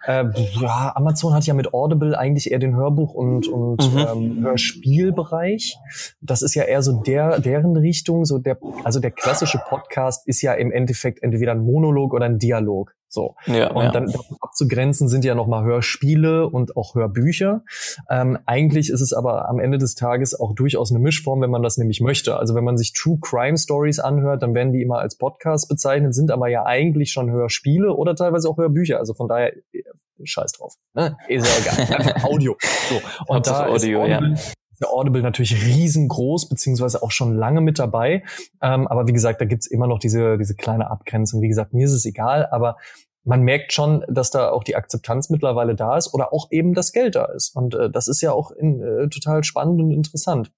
Äh, 0.07 0.25
ja, 0.61 0.91
Amazon 0.95 1.33
hat 1.33 1.45
ja 1.47 1.55
mit 1.55 1.73
Audible 1.73 2.17
eigentlich 2.17 2.51
eher 2.51 2.59
den 2.59 2.75
Hörbuch- 2.75 3.13
und, 3.13 3.47
und 3.47 3.91
mhm. 3.91 3.97
ähm, 3.97 4.43
Hörspielbereich. 4.43 5.77
Das 6.21 6.43
ist 6.43 6.53
ja 6.53 6.63
eher 6.63 6.83
so 6.83 7.01
der, 7.01 7.39
deren 7.39 7.75
Richtung. 7.75 8.23
So 8.25 8.37
der, 8.37 8.59
also 8.83 8.99
der 8.99 9.11
klassische 9.11 9.59
Podcast 9.67 10.27
ist 10.27 10.41
ja 10.41 10.53
im 10.53 10.71
Endeffekt 10.71 11.23
entweder 11.23 11.53
ein 11.53 11.61
Monolog 11.61 12.13
oder 12.13 12.25
ein 12.25 12.37
Dialog. 12.37 12.93
So. 13.15 13.35
Ja, 13.47 13.71
und 13.71 13.85
ja. 13.85 13.91
dann 13.91 14.13
abzugrenzen 14.41 15.07
sind 15.07 15.25
ja 15.25 15.33
nochmal 15.33 15.63
Hörspiele 15.63 16.47
und 16.47 16.77
auch 16.77 16.93
Hörbücher. 16.93 17.63
Ähm, 18.09 18.37
eigentlich 18.45 18.89
ist 18.89 19.01
es 19.01 19.13
aber 19.13 19.49
am 19.49 19.59
Ende 19.59 19.77
des 19.77 19.95
Tages 19.95 20.39
auch 20.39 20.53
durchaus 20.53 20.91
eine 20.91 20.99
Mischform, 20.99 21.41
wenn 21.41 21.49
man 21.49 21.63
das 21.63 21.77
nämlich 21.77 22.01
möchte. 22.01 22.37
Also 22.37 22.53
wenn 22.53 22.63
man 22.65 22.77
sich 22.77 22.93
True 22.93 23.17
Crime 23.21 23.57
Stories 23.57 23.99
anhört, 23.99 24.43
dann 24.43 24.53
werden 24.53 24.73
die 24.73 24.81
immer 24.81 24.99
als 24.99 25.17
Podcast 25.17 25.69
bezeichnet, 25.69 26.13
sind 26.13 26.29
aber 26.29 26.49
ja 26.49 26.65
eigentlich 26.65 27.11
schon 27.11 27.31
Hörspiele 27.31 27.93
oder 27.93 28.15
teilweise 28.15 28.49
auch 28.49 28.57
Hörbücher. 28.57 28.99
Also 28.99 29.13
von 29.13 29.27
daher 29.27 29.55
äh, 29.71 29.83
scheiß 30.23 30.51
drauf. 30.51 30.73
Ne? 30.93 31.17
Ist 31.29 31.47
ja 31.47 31.73
egal. 31.87 31.95
Einfach 31.99 32.23
Audio. 32.25 32.55
So. 32.89 33.01
Und 33.27 33.47
da 33.47 33.63
Audio, 33.63 33.75
ist 33.75 33.83
Audible, 33.85 34.09
ja 34.09 34.53
der 34.81 34.89
Audible 34.89 35.21
natürlich 35.21 35.65
riesengroß, 35.65 36.49
beziehungsweise 36.49 37.01
auch 37.01 37.11
schon 37.11 37.35
lange 37.35 37.61
mit 37.61 37.79
dabei. 37.79 38.23
Ähm, 38.61 38.87
aber 38.87 39.07
wie 39.07 39.13
gesagt, 39.13 39.41
da 39.41 39.45
gibt's 39.45 39.67
immer 39.67 39.87
noch 39.87 39.99
diese, 39.99 40.37
diese 40.37 40.55
kleine 40.55 40.89
Abgrenzung. 40.89 41.41
Wie 41.41 41.47
gesagt, 41.47 41.73
mir 41.73 41.85
ist 41.85 41.93
es 41.93 42.05
egal, 42.05 42.47
aber 42.51 42.77
man 43.25 43.41
merkt 43.41 43.73
schon, 43.73 44.05
dass 44.07 44.29
da 44.29 44.49
auch 44.49 44.63
die 44.63 44.75
Akzeptanz 44.75 45.29
mittlerweile 45.29 45.75
da 45.75 45.97
ist 45.97 46.13
oder 46.13 46.31
auch 46.31 46.47
eben 46.51 46.73
das 46.73 46.93
Geld 46.93 47.15
da 47.15 47.25
ist. 47.25 47.55
Und 47.55 47.75
äh, 47.75 47.89
das 47.89 48.07
ist 48.07 48.21
ja 48.21 48.31
auch 48.31 48.51
in, 48.51 48.81
äh, 48.81 49.09
total 49.09 49.43
spannend 49.43 49.81
und 49.81 49.91
interessant. 49.91 50.51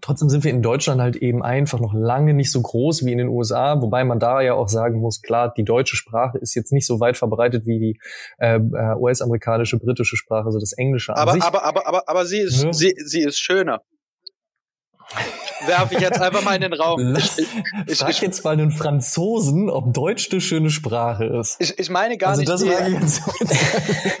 Trotzdem 0.00 0.28
sind 0.28 0.44
wir 0.44 0.50
in 0.50 0.60
Deutschland 0.60 1.00
halt 1.00 1.16
eben 1.16 1.42
einfach 1.42 1.80
noch 1.80 1.94
lange 1.94 2.34
nicht 2.34 2.52
so 2.52 2.60
groß 2.60 3.06
wie 3.06 3.12
in 3.12 3.18
den 3.18 3.28
USA, 3.28 3.80
wobei 3.80 4.04
man 4.04 4.18
da 4.18 4.42
ja 4.42 4.52
auch 4.52 4.68
sagen 4.68 5.00
muss, 5.00 5.22
klar, 5.22 5.54
die 5.56 5.64
deutsche 5.64 5.96
Sprache 5.96 6.36
ist 6.36 6.54
jetzt 6.54 6.72
nicht 6.72 6.86
so 6.86 7.00
weit 7.00 7.16
verbreitet 7.16 7.64
wie 7.64 7.78
die 7.78 8.00
äh, 8.36 8.56
äh 8.56 8.96
US-amerikanische, 8.96 9.78
britische 9.78 10.16
Sprache, 10.16 10.44
also 10.44 10.60
das 10.60 10.74
Englische. 10.74 11.16
Aber, 11.16 11.32
aber, 11.42 11.64
aber, 11.64 11.86
aber, 11.86 12.02
aber 12.06 12.26
sie 12.26 12.40
ist, 12.40 12.64
ja. 12.64 12.72
sie, 12.74 12.94
sie 13.02 13.22
ist 13.22 13.38
schöner 13.38 13.80
werfe 15.66 15.94
ich 15.94 16.00
jetzt 16.00 16.20
einfach 16.20 16.42
mal 16.42 16.54
in 16.54 16.62
den 16.62 16.72
Raum. 16.72 17.00
Lass, 17.02 17.38
ich, 17.38 17.48
ich, 17.86 17.98
frag 17.98 18.10
ich, 18.10 18.20
jetzt 18.20 18.44
mal 18.44 18.52
einen 18.52 18.70
Franzosen, 18.70 19.70
ob 19.70 19.92
Deutsch 19.92 20.28
eine 20.30 20.40
schöne 20.40 20.70
Sprache 20.70 21.24
ist. 21.24 21.56
Ich, 21.60 21.78
ich 21.78 21.90
meine 21.90 22.16
gar 22.16 22.30
also 22.30 22.40
nicht. 22.40 22.50
Das 22.50 22.62
die, 22.62 22.70
war 22.70 22.88
jetzt 22.88 23.22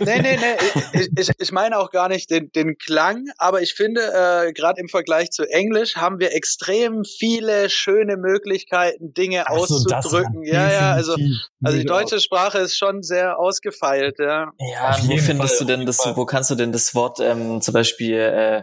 nee, 0.00 0.20
nee, 0.20 0.36
nee. 0.36 1.00
Ich, 1.00 1.08
ich, 1.16 1.30
ich 1.38 1.52
meine 1.52 1.78
auch 1.78 1.90
gar 1.90 2.08
nicht 2.08 2.30
den, 2.30 2.50
den 2.52 2.76
Klang, 2.78 3.26
aber 3.38 3.62
ich 3.62 3.74
finde, 3.74 4.00
äh, 4.00 4.52
gerade 4.52 4.80
im 4.80 4.88
Vergleich 4.88 5.30
zu 5.30 5.44
Englisch 5.44 5.96
haben 5.96 6.18
wir 6.18 6.34
extrem 6.34 7.04
viele 7.04 7.70
schöne 7.70 8.16
Möglichkeiten, 8.16 9.14
Dinge 9.14 9.44
Ach 9.46 9.52
auszudrücken. 9.52 10.44
ja, 10.44 10.70
ja, 10.70 10.92
also, 10.92 11.16
also 11.62 11.78
die 11.78 11.84
deutsche 11.84 12.20
Sprache 12.20 12.58
ist 12.58 12.76
schon 12.76 13.02
sehr 13.02 13.38
ausgefeilt, 13.38 14.18
ja. 14.18 14.52
Ja, 14.58 14.96
wo 15.02 15.16
findest 15.16 15.58
Fall, 15.58 15.66
du 15.66 15.76
denn 15.76 15.86
das, 15.86 15.98
wo 16.14 16.24
kannst 16.24 16.50
du 16.50 16.54
denn 16.54 16.72
das 16.72 16.94
Wort 16.94 17.20
ähm, 17.20 17.60
zum 17.60 17.74
Beispiel 17.74 18.16
äh, 18.18 18.62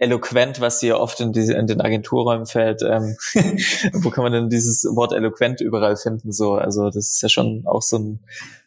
eloquent, 0.00 0.60
was 0.60 0.80
hier 0.80 0.98
oft 0.98 1.20
in, 1.20 1.32
diese, 1.32 1.54
in 1.54 1.66
den 1.66 1.80
Agenturräumen 1.92 2.46
fällt, 2.46 2.82
ähm, 2.82 3.16
wo 3.92 4.10
kann 4.10 4.24
man 4.24 4.32
denn 4.32 4.48
dieses 4.48 4.84
Wort 4.84 5.12
eloquent 5.12 5.60
überall 5.60 5.96
finden? 5.96 6.32
So, 6.32 6.54
also 6.54 6.86
das 6.86 7.10
ist 7.14 7.22
ja 7.22 7.28
schon 7.28 7.62
auch 7.66 7.82
so 7.82 7.98
ein 7.98 8.20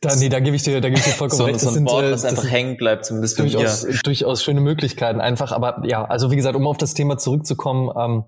da, 0.06 0.16
nee, 0.16 0.30
da 0.30 0.40
gebe 0.40 0.56
ich 0.56 0.62
dir, 0.62 0.82
da 0.82 0.90
gebe 0.90 1.00
ich 1.00 1.06
dir 1.06 1.12
vollkommen 1.12 1.38
so, 1.38 1.46
recht. 1.46 1.56
Das 1.56 1.74
so 1.74 1.80
ein 1.80 1.86
Wort, 1.88 2.04
sind, 2.04 2.14
was 2.14 2.26
einfach 2.26 2.50
hängen 2.50 2.78
bleibt, 2.78 3.06
zumindest 3.06 3.40
durchaus, 3.40 3.88
durchaus 4.04 4.44
schöne 4.44 4.62
Möglichkeiten 4.62 5.20
einfach. 5.20 5.52
Aber 5.52 5.82
ja, 5.86 6.06
also 6.06 6.30
wie 6.32 6.36
gesagt, 6.36 6.56
um 6.56 6.68
auf 6.68 6.78
das 6.78 6.94
Thema 6.94 7.18
zurückzukommen, 7.18 7.92
ähm, 7.98 8.24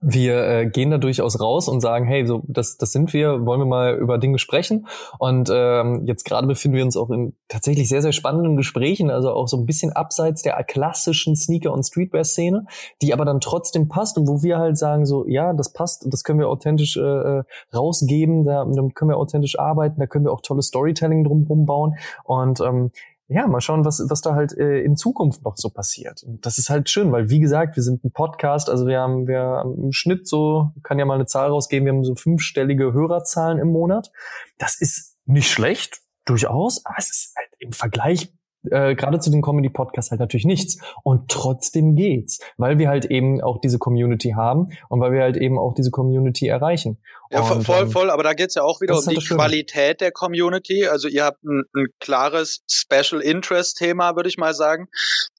wir 0.00 0.46
äh, 0.46 0.66
gehen 0.66 0.90
da 0.90 0.98
durchaus 0.98 1.40
raus 1.40 1.68
und 1.68 1.80
sagen, 1.80 2.06
hey, 2.06 2.26
so 2.26 2.42
das, 2.46 2.78
das 2.78 2.92
sind 2.92 3.12
wir, 3.12 3.44
wollen 3.44 3.60
wir 3.60 3.66
mal 3.66 3.96
über 3.96 4.16
Dinge 4.18 4.38
sprechen. 4.38 4.86
Und 5.18 5.50
ähm, 5.52 6.02
jetzt 6.06 6.24
gerade 6.24 6.46
befinden 6.46 6.78
wir 6.78 6.84
uns 6.84 6.96
auch 6.96 7.10
in 7.10 7.34
tatsächlich 7.48 7.88
sehr, 7.88 8.00
sehr 8.00 8.12
spannenden 8.12 8.56
Gesprächen, 8.56 9.10
also 9.10 9.30
auch 9.32 9.46
so 9.46 9.58
ein 9.58 9.66
bisschen 9.66 9.92
abseits 9.92 10.42
der 10.42 10.62
klassischen 10.64 11.36
Sneaker- 11.36 11.72
und 11.72 11.82
Streetwear-Szene, 11.82 12.66
die 13.02 13.12
aber 13.12 13.26
dann 13.26 13.40
trotzdem 13.40 13.88
passt 13.88 14.16
und 14.16 14.26
wo 14.26 14.42
wir 14.42 14.58
halt 14.58 14.78
sagen, 14.78 15.04
so, 15.04 15.26
ja, 15.26 15.52
das 15.52 15.72
passt 15.72 16.06
das 16.10 16.24
können 16.24 16.38
wir 16.38 16.48
authentisch 16.48 16.96
äh, 16.96 17.00
äh 17.00 17.42
rausgeben, 17.74 18.44
da, 18.44 18.64
damit 18.64 18.94
können 18.94 19.10
wir 19.10 19.18
authentisch 19.18 19.58
arbeiten, 19.58 20.00
da 20.00 20.06
können 20.06 20.24
wir 20.24 20.32
auch 20.32 20.40
tolles 20.40 20.66
Storytelling 20.66 21.24
drumherum 21.24 21.66
bauen. 21.66 21.96
Und 22.24 22.60
ähm, 22.60 22.90
ja, 23.30 23.46
mal 23.46 23.60
schauen, 23.60 23.84
was, 23.84 24.04
was 24.08 24.20
da 24.20 24.34
halt 24.34 24.56
äh, 24.58 24.80
in 24.80 24.96
Zukunft 24.96 25.44
noch 25.44 25.56
so 25.56 25.70
passiert. 25.70 26.22
Und 26.22 26.44
das 26.44 26.58
ist 26.58 26.68
halt 26.68 26.90
schön, 26.90 27.12
weil 27.12 27.30
wie 27.30 27.40
gesagt, 27.40 27.76
wir 27.76 27.82
sind 27.82 28.04
ein 28.04 28.12
Podcast, 28.12 28.68
also 28.68 28.86
wir 28.86 28.98
haben, 29.00 29.26
wir 29.26 29.40
haben 29.40 29.74
im 29.84 29.92
Schnitt 29.92 30.28
so, 30.28 30.70
kann 30.82 30.98
ja 30.98 31.04
mal 31.04 31.14
eine 31.14 31.26
Zahl 31.26 31.48
rausgeben, 31.48 31.86
wir 31.86 31.92
haben 31.92 32.04
so 32.04 32.16
fünfstellige 32.16 32.92
Hörerzahlen 32.92 33.58
im 33.58 33.68
Monat. 33.68 34.10
Das 34.58 34.80
ist 34.80 35.16
nicht 35.26 35.48
schlecht, 35.48 36.00
durchaus, 36.24 36.84
aber 36.84 36.96
es 36.98 37.10
ist 37.10 37.36
halt 37.36 37.48
im 37.58 37.72
Vergleich 37.72 38.32
äh, 38.70 38.94
gerade 38.94 39.18
zu 39.20 39.30
den 39.30 39.42
Comedy-Podcasts 39.42 40.10
halt 40.10 40.20
natürlich 40.20 40.46
nichts. 40.46 40.78
Und 41.02 41.30
trotzdem 41.30 41.94
geht's, 41.96 42.40
weil 42.56 42.78
wir 42.78 42.88
halt 42.88 43.06
eben 43.06 43.40
auch 43.40 43.60
diese 43.60 43.78
Community 43.78 44.34
haben 44.36 44.68
und 44.88 45.00
weil 45.00 45.12
wir 45.12 45.22
halt 45.22 45.36
eben 45.36 45.58
auch 45.58 45.74
diese 45.74 45.90
Community 45.90 46.46
erreichen. 46.46 46.98
Ja, 47.30 47.40
und, 47.42 47.64
voll, 47.64 47.82
ähm, 47.82 47.90
voll, 47.90 48.10
aber 48.10 48.22
da 48.22 48.34
geht's 48.34 48.56
ja 48.56 48.62
auch 48.62 48.80
wieder 48.80 48.98
um 48.98 49.06
halt 49.06 49.16
die 49.16 49.24
Qualität 49.24 50.00
der 50.00 50.10
Community. 50.10 50.86
Also 50.86 51.08
ihr 51.08 51.24
habt 51.24 51.42
ein, 51.44 51.62
ein 51.74 51.86
klares 52.00 52.62
Special 52.68 53.20
Interest 53.20 53.76
Thema, 53.76 54.16
würde 54.16 54.28
ich 54.28 54.36
mal 54.36 54.52
sagen. 54.52 54.88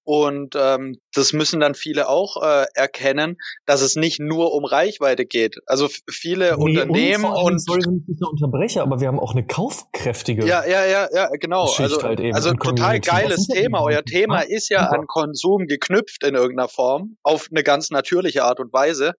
Und 0.03 0.55
ähm, 0.57 0.97
das 1.13 1.31
müssen 1.31 1.59
dann 1.59 1.75
viele 1.75 2.09
auch 2.09 2.41
äh, 2.41 2.65
erkennen, 2.73 3.37
dass 3.65 3.81
es 3.81 3.95
nicht 3.95 4.19
nur 4.19 4.53
um 4.53 4.65
Reichweite 4.65 5.25
geht. 5.25 5.57
Also 5.67 5.89
viele 6.09 6.55
nee, 6.57 6.63
Unternehmen 6.63 7.25
und, 7.25 7.53
und 7.53 7.59
sorry, 7.59 7.81
wenn 7.85 7.97
ich 7.97 8.17
dich 8.17 8.27
unterbreche, 8.27 8.81
aber 8.81 8.99
wir 8.99 9.07
haben 9.07 9.19
auch 9.19 9.33
eine 9.33 9.45
kaufkräftige. 9.45 10.45
Ja, 10.45 10.65
ja, 10.65 10.85
ja, 10.85 11.07
ja, 11.13 11.29
genau. 11.39 11.67
Schicht 11.67 11.81
also, 11.81 12.03
halt 12.03 12.19
eben 12.19 12.35
also 12.35 12.51
total 12.53 12.99
geiles 12.99 13.47
Thema. 13.47 13.81
Euer 13.83 14.03
Thema 14.03 14.41
ist 14.41 14.69
ja 14.69 14.87
an 14.87 15.05
Konsum 15.05 15.67
geknüpft 15.67 16.23
in 16.23 16.35
irgendeiner 16.35 16.69
Form 16.69 17.17
auf 17.21 17.49
eine 17.51 17.63
ganz 17.63 17.91
natürliche 17.91 18.43
Art 18.43 18.59
und 18.59 18.73
Weise. 18.73 19.13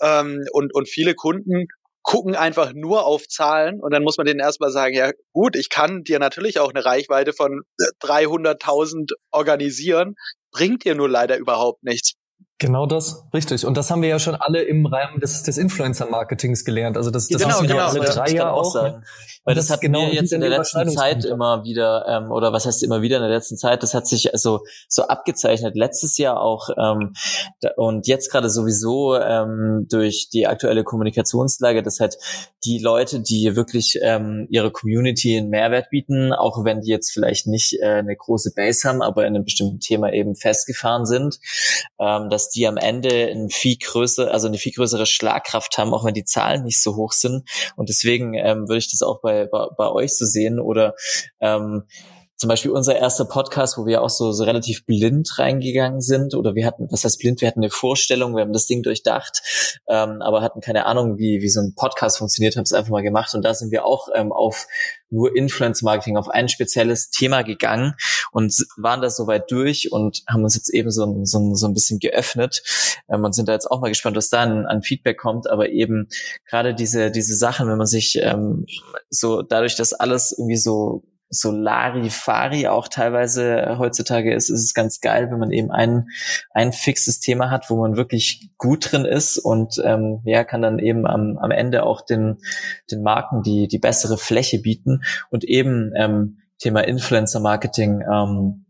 Ähm, 0.00 0.44
und 0.52 0.74
und 0.74 0.88
viele 0.88 1.14
Kunden 1.14 1.68
gucken 2.06 2.36
einfach 2.36 2.72
nur 2.72 3.04
auf 3.04 3.26
Zahlen 3.26 3.80
und 3.80 3.92
dann 3.92 4.04
muss 4.04 4.16
man 4.16 4.26
denen 4.26 4.38
erstmal 4.38 4.70
sagen, 4.70 4.94
ja 4.94 5.10
gut, 5.32 5.56
ich 5.56 5.68
kann 5.68 6.04
dir 6.04 6.20
natürlich 6.20 6.60
auch 6.60 6.70
eine 6.70 6.84
Reichweite 6.84 7.32
von 7.32 7.62
300.000 8.00 9.10
äh, 9.10 9.14
organisieren, 9.32 10.14
bringt 10.52 10.84
dir 10.84 10.94
nur 10.94 11.08
leider 11.08 11.36
überhaupt 11.36 11.82
nichts. 11.82 12.14
Genau 12.58 12.86
das, 12.86 13.24
richtig. 13.34 13.66
Und 13.66 13.76
das 13.76 13.90
haben 13.90 14.02
wir 14.02 14.08
ja 14.08 14.20
schon 14.20 14.36
alle 14.36 14.62
im 14.62 14.86
Rahmen 14.86 15.20
des, 15.20 15.42
des 15.42 15.58
Influencer-Marketings 15.58 16.64
gelernt. 16.64 16.96
Also 16.96 17.10
das, 17.10 17.26
das 17.26 17.42
genau, 17.42 17.54
wissen 17.54 17.66
genau, 17.66 17.78
wir 17.78 17.84
alle 17.86 18.00
drei 18.00 18.30
ja 18.30 18.50
auch. 18.52 18.72
Sagen. 18.72 19.04
Weil 19.46 19.54
das, 19.54 19.68
das 19.68 19.74
hat 19.74 19.80
genau 19.80 20.06
mir 20.06 20.14
jetzt 20.14 20.32
in 20.32 20.40
der 20.40 20.50
letzten 20.50 20.90
Zeit 20.90 21.24
immer 21.24 21.62
wieder, 21.62 22.04
ähm, 22.08 22.32
oder 22.32 22.52
was 22.52 22.66
heißt 22.66 22.82
immer 22.82 23.00
wieder 23.00 23.18
in 23.18 23.22
der 23.22 23.30
letzten 23.30 23.56
Zeit, 23.56 23.84
das 23.84 23.94
hat 23.94 24.08
sich 24.08 24.32
also 24.32 24.60
so 24.88 25.04
abgezeichnet. 25.04 25.76
Letztes 25.76 26.18
Jahr 26.18 26.40
auch 26.40 26.68
ähm, 26.76 27.12
da, 27.60 27.70
und 27.76 28.08
jetzt 28.08 28.32
gerade 28.32 28.50
sowieso 28.50 29.16
ähm, 29.16 29.86
durch 29.88 30.30
die 30.32 30.48
aktuelle 30.48 30.82
Kommunikationslage, 30.82 31.84
dass 31.84 32.00
halt 32.00 32.16
die 32.64 32.80
Leute, 32.80 33.20
die 33.20 33.54
wirklich 33.54 34.00
ähm, 34.02 34.48
ihre 34.50 34.72
Community 34.72 35.38
einen 35.38 35.50
Mehrwert 35.50 35.90
bieten, 35.90 36.32
auch 36.32 36.64
wenn 36.64 36.80
die 36.80 36.90
jetzt 36.90 37.12
vielleicht 37.12 37.46
nicht 37.46 37.74
äh, 37.80 37.86
eine 37.86 38.16
große 38.16 38.52
Base 38.52 38.88
haben, 38.88 39.00
aber 39.00 39.28
in 39.28 39.36
einem 39.36 39.44
bestimmten 39.44 39.78
Thema 39.78 40.12
eben 40.12 40.34
festgefahren 40.34 41.06
sind, 41.06 41.38
ähm, 42.00 42.30
dass 42.30 42.50
die 42.50 42.66
am 42.66 42.78
Ende 42.78 43.28
ein 43.30 43.48
viel 43.48 43.76
größere, 43.76 44.32
also 44.32 44.48
eine 44.48 44.58
viel 44.58 44.72
größere 44.72 45.06
Schlagkraft 45.06 45.78
haben, 45.78 45.94
auch 45.94 46.04
wenn 46.04 46.14
die 46.14 46.24
Zahlen 46.24 46.64
nicht 46.64 46.82
so 46.82 46.96
hoch 46.96 47.12
sind. 47.12 47.48
Und 47.76 47.88
deswegen 47.88 48.34
ähm, 48.34 48.68
würde 48.68 48.78
ich 48.78 48.90
das 48.90 49.02
auch 49.02 49.20
bei 49.20 49.35
bei, 49.44 49.66
bei, 49.76 49.90
euch 49.90 50.12
zu 50.12 50.24
sehen 50.24 50.58
oder 50.58 50.94
ähm, 51.40 51.84
zum 52.36 52.48
Beispiel 52.48 52.70
unser 52.70 52.96
erster 52.96 53.24
Podcast, 53.24 53.78
wo 53.78 53.86
wir 53.86 54.02
auch 54.02 54.10
so, 54.10 54.30
so 54.32 54.44
relativ 54.44 54.84
blind 54.84 55.38
reingegangen 55.38 56.00
sind, 56.00 56.34
oder 56.34 56.54
wir 56.54 56.66
hatten, 56.66 56.86
was 56.90 57.04
heißt 57.04 57.18
blind, 57.18 57.40
wir 57.40 57.48
hatten 57.48 57.60
eine 57.60 57.70
Vorstellung, 57.70 58.34
wir 58.36 58.42
haben 58.42 58.52
das 58.52 58.66
Ding 58.66 58.82
durchdacht, 58.82 59.80
ähm, 59.88 60.20
aber 60.20 60.42
hatten 60.42 60.60
keine 60.60 60.86
Ahnung, 60.86 61.16
wie, 61.16 61.40
wie 61.40 61.48
so 61.48 61.60
ein 61.60 61.74
Podcast 61.74 62.18
funktioniert, 62.18 62.56
haben 62.56 62.64
es 62.64 62.74
einfach 62.74 62.90
mal 62.90 63.02
gemacht 63.02 63.34
und 63.34 63.42
da 63.42 63.54
sind 63.54 63.72
wir 63.72 63.86
auch 63.86 64.08
ähm, 64.14 64.32
auf 64.32 64.66
nur 65.08 65.34
Influence-Marketing, 65.34 66.16
auf 66.16 66.28
ein 66.28 66.48
spezielles 66.48 67.10
Thema 67.10 67.42
gegangen 67.42 67.94
und 68.32 68.54
waren 68.76 69.00
da 69.00 69.08
soweit 69.08 69.50
durch 69.50 69.92
und 69.92 70.22
haben 70.28 70.42
uns 70.42 70.56
jetzt 70.56 70.68
eben 70.68 70.90
so, 70.90 71.24
so, 71.24 71.54
so 71.54 71.66
ein 71.66 71.74
bisschen 71.74 72.00
geöffnet 72.00 72.62
ähm, 73.08 73.24
und 73.24 73.34
sind 73.34 73.48
da 73.48 73.52
jetzt 73.52 73.70
auch 73.70 73.80
mal 73.80 73.88
gespannt, 73.88 74.16
was 74.16 74.28
da 74.28 74.42
an, 74.42 74.66
an 74.66 74.82
Feedback 74.82 75.16
kommt, 75.16 75.48
aber 75.48 75.70
eben 75.70 76.08
gerade 76.48 76.74
diese, 76.74 77.10
diese 77.10 77.34
Sachen, 77.34 77.68
wenn 77.68 77.78
man 77.78 77.86
sich 77.86 78.18
ähm, 78.20 78.66
so 79.08 79.42
dadurch, 79.42 79.76
dass 79.76 79.92
alles 79.94 80.34
irgendwie 80.36 80.56
so 80.56 81.02
so 81.28 81.50
Larifari 81.50 82.68
auch 82.68 82.88
teilweise 82.88 83.76
heutzutage 83.78 84.32
ist, 84.32 84.48
ist 84.48 84.62
es 84.62 84.74
ganz 84.74 85.00
geil, 85.00 85.30
wenn 85.30 85.38
man 85.38 85.50
eben 85.50 85.70
ein, 85.70 86.08
ein 86.50 86.72
fixes 86.72 87.20
Thema 87.20 87.50
hat, 87.50 87.68
wo 87.70 87.76
man 87.76 87.96
wirklich 87.96 88.50
gut 88.58 88.92
drin 88.92 89.04
ist 89.04 89.38
und 89.38 89.80
ähm, 89.84 90.20
ja, 90.24 90.44
kann 90.44 90.62
dann 90.62 90.78
eben 90.78 91.06
am, 91.06 91.38
am 91.38 91.50
Ende 91.50 91.84
auch 91.84 92.00
den, 92.00 92.38
den 92.90 93.02
Marken 93.02 93.42
die, 93.42 93.68
die 93.68 93.78
bessere 93.78 94.18
Fläche 94.18 94.60
bieten. 94.60 95.02
Und 95.30 95.44
eben 95.44 95.92
ähm, 95.96 96.38
Thema 96.58 96.80
Influencer 96.80 97.40
Marketing 97.40 98.02
ähm, 98.02 98.65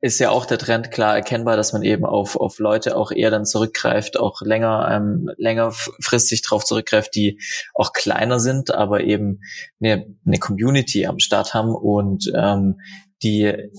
ist 0.00 0.18
ja 0.18 0.30
auch 0.30 0.46
der 0.46 0.58
Trend 0.58 0.90
klar 0.90 1.14
erkennbar, 1.14 1.56
dass 1.56 1.72
man 1.72 1.82
eben 1.82 2.06
auf, 2.06 2.36
auf 2.36 2.58
Leute 2.58 2.96
auch 2.96 3.10
eher 3.10 3.30
dann 3.30 3.44
zurückgreift, 3.44 4.18
auch 4.18 4.40
länger, 4.40 4.88
ähm, 4.90 5.30
längerfristig 5.36 6.42
drauf 6.42 6.64
zurückgreift, 6.64 7.14
die 7.14 7.38
auch 7.74 7.92
kleiner 7.92 8.40
sind, 8.40 8.74
aber 8.74 9.02
eben 9.02 9.40
eine, 9.80 10.06
eine 10.24 10.38
Community 10.38 11.06
am 11.06 11.18
Start 11.18 11.52
haben 11.52 11.74
und 11.74 12.32
ähm, 12.34 12.80
die 13.22 13.70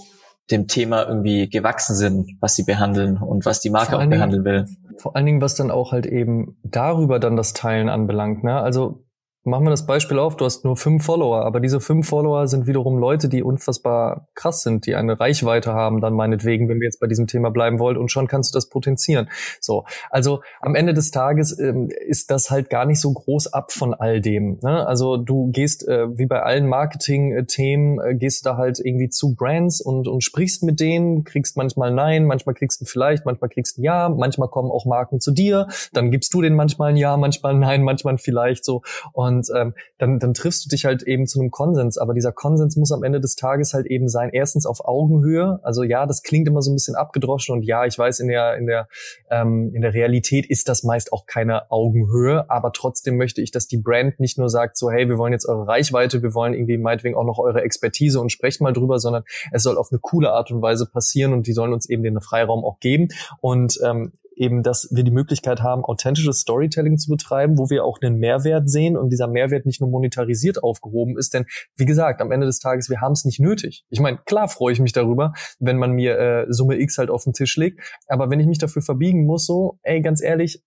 dem 0.51 0.67
Thema 0.67 1.07
irgendwie 1.07 1.49
gewachsen 1.49 1.95
sind, 1.95 2.31
was 2.39 2.55
sie 2.55 2.63
behandeln 2.63 3.17
und 3.17 3.45
was 3.45 3.61
die 3.61 3.69
Marke 3.69 3.97
auch 3.97 4.05
behandeln 4.05 4.43
will. 4.43 4.65
Vor 4.97 5.15
allen 5.15 5.25
Dingen, 5.25 5.41
was 5.41 5.55
dann 5.55 5.71
auch 5.71 5.91
halt 5.91 6.05
eben 6.05 6.57
darüber 6.63 7.19
dann 7.19 7.37
das 7.37 7.53
Teilen 7.53 7.89
anbelangt. 7.89 8.43
Ne? 8.43 8.59
Also 8.59 9.05
Machen 9.43 9.65
wir 9.65 9.71
das 9.71 9.87
Beispiel 9.87 10.19
auf, 10.19 10.37
du 10.37 10.45
hast 10.45 10.65
nur 10.65 10.77
fünf 10.77 11.03
Follower, 11.03 11.43
aber 11.43 11.61
diese 11.61 11.79
fünf 11.79 12.07
Follower 12.07 12.47
sind 12.47 12.67
wiederum 12.67 12.99
Leute, 12.99 13.27
die 13.27 13.41
unfassbar 13.41 14.27
krass 14.35 14.61
sind, 14.61 14.85
die 14.85 14.93
eine 14.93 15.19
Reichweite 15.19 15.73
haben, 15.73 15.99
dann 15.99 16.13
meinetwegen, 16.13 16.69
wenn 16.69 16.79
wir 16.79 16.85
jetzt 16.85 16.99
bei 16.99 17.07
diesem 17.07 17.25
Thema 17.25 17.49
bleiben 17.49 17.79
wollen, 17.79 17.97
und 17.97 18.11
schon 18.11 18.27
kannst 18.27 18.53
du 18.53 18.57
das 18.57 18.69
potenzieren. 18.69 19.29
So, 19.59 19.85
also 20.11 20.41
am 20.59 20.75
Ende 20.75 20.93
des 20.93 21.09
Tages 21.09 21.57
ähm, 21.57 21.89
ist 22.07 22.29
das 22.29 22.51
halt 22.51 22.69
gar 22.69 22.85
nicht 22.85 23.01
so 23.01 23.11
groß 23.11 23.51
ab 23.51 23.71
von 23.71 23.95
all 23.95 24.21
dem. 24.21 24.59
Ne? 24.61 24.85
Also 24.85 25.17
du 25.17 25.49
gehst, 25.51 25.87
äh, 25.87 26.15
wie 26.15 26.27
bei 26.27 26.43
allen 26.43 26.67
Marketing-Themen, 26.67 27.99
äh, 27.99 28.13
gehst 28.13 28.45
da 28.45 28.57
halt 28.57 28.79
irgendwie 28.79 29.09
zu 29.09 29.33
Brands 29.33 29.81
und, 29.81 30.07
und 30.07 30.23
sprichst 30.23 30.61
mit 30.61 30.79
denen, 30.79 31.23
kriegst 31.23 31.57
manchmal 31.57 31.91
Nein, 31.91 32.25
manchmal 32.25 32.53
kriegst 32.53 32.79
du 32.81 32.85
vielleicht, 32.85 33.25
manchmal 33.25 33.49
kriegst 33.49 33.77
du 33.77 33.81
ein 33.81 33.85
Ja, 33.85 34.07
manchmal 34.09 34.49
kommen 34.49 34.69
auch 34.69 34.85
Marken 34.85 35.19
zu 35.19 35.31
dir, 35.31 35.67
dann 35.93 36.11
gibst 36.11 36.31
du 36.31 36.43
denen 36.43 36.55
manchmal 36.55 36.91
ein 36.91 36.97
Ja, 36.97 37.17
manchmal 37.17 37.55
ein 37.55 37.59
Nein, 37.59 37.81
manchmal 37.81 38.13
ein 38.13 38.19
vielleicht 38.19 38.63
so. 38.63 38.83
Und 39.13 39.30
und 39.31 39.47
ähm, 39.55 39.73
dann, 39.97 40.19
dann 40.19 40.33
triffst 40.33 40.65
du 40.65 40.69
dich 40.69 40.85
halt 40.85 41.03
eben 41.03 41.25
zu 41.25 41.39
einem 41.39 41.51
Konsens. 41.51 41.97
Aber 41.97 42.13
dieser 42.13 42.31
Konsens 42.31 42.75
muss 42.75 42.91
am 42.91 43.03
Ende 43.03 43.19
des 43.19 43.35
Tages 43.35 43.73
halt 43.73 43.87
eben 43.87 44.07
sein, 44.07 44.29
erstens 44.33 44.65
auf 44.65 44.85
Augenhöhe. 44.85 45.59
Also 45.63 45.83
ja, 45.83 46.05
das 46.05 46.23
klingt 46.23 46.47
immer 46.47 46.61
so 46.61 46.71
ein 46.71 46.75
bisschen 46.75 46.95
abgedroschen 46.95 47.55
und 47.55 47.63
ja, 47.63 47.85
ich 47.85 47.97
weiß, 47.97 48.19
in 48.19 48.27
der, 48.27 48.57
in 48.57 48.67
der, 48.67 48.87
ähm, 49.29 49.71
in 49.73 49.81
der 49.81 49.93
Realität 49.93 50.45
ist 50.49 50.67
das 50.69 50.83
meist 50.83 51.13
auch 51.13 51.25
keine 51.25 51.71
Augenhöhe, 51.71 52.49
aber 52.49 52.71
trotzdem 52.71 53.17
möchte 53.17 53.41
ich, 53.41 53.51
dass 53.51 53.67
die 53.67 53.77
Brand 53.77 54.19
nicht 54.19 54.37
nur 54.37 54.49
sagt, 54.49 54.77
so, 54.77 54.91
hey, 54.91 55.07
wir 55.09 55.17
wollen 55.17 55.33
jetzt 55.33 55.47
eure 55.47 55.67
Reichweite, 55.67 56.21
wir 56.21 56.33
wollen 56.33 56.53
irgendwie 56.53 56.77
meinetwegen 56.77 57.15
auch 57.15 57.25
noch 57.25 57.39
eure 57.39 57.61
Expertise 57.61 58.19
und 58.19 58.31
sprecht 58.31 58.61
mal 58.61 58.73
drüber, 58.73 58.99
sondern 58.99 59.23
es 59.51 59.63
soll 59.63 59.77
auf 59.77 59.89
eine 59.91 59.99
coole 59.99 60.31
Art 60.31 60.51
und 60.51 60.61
Weise 60.61 60.85
passieren 60.85 61.33
und 61.33 61.47
die 61.47 61.53
sollen 61.53 61.73
uns 61.73 61.89
eben 61.89 62.03
den 62.03 62.19
Freiraum 62.21 62.63
auch 62.63 62.79
geben. 62.79 63.09
Und 63.39 63.79
ähm, 63.83 64.11
eben, 64.35 64.63
dass 64.63 64.87
wir 64.91 65.03
die 65.03 65.11
Möglichkeit 65.11 65.61
haben, 65.61 65.83
authentisches 65.83 66.39
Storytelling 66.39 66.97
zu 66.97 67.09
betreiben, 67.09 67.57
wo 67.57 67.69
wir 67.69 67.85
auch 67.85 67.99
einen 68.01 68.17
Mehrwert 68.17 68.69
sehen 68.69 68.97
und 68.97 69.09
dieser 69.09 69.27
Mehrwert 69.27 69.65
nicht 69.65 69.81
nur 69.81 69.89
monetarisiert 69.89 70.63
aufgehoben 70.63 71.17
ist. 71.17 71.33
Denn 71.33 71.45
wie 71.75 71.85
gesagt, 71.85 72.21
am 72.21 72.31
Ende 72.31 72.45
des 72.45 72.59
Tages, 72.59 72.89
wir 72.89 73.01
haben 73.01 73.13
es 73.13 73.25
nicht 73.25 73.39
nötig. 73.39 73.85
Ich 73.89 73.99
meine, 73.99 74.19
klar 74.25 74.47
freue 74.47 74.73
ich 74.73 74.79
mich 74.79 74.93
darüber, 74.93 75.33
wenn 75.59 75.77
man 75.77 75.91
mir 75.91 76.17
äh, 76.17 76.45
Summe 76.49 76.79
X 76.79 76.97
halt 76.97 77.09
auf 77.09 77.23
den 77.23 77.33
Tisch 77.33 77.55
legt. 77.57 77.81
Aber 78.07 78.29
wenn 78.29 78.39
ich 78.39 78.47
mich 78.47 78.59
dafür 78.59 78.81
verbiegen 78.81 79.25
muss, 79.25 79.45
so, 79.45 79.79
ey, 79.83 80.01
ganz 80.01 80.21
ehrlich, 80.21 80.61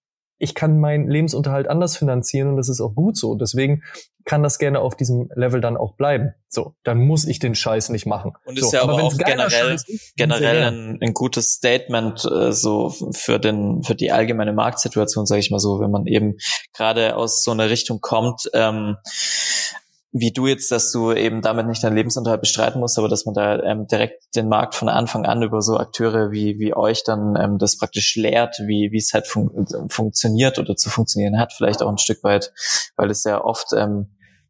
ich 0.44 0.54
kann 0.54 0.78
meinen 0.78 1.08
Lebensunterhalt 1.08 1.66
anders 1.68 1.96
finanzieren 1.96 2.48
und 2.48 2.56
das 2.56 2.68
ist 2.68 2.80
auch 2.80 2.94
gut 2.94 3.16
so. 3.16 3.34
Deswegen 3.34 3.82
kann 4.24 4.42
das 4.42 4.58
gerne 4.58 4.80
auf 4.80 4.96
diesem 4.96 5.28
Level 5.34 5.60
dann 5.60 5.76
auch 5.76 5.96
bleiben. 5.96 6.32
So, 6.48 6.74
dann 6.84 6.98
muss 6.98 7.26
ich 7.26 7.38
den 7.38 7.54
Scheiß 7.54 7.88
nicht 7.88 8.06
machen. 8.06 8.32
Und 8.44 8.58
ist 8.58 8.70
so, 8.70 8.76
ja 8.76 8.82
aber, 8.82 8.94
aber 8.94 9.04
auch 9.04 9.16
generell, 9.16 9.74
ist, 9.74 10.14
generell 10.16 10.62
ein, 10.62 10.98
ein, 11.00 11.14
gutes 11.14 11.52
Statement 11.52 12.24
äh, 12.24 12.52
so 12.52 12.90
für 13.12 13.38
den 13.38 13.82
für 13.82 13.94
die 13.94 14.12
allgemeine 14.12 14.52
Marktsituation, 14.52 15.26
sage 15.26 15.40
ich 15.40 15.50
mal 15.50 15.58
so, 15.58 15.80
wenn 15.80 15.90
man 15.90 16.06
eben 16.06 16.36
gerade 16.72 17.16
aus 17.16 17.42
so 17.42 17.50
einer 17.50 17.68
Richtung 17.70 18.00
kommt. 18.00 18.50
Ähm, 18.54 18.96
wie 20.16 20.30
du 20.30 20.46
jetzt, 20.46 20.70
dass 20.70 20.92
du 20.92 21.12
eben 21.12 21.42
damit 21.42 21.66
nicht 21.66 21.82
deinen 21.82 21.96
Lebensunterhalt 21.96 22.40
bestreiten 22.40 22.78
musst, 22.78 22.96
aber 22.98 23.08
dass 23.08 23.26
man 23.26 23.34
da 23.34 23.60
ähm, 23.64 23.88
direkt 23.88 24.36
den 24.36 24.48
Markt 24.48 24.76
von 24.76 24.88
Anfang 24.88 25.26
an 25.26 25.42
über 25.42 25.60
so 25.60 25.76
Akteure 25.76 26.30
wie, 26.30 26.60
wie 26.60 26.72
euch 26.72 27.02
dann 27.02 27.36
ähm, 27.36 27.58
das 27.58 27.76
praktisch 27.76 28.14
lehrt, 28.14 28.56
wie, 28.60 28.92
wie 28.92 28.98
es 28.98 29.12
halt 29.12 29.26
fun 29.26 29.66
funktioniert 29.88 30.60
oder 30.60 30.76
zu 30.76 30.88
funktionieren 30.88 31.36
hat, 31.36 31.52
vielleicht 31.52 31.82
auch 31.82 31.88
ein 31.88 31.98
Stück 31.98 32.22
weit, 32.22 32.52
weil 32.96 33.10
es 33.10 33.24
ja 33.24 33.44
oft 33.44 33.72
ähm, 33.76 34.06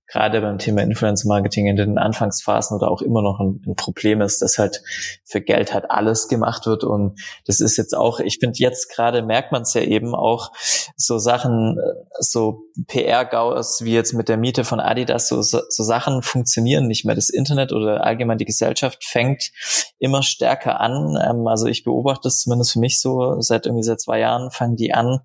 gerade 0.07 0.42
beim 0.42 0.59
Thema 0.59 0.83
Influencer 0.83 1.29
Marketing 1.29 1.66
in 1.66 1.77
den 1.77 1.98
Anfangsphasen 1.98 2.77
oder 2.77 2.90
auch 2.90 3.00
immer 3.00 3.22
noch 3.22 3.40
ein, 3.40 3.62
ein, 3.66 3.74
Problem 3.74 4.20
ist, 4.20 4.42
dass 4.42 4.59
halt 4.59 4.83
für 5.24 5.40
Geld 5.40 5.72
halt 5.72 5.90
alles 5.90 6.29
gemacht 6.29 6.66
wird. 6.66 6.85
Und 6.85 7.18
das 7.46 7.61
ist 7.61 7.77
jetzt 7.79 7.96
auch, 7.96 8.20
ich 8.20 8.38
finde 8.38 8.59
jetzt 8.59 8.94
gerade 8.94 9.22
merkt 9.22 9.50
man 9.50 9.62
es 9.62 9.72
ja 9.72 9.81
eben 9.81 10.14
auch 10.14 10.53
so 10.96 11.18
Sachen, 11.18 11.78
so 12.20 12.64
PR-Gaus 12.87 13.83
wie 13.83 13.92
jetzt 13.92 14.12
mit 14.12 14.28
der 14.28 14.37
Miete 14.37 14.64
von 14.64 14.80
Adidas, 14.80 15.28
so, 15.28 15.42
so, 15.42 15.61
so 15.68 15.83
Sachen 15.83 16.22
funktionieren 16.22 16.87
nicht 16.87 17.04
mehr. 17.04 17.14
Das 17.14 17.30
Internet 17.30 17.72
oder 17.72 18.04
allgemein 18.04 18.38
die 18.38 18.44
Gesellschaft 18.44 19.04
fängt 19.04 19.50
immer 19.98 20.22
stärker 20.22 20.80
an. 20.80 21.18
Ähm, 21.22 21.46
also 21.46 21.66
ich 21.66 21.85
beobachte 21.85 22.28
es 22.28 22.40
zumindest 22.40 22.72
für 22.72 22.80
mich 22.80 23.00
so, 23.00 23.40
seit 23.40 23.66
irgendwie 23.66 23.85
seit 23.85 24.00
zwei 24.00 24.20
Jahren 24.20 24.50
fangen 24.50 24.76
die 24.76 24.94
an, 24.94 25.20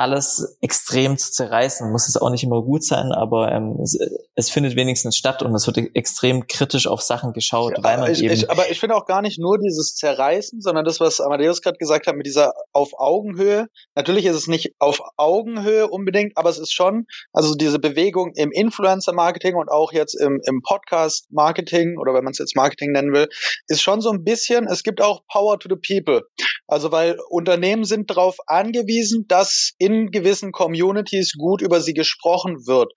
alles 0.00 0.56
extrem 0.62 1.18
zu 1.18 1.30
zerreißen. 1.30 1.92
Muss 1.92 2.08
es 2.08 2.16
auch 2.16 2.30
nicht 2.30 2.42
immer 2.42 2.62
gut 2.62 2.82
sein, 2.84 3.12
aber 3.12 3.52
ähm, 3.52 3.78
es, 3.82 3.98
es, 4.34 4.50
findet 4.50 4.74
wenigstens 4.74 5.16
statt 5.16 5.42
und 5.42 5.54
es 5.54 5.66
wird 5.66 5.76
extrem 5.94 6.46
kritisch 6.46 6.86
auf 6.86 7.02
Sachen 7.02 7.32
geschaut, 7.32 7.76
ja, 7.76 7.84
weil 7.84 7.98
man 7.98 8.10
ich, 8.10 8.22
eben. 8.22 8.32
Ich, 8.32 8.50
aber 8.50 8.70
ich 8.70 8.80
finde 8.80 8.96
auch 8.96 9.04
gar 9.04 9.20
nicht 9.20 9.38
nur 9.38 9.58
dieses 9.58 9.94
Zerreißen, 9.96 10.62
sondern 10.62 10.84
das, 10.84 11.00
was 11.00 11.20
Amadeus 11.20 11.60
gerade 11.60 11.76
gesagt 11.76 12.06
hat 12.06 12.16
mit 12.16 12.26
dieser 12.26 12.52
auf 12.72 12.92
Augenhöhe. 12.98 13.66
Natürlich 13.94 14.24
ist 14.24 14.36
es 14.36 14.48
nicht 14.48 14.74
auf 14.78 15.00
Augenhöhe 15.18 15.88
unbedingt, 15.88 16.36
aber 16.36 16.48
es 16.48 16.58
ist 16.58 16.72
schon, 16.72 17.06
also 17.32 17.54
diese 17.54 17.78
Bewegung 17.78 18.32
im 18.34 18.50
Influencer-Marketing 18.50 19.54
und 19.54 19.70
auch 19.70 19.92
jetzt 19.92 20.14
im, 20.14 20.40
im 20.46 20.62
Podcast-Marketing 20.62 21.98
oder 21.98 22.14
wenn 22.14 22.24
man 22.24 22.32
es 22.32 22.38
jetzt 22.38 22.56
Marketing 22.56 22.92
nennen 22.92 23.12
will, 23.12 23.28
ist 23.68 23.82
schon 23.82 24.00
so 24.00 24.10
ein 24.10 24.24
bisschen, 24.24 24.66
es 24.66 24.82
gibt 24.82 25.02
auch 25.02 25.20
Power 25.30 25.58
to 25.58 25.68
the 25.68 25.76
People. 25.76 26.22
Also 26.66 26.90
weil 26.90 27.18
Unternehmen 27.28 27.84
sind 27.84 28.10
darauf 28.10 28.38
angewiesen, 28.46 29.26
dass 29.28 29.72
in 29.78 29.89
in 29.92 30.10
gewissen 30.10 30.52
Communities 30.52 31.34
gut 31.36 31.62
über 31.62 31.80
sie 31.80 31.94
gesprochen 31.94 32.66
wird. 32.66 32.92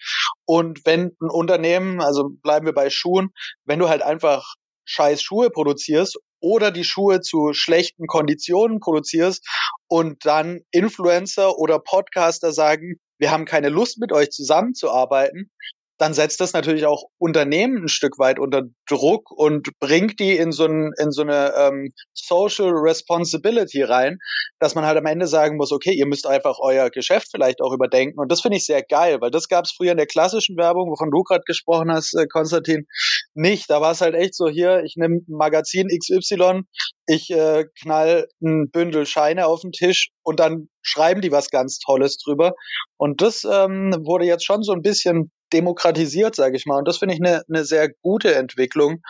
Und 0.46 0.86
wenn 0.86 1.16
ein 1.22 1.30
Unternehmen, 1.30 2.02
also 2.02 2.30
bleiben 2.30 2.66
wir 2.66 2.74
bei 2.74 2.90
Schuhen, 2.90 3.30
wenn 3.66 3.80
du 3.80 3.90
halt 3.90 4.02
einfach 4.02 4.56
scheiß 4.86 5.22
Schuhe 5.22 5.50
produzierst 5.50 6.18
oder 6.40 6.72
die 6.72 6.84
Schuhe 6.84 7.22
zu 7.22 7.54
schlechten 7.54 8.06
Konditionen 8.06 8.80
produzierst 8.80 9.48
und 9.88 10.26
dann 10.26 10.60
Influencer 10.72 11.58
oder 11.58 11.80
Podcaster 11.80 12.52
sagen, 12.52 12.96
wir 13.18 13.32
haben 13.32 13.46
keine 13.46 13.70
Lust 13.70 14.00
mit 14.00 14.12
euch 14.12 14.30
zusammenzuarbeiten, 14.32 15.50
dann 15.98 16.14
setzt 16.14 16.42
das 16.42 16.54
natürlich 16.54 16.86
auch 16.86 17.06
Unternehmen 17.18 17.84
ein 17.84 17.88
Stück 17.88 18.20
weit 18.20 18.40
unter 18.40 18.64
Druck 18.90 19.32
und 19.32 19.70
bringt 19.80 20.20
die 20.20 20.36
in 20.36 20.52
so, 20.52 20.66
ein, 20.66 20.92
in 20.98 21.12
so 21.12 21.22
eine 21.22 21.54
ähm, 21.56 21.94
Social 22.14 22.72
Responsibility 22.72 23.84
rein, 23.84 24.18
dass 24.60 24.76
man 24.76 24.86
halt 24.86 24.98
am 24.98 25.06
Ende 25.06 25.28
sagen 25.28 25.58
muss, 25.58 25.72
okay, 25.72 25.94
ihr 25.94 26.06
müsst 26.06 26.26
einfach 26.28 26.58
euer 26.60 26.90
Geschäft 26.90 27.28
vielleicht 27.32 27.62
auch 27.62 27.74
überdenken. 27.74 28.20
Und 28.20 28.32
das 28.32 28.42
finde 28.42 28.58
ich 28.58 28.66
sehr 28.66 28.84
geil, 28.84 29.20
weil 29.22 29.32
das 29.32 29.48
gab 29.48 29.66
es 29.66 29.72
früher 29.72 29.92
in 29.92 29.98
der 29.98 30.08
klassischen 30.08 30.58
Werbung, 30.58 30.90
wovon 30.90 31.12
du 31.12 31.24
gerade 31.24 31.44
gesprochen 31.46 31.92
hast, 31.92 32.14
äh, 32.16 32.28
Konstantin, 32.28 32.86
nicht. 33.34 33.70
Da 33.70 33.82
war 33.82 33.92
es 33.92 34.02
halt 34.02 34.16
echt 34.16 34.36
so, 34.36 34.48
hier, 34.48 34.84
ich 34.84 34.96
nehme 34.96 35.20
Magazin 35.28 35.88
XY, 35.88 36.62
ich 37.08 37.30
äh, 37.32 37.66
knall 37.82 38.28
ein 38.42 38.70
Bündel 38.72 39.06
Scheine 39.06 39.48
auf 39.48 39.62
den 39.62 39.72
Tisch 39.72 40.10
und 40.24 40.40
dann 40.40 40.70
schreiben 40.82 41.22
die 41.22 41.32
was 41.32 41.50
ganz 41.50 41.80
Tolles 41.80 42.18
drüber. 42.18 42.54
Und 42.98 43.22
das 43.22 43.44
ähm, 43.44 43.94
wurde 44.04 44.26
jetzt 44.26 44.46
schon 44.46 44.64
so 44.64 44.74
ein 44.74 44.82
bisschen 44.82 45.32
demokratisiert, 45.52 46.36
sage 46.36 46.58
ich 46.58 46.66
mal. 46.66 46.78
Und 46.78 46.88
das 46.88 46.98
finde 46.98 47.16
ich 47.16 47.22
eine 47.22 47.44
ne 47.48 47.64
sehr 47.64 47.90
gute 48.02 48.34
Entwicklung, 48.36 49.02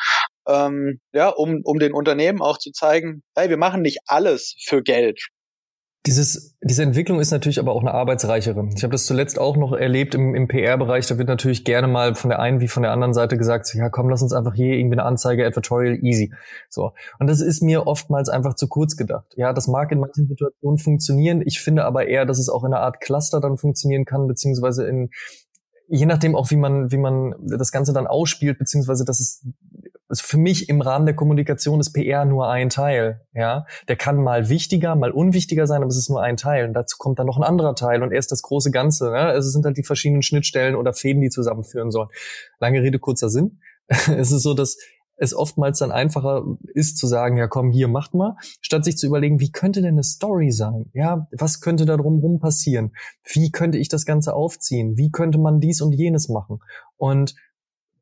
ähm, 0.47 0.99
ja, 1.13 1.29
um, 1.29 1.61
um 1.63 1.79
den 1.79 1.93
Unternehmen 1.93 2.41
auch 2.41 2.57
zu 2.57 2.71
zeigen, 2.71 3.23
hey, 3.35 3.49
wir 3.49 3.57
machen 3.57 3.81
nicht 3.81 3.99
alles 4.07 4.55
für 4.65 4.83
Geld. 4.83 5.19
Dieses, 6.05 6.53
diese 6.61 6.83
Entwicklung 6.83 7.21
ist 7.21 7.31
natürlich 7.31 7.59
aber 7.59 7.71
auch 7.71 7.79
eine 7.79 7.93
arbeitsreichere. 7.93 8.67
Ich 8.75 8.83
habe 8.83 8.91
das 8.91 9.05
zuletzt 9.05 9.39
auch 9.39 9.55
noch 9.55 9.71
erlebt 9.71 10.15
im, 10.15 10.35
im 10.35 10.49
PR-Bereich. 10.49 11.07
Da 11.07 11.17
wird 11.17 11.29
natürlich 11.29 11.63
gerne 11.63 11.87
mal 11.87 12.13
von 12.15 12.29
der 12.29 12.39
einen 12.39 12.59
wie 12.59 12.67
von 12.67 12.83
der 12.83 12.91
anderen 12.91 13.13
Seite 13.13 13.37
gesagt, 13.37 13.73
ja 13.73 13.87
komm, 13.87 14.09
lass 14.09 14.21
uns 14.21 14.33
einfach 14.33 14.53
hier 14.53 14.75
irgendwie 14.75 14.95
eine 14.95 15.05
Anzeige, 15.05 15.45
Advertorial, 15.45 16.03
easy. 16.03 16.33
So. 16.69 16.91
Und 17.19 17.27
das 17.27 17.39
ist 17.39 17.63
mir 17.63 17.87
oftmals 17.87 18.27
einfach 18.27 18.55
zu 18.55 18.67
kurz 18.67 18.97
gedacht. 18.97 19.33
Ja, 19.37 19.53
das 19.53 19.69
mag 19.69 19.93
in 19.93 20.01
manchen 20.01 20.27
Situationen 20.27 20.77
funktionieren. 20.77 21.41
Ich 21.45 21.61
finde 21.61 21.85
aber 21.85 22.05
eher, 22.05 22.25
dass 22.25 22.37
es 22.37 22.49
auch 22.49 22.65
in 22.65 22.73
einer 22.73 22.83
Art 22.83 22.99
Cluster 22.99 23.39
dann 23.39 23.55
funktionieren 23.55 24.03
kann, 24.03 24.27
beziehungsweise 24.27 24.85
in, 24.85 25.09
je 25.87 26.05
nachdem 26.05 26.35
auch, 26.35 26.51
wie 26.51 26.57
man, 26.57 26.91
wie 26.91 26.97
man 26.97 27.33
das 27.39 27.71
Ganze 27.71 27.93
dann 27.93 28.07
ausspielt, 28.07 28.59
beziehungsweise 28.59 29.05
dass 29.05 29.21
es 29.21 29.45
also 30.13 30.27
für 30.27 30.37
mich 30.37 30.69
im 30.69 30.79
Rahmen 30.79 31.07
der 31.07 31.15
Kommunikation 31.15 31.79
ist 31.79 31.91
PR 31.91 32.23
nur 32.23 32.47
ein 32.47 32.69
Teil. 32.69 33.25
Ja, 33.33 33.65
der 33.87 33.95
kann 33.95 34.21
mal 34.21 34.47
wichtiger, 34.47 34.95
mal 34.95 35.09
unwichtiger 35.09 35.65
sein, 35.65 35.81
aber 35.81 35.89
es 35.89 35.97
ist 35.97 36.11
nur 36.11 36.21
ein 36.21 36.37
Teil. 36.37 36.67
Und 36.67 36.73
dazu 36.75 36.97
kommt 36.99 37.17
dann 37.17 37.25
noch 37.25 37.37
ein 37.37 37.43
anderer 37.43 37.73
Teil 37.73 38.03
und 38.03 38.11
erst 38.11 38.31
das 38.31 38.43
große 38.43 38.69
Ganze. 38.69 39.07
Ja? 39.07 39.29
Also 39.29 39.47
es 39.47 39.53
sind 39.53 39.65
halt 39.65 39.75
die 39.75 39.83
verschiedenen 39.83 40.21
Schnittstellen 40.21 40.75
oder 40.75 40.93
Fäden, 40.93 41.19
die 41.19 41.31
zusammenführen 41.31 41.89
sollen. 41.89 42.09
Lange 42.59 42.83
Rede, 42.83 42.99
kurzer 42.99 43.29
Sinn. 43.29 43.59
es 43.87 44.31
ist 44.31 44.43
so, 44.43 44.53
dass 44.53 44.77
es 45.15 45.33
oftmals 45.33 45.79
dann 45.79 45.91
einfacher 45.91 46.43
ist 46.75 46.99
zu 46.99 47.07
sagen, 47.07 47.37
ja 47.37 47.47
komm, 47.47 47.71
hier 47.71 47.87
macht 47.87 48.13
mal, 48.13 48.35
statt 48.61 48.85
sich 48.85 48.97
zu 48.97 49.07
überlegen, 49.07 49.39
wie 49.39 49.51
könnte 49.51 49.81
denn 49.81 49.95
eine 49.95 50.03
Story 50.03 50.51
sein? 50.51 50.91
Ja, 50.93 51.27
was 51.31 51.59
könnte 51.59 51.85
da 51.85 51.97
drumherum 51.97 52.39
passieren? 52.39 52.91
Wie 53.23 53.49
könnte 53.49 53.79
ich 53.79 53.89
das 53.89 54.05
Ganze 54.05 54.35
aufziehen? 54.35 54.95
Wie 54.95 55.09
könnte 55.09 55.39
man 55.39 55.59
dies 55.59 55.81
und 55.81 55.93
jenes 55.93 56.29
machen? 56.29 56.59
Und 56.97 57.33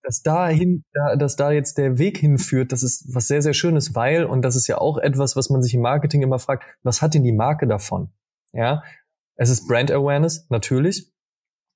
dass 0.03 0.21
dahin, 0.21 0.83
dass 1.17 1.35
da 1.35 1.51
jetzt 1.51 1.77
der 1.77 1.97
Weg 1.97 2.17
hinführt, 2.17 2.71
das 2.71 2.83
ist 2.83 3.13
was 3.13 3.27
sehr, 3.27 3.41
sehr 3.41 3.53
Schönes, 3.53 3.95
weil, 3.95 4.25
und 4.25 4.41
das 4.43 4.55
ist 4.55 4.67
ja 4.67 4.77
auch 4.77 4.97
etwas, 4.97 5.35
was 5.35 5.49
man 5.49 5.61
sich 5.61 5.73
im 5.73 5.81
Marketing 5.81 6.21
immer 6.21 6.39
fragt, 6.39 6.63
was 6.83 7.01
hat 7.01 7.13
denn 7.13 7.23
die 7.23 7.33
Marke 7.33 7.67
davon? 7.67 8.09
Ja, 8.53 8.83
es 9.35 9.49
ist 9.49 9.67
Brand 9.67 9.91
Awareness, 9.91 10.47
natürlich. 10.49 11.11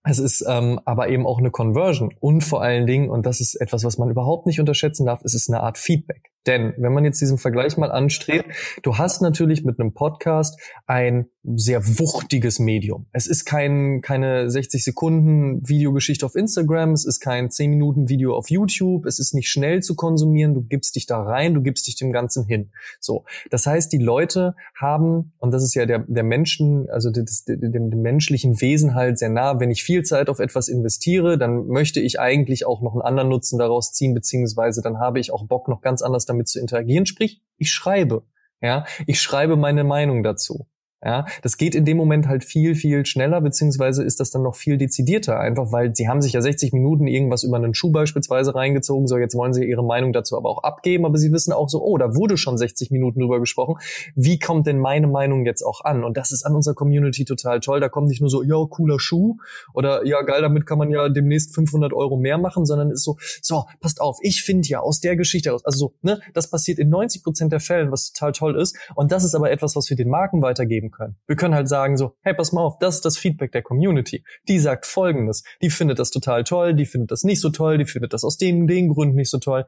Es 0.04 0.20
ist 0.20 0.46
ähm, 0.48 0.80
aber 0.86 1.10
eben 1.10 1.26
auch 1.26 1.40
eine 1.40 1.50
Conversion 1.50 2.14
und 2.20 2.42
vor 2.44 2.62
allen 2.62 2.86
Dingen, 2.86 3.10
und 3.10 3.26
das 3.26 3.42
ist 3.42 3.56
etwas, 3.56 3.84
was 3.84 3.98
man 3.98 4.10
überhaupt 4.10 4.46
nicht 4.46 4.60
unterschätzen 4.60 5.08
darf, 5.08 5.24
es 5.24 5.34
ist 5.34 5.50
eine 5.50 5.62
Art 5.62 5.80
Feedback. 5.80 6.32
Denn 6.48 6.74
wenn 6.78 6.94
man 6.94 7.06
jetzt 7.06 7.22
diesen 7.22 7.38
Vergleich 7.38 7.78
mal 7.78 7.92
anstrebt, 7.92 8.46
du 8.84 8.98
hast 8.98 9.22
natürlich 9.22 9.64
mit 9.64 9.80
einem 9.80 9.94
Podcast 9.94 10.60
ein 10.86 11.28
sehr 11.44 11.86
wuchtiges 12.00 12.60
Medium. 12.60 13.06
Es 13.12 13.28
ist 13.28 13.46
kein, 13.46 14.02
keine 14.02 14.50
60 14.50 14.84
Sekunden 14.84 15.68
Videogeschichte 15.68 16.26
auf 16.26 16.36
Instagram, 16.36 16.94
es 16.94 17.06
ist 17.06 17.20
kein 17.20 17.52
10 17.52 17.70
Minuten 17.70 18.10
Video 18.10 18.36
auf 18.36 18.50
YouTube, 18.50 19.06
es 19.06 19.20
ist 19.20 19.34
nicht 19.34 19.50
schnell 19.50 19.84
zu 19.84 19.96
konsumieren, 19.96 20.54
du 20.54 20.62
gibst 20.62 20.96
dich 20.96 21.06
da 21.06 21.22
rein, 21.22 21.54
du 21.54 21.62
gibst 21.62 21.88
dich 21.88 21.96
dem 21.96 22.12
Ganzen 22.12 22.46
hin. 22.46 22.72
So. 23.00 23.26
Das 23.52 23.68
heißt, 23.68 23.92
die 23.94 24.00
Leute 24.00 24.56
haben, 24.76 25.34
und 25.38 25.52
das 25.52 25.64
ist 25.64 25.76
ja 25.76 25.86
der, 25.86 26.00
der 26.00 26.24
Menschen, 26.24 26.90
also 26.90 27.12
das, 27.12 27.46
dem, 27.46 27.90
dem 27.90 28.02
menschlichen 28.02 28.60
Wesen 28.62 28.96
halt 28.96 29.20
sehr 29.20 29.30
nah, 29.30 29.60
wenn 29.60 29.72
ich 29.72 29.84
viel 29.84 30.04
Zeit 30.04 30.30
auf 30.30 30.40
etwas 30.40 30.68
investiere, 30.68 31.38
dann 31.38 31.68
möchte 31.68 32.00
ich 32.00 32.20
eigentlich 32.20 32.66
auch 32.66 32.82
noch 32.82 32.94
einen 32.94 33.02
anderen 33.02 33.30
Nutzen 33.30 33.60
daraus 33.60 33.92
ziehen, 33.94 34.14
beziehungsweise 34.14 34.82
dann 34.82 35.00
habe 35.00 35.20
ich 35.20 35.32
auch 35.32 35.46
Bock, 35.46 35.68
noch 35.68 35.82
ganz 35.82 36.02
anders 36.02 36.26
damit 36.26 36.35
zu 36.44 36.60
interagieren. 36.60 37.06
Sprich, 37.06 37.42
ich 37.58 37.72
schreibe. 37.72 38.24
Ja, 38.62 38.86
ich 39.06 39.22
schreibe 39.22 39.56
meine 39.56 39.84
Meinung 39.84 40.24
dazu. 40.24 40.68
Ja, 41.04 41.26
das 41.44 41.58
geht 41.58 41.76
in 41.76 41.86
dem 41.86 41.98
Moment 41.98 42.28
halt 42.28 42.44
viel, 42.44 42.74
viel 42.74 43.06
schneller, 43.06 43.40
beziehungsweise 43.42 44.04
ist 44.04 44.20
das 44.20 44.32
dann 44.32 44.42
noch 44.42 44.56
viel 44.56 44.78
dezidierter, 44.78 45.40
einfach 45.40 45.72
weil 45.72 45.96
sie 45.96 46.08
haben 46.08 46.22
sich 46.22 46.34
ja 46.34 46.42
60 46.42 46.74
Minuten 46.74 47.06
irgendwas 47.06 47.44
über 47.44 47.58
einen 47.58 47.76
Schuh 47.76 47.92
beispielsweise 47.92 48.56
reingezogen, 48.56 49.06
so 49.06 49.18
jetzt 49.18 49.36
wollen 49.36 49.54
sie 49.54 49.66
ihre 49.66 49.84
Meinung 49.84 50.14
dazu 50.14 50.36
aber 50.36 50.50
auch 50.50 50.64
abgeben, 50.64 51.06
aber 51.06 51.18
sie 51.18 51.32
wissen 51.32 51.54
auch 51.54 51.70
so, 51.70 51.84
oh, 51.84 51.98
da 51.98 52.16
wurde 52.16 52.38
schon 52.38 52.58
60 52.58 52.90
Minuten 52.90 53.20
drüber 53.20 53.40
gesprochen, 53.40 53.76
wie 54.16 54.40
kommt 54.40 54.66
denn 54.66 54.80
meine 54.80 55.08
Meinung 55.08 55.46
jetzt 55.46 55.62
auch 55.62 55.82
an? 55.82 56.04
Und 56.04 56.18
das 56.18 56.32
ist 56.32 56.44
an 56.44 56.56
unserer 56.56 56.74
Community 56.74 57.24
total 57.24 57.60
toll, 57.60 57.80
da 57.82 57.90
kommt 57.90 58.08
nicht 58.08 58.22
nur 58.22 58.30
so, 58.30 58.42
ja, 58.42 58.66
cooler 58.68 59.00
Schuh 59.00 59.38
oder 59.74 60.06
ja, 60.08 60.22
geil, 60.24 60.42
damit 60.42 60.66
kann 60.66 60.80
man 60.80 60.90
ja 60.90 61.10
demnächst 61.10 61.54
500 61.54 61.94
Euro 61.94 62.18
mehr 62.18 62.40
machen, 62.40 62.66
sondern 62.66 62.90
ist 62.90 63.04
so, 63.04 63.18
so, 63.44 63.66
passt 63.80 64.02
auf, 64.02 64.18
ich 64.22 64.42
finde 64.42 64.68
ja 64.70 64.80
aus 64.80 65.02
der 65.02 65.16
Geschichte 65.16 65.54
aus, 65.54 65.64
also 65.66 65.78
so, 65.78 65.94
ne, 66.02 66.20
das 66.34 66.50
passiert 66.50 66.80
in 66.80 66.90
90 66.90 67.24
Prozent 67.24 67.52
der 67.52 67.60
Fällen, 67.60 67.92
was 67.92 68.12
total 68.12 68.32
toll 68.32 68.60
ist. 68.60 68.76
Und 68.96 69.12
das 69.12 69.24
ist 69.24 69.36
aber 69.36 69.52
etwas, 69.52 69.76
was 69.76 69.90
wir 69.90 69.98
den 69.98 70.10
Marken 70.10 70.42
weitergeben 70.42 70.85
können. 70.92 71.18
Wir 71.28 71.36
können 71.36 71.56
halt 71.56 71.70
sagen 71.70 71.98
so, 71.98 72.16
hey, 72.22 72.34
pass 72.34 72.52
mal 72.52 72.62
auf, 72.62 72.78
das 72.80 72.96
ist 72.96 73.06
das 73.06 73.18
Feedback 73.18 73.52
der 73.52 73.62
Community. 73.62 74.24
Die 74.48 74.60
sagt 74.60 74.86
Folgendes. 74.86 75.44
Die 75.62 75.70
findet 75.70 76.00
das 76.00 76.12
total 76.12 76.44
toll, 76.44 76.74
die 76.74 76.86
findet 76.86 77.12
das 77.12 77.24
nicht 77.24 77.42
so 77.42 77.50
toll, 77.50 77.78
die 77.78 77.86
findet 77.86 78.14
das 78.14 78.24
aus 78.24 78.38
den, 78.38 78.68
den 78.68 78.90
Gründen 78.90 79.16
nicht 79.16 79.30
so 79.30 79.38
toll. 79.38 79.66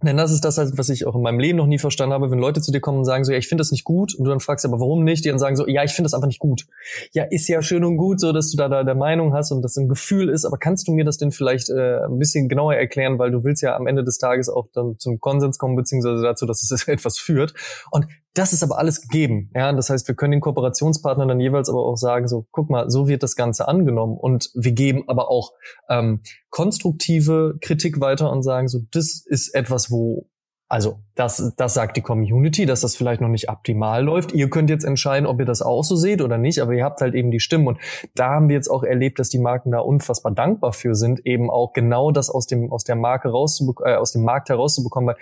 Denn 0.00 0.16
das 0.16 0.30
ist 0.30 0.44
das, 0.44 0.58
was 0.78 0.88
ich 0.90 1.06
auch 1.08 1.16
in 1.16 1.22
meinem 1.22 1.40
Leben 1.40 1.58
noch 1.58 1.66
nie 1.66 1.78
verstanden 1.78 2.12
habe, 2.12 2.30
wenn 2.30 2.38
Leute 2.38 2.60
zu 2.60 2.70
dir 2.70 2.80
kommen 2.80 2.98
und 2.98 3.04
sagen 3.04 3.24
so, 3.24 3.32
ja, 3.32 3.38
ich 3.38 3.48
finde 3.48 3.62
das 3.62 3.72
nicht 3.72 3.82
gut, 3.82 4.14
und 4.14 4.24
du 4.24 4.30
dann 4.30 4.38
fragst, 4.38 4.64
aber 4.64 4.78
warum 4.78 5.02
nicht? 5.02 5.24
Die 5.24 5.28
dann 5.28 5.40
sagen 5.40 5.56
so, 5.56 5.66
ja, 5.66 5.82
ich 5.82 5.90
finde 5.90 6.06
das 6.06 6.14
einfach 6.14 6.28
nicht 6.28 6.38
gut. 6.38 6.66
Ja, 7.12 7.24
ist 7.24 7.48
ja 7.48 7.62
schön 7.62 7.82
und 7.84 7.96
gut, 7.96 8.20
so 8.20 8.32
dass 8.32 8.50
du 8.50 8.56
da, 8.56 8.68
da 8.68 8.84
der 8.84 8.94
Meinung 8.94 9.34
hast 9.34 9.50
und 9.50 9.60
das 9.62 9.76
ein 9.76 9.88
Gefühl 9.88 10.28
ist, 10.28 10.44
aber 10.44 10.56
kannst 10.56 10.86
du 10.86 10.92
mir 10.92 11.04
das 11.04 11.16
denn 11.16 11.32
vielleicht 11.32 11.68
äh, 11.70 12.04
ein 12.04 12.18
bisschen 12.18 12.48
genauer 12.48 12.74
erklären, 12.74 13.18
weil 13.18 13.32
du 13.32 13.42
willst 13.42 13.60
ja 13.60 13.74
am 13.74 13.88
Ende 13.88 14.04
des 14.04 14.18
Tages 14.18 14.48
auch 14.48 14.68
dann 14.72 14.98
zum 14.98 15.18
Konsens 15.18 15.58
kommen, 15.58 15.74
beziehungsweise 15.74 16.22
dazu, 16.22 16.46
dass 16.46 16.62
es 16.62 16.70
etwas 16.88 17.18
führt. 17.18 17.54
Und 17.90 18.06
das 18.38 18.52
ist 18.52 18.62
aber 18.62 18.78
alles 18.78 19.02
gegeben. 19.02 19.50
Ja, 19.54 19.72
das 19.72 19.90
heißt, 19.90 20.06
wir 20.06 20.14
können 20.14 20.32
den 20.32 20.40
Kooperationspartnern 20.40 21.28
dann 21.28 21.40
jeweils 21.40 21.68
aber 21.68 21.84
auch 21.84 21.96
sagen, 21.96 22.28
so, 22.28 22.46
guck 22.52 22.70
mal, 22.70 22.88
so 22.88 23.08
wird 23.08 23.22
das 23.22 23.36
Ganze 23.36 23.66
angenommen. 23.66 24.16
Und 24.16 24.50
wir 24.54 24.72
geben 24.72 25.04
aber 25.08 25.30
auch 25.30 25.52
ähm, 25.88 26.22
konstruktive 26.50 27.56
Kritik 27.60 28.00
weiter 28.00 28.30
und 28.30 28.42
sagen, 28.42 28.68
so, 28.68 28.80
das 28.92 29.24
ist 29.26 29.54
etwas, 29.54 29.90
wo 29.90 30.28
also 30.70 30.98
das, 31.14 31.54
das 31.56 31.72
sagt 31.72 31.96
die 31.96 32.02
Community, 32.02 32.66
dass 32.66 32.82
das 32.82 32.94
vielleicht 32.94 33.22
noch 33.22 33.30
nicht 33.30 33.48
optimal 33.48 34.04
läuft. 34.04 34.32
Ihr 34.32 34.50
könnt 34.50 34.68
jetzt 34.68 34.84
entscheiden, 34.84 35.26
ob 35.26 35.40
ihr 35.40 35.46
das 35.46 35.62
auch 35.62 35.82
so 35.82 35.96
seht 35.96 36.20
oder 36.20 36.36
nicht, 36.36 36.60
aber 36.60 36.74
ihr 36.74 36.84
habt 36.84 37.00
halt 37.00 37.14
eben 37.14 37.30
die 37.30 37.40
Stimmen. 37.40 37.68
Und 37.68 37.78
da 38.14 38.28
haben 38.34 38.50
wir 38.50 38.56
jetzt 38.56 38.68
auch 38.68 38.84
erlebt, 38.84 39.18
dass 39.18 39.30
die 39.30 39.38
Marken 39.38 39.70
da 39.70 39.78
unfassbar 39.78 40.30
dankbar 40.30 40.74
für 40.74 40.94
sind, 40.94 41.24
eben 41.24 41.48
auch 41.48 41.72
genau 41.72 42.10
das 42.10 42.28
aus 42.28 42.46
dem 42.46 42.70
aus 42.70 42.84
der 42.84 42.96
Marke 42.96 43.30
rauszubekommen, 43.30 43.94
äh, 43.94 43.96
aus 43.96 44.12
dem 44.12 44.24
Markt 44.24 44.50
herauszubekommen, 44.50 45.08
weil 45.08 45.16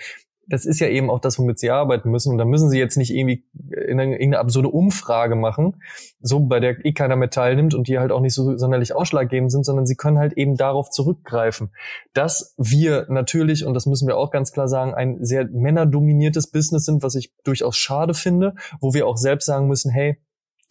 das 0.48 0.64
ist 0.64 0.80
ja 0.80 0.88
eben 0.88 1.10
auch 1.10 1.20
das, 1.20 1.38
womit 1.38 1.58
sie 1.58 1.70
arbeiten 1.70 2.10
müssen. 2.10 2.30
Und 2.30 2.38
da 2.38 2.44
müssen 2.44 2.70
sie 2.70 2.78
jetzt 2.78 2.96
nicht 2.96 3.12
irgendwie 3.12 3.44
in 3.70 3.98
eine, 3.98 4.16
in 4.16 4.32
eine 4.32 4.38
absurde 4.38 4.68
Umfrage 4.68 5.34
machen, 5.34 5.82
so 6.20 6.40
bei 6.40 6.60
der 6.60 6.84
eh 6.84 6.92
keiner 6.92 7.16
mehr 7.16 7.30
teilnimmt 7.30 7.74
und 7.74 7.88
die 7.88 7.98
halt 7.98 8.12
auch 8.12 8.20
nicht 8.20 8.34
so 8.34 8.56
sonderlich 8.56 8.94
ausschlaggebend 8.94 9.50
sind, 9.50 9.64
sondern 9.64 9.86
sie 9.86 9.96
können 9.96 10.18
halt 10.18 10.34
eben 10.34 10.56
darauf 10.56 10.90
zurückgreifen, 10.90 11.70
dass 12.14 12.54
wir 12.56 13.06
natürlich, 13.08 13.64
und 13.64 13.74
das 13.74 13.86
müssen 13.86 14.06
wir 14.06 14.16
auch 14.16 14.30
ganz 14.30 14.52
klar 14.52 14.68
sagen, 14.68 14.94
ein 14.94 15.24
sehr 15.24 15.48
männerdominiertes 15.48 16.50
Business 16.50 16.84
sind, 16.84 17.02
was 17.02 17.14
ich 17.14 17.32
durchaus 17.44 17.76
schade 17.76 18.14
finde, 18.14 18.54
wo 18.80 18.94
wir 18.94 19.06
auch 19.06 19.16
selbst 19.16 19.46
sagen 19.46 19.66
müssen, 19.66 19.90
hey, 19.90 20.18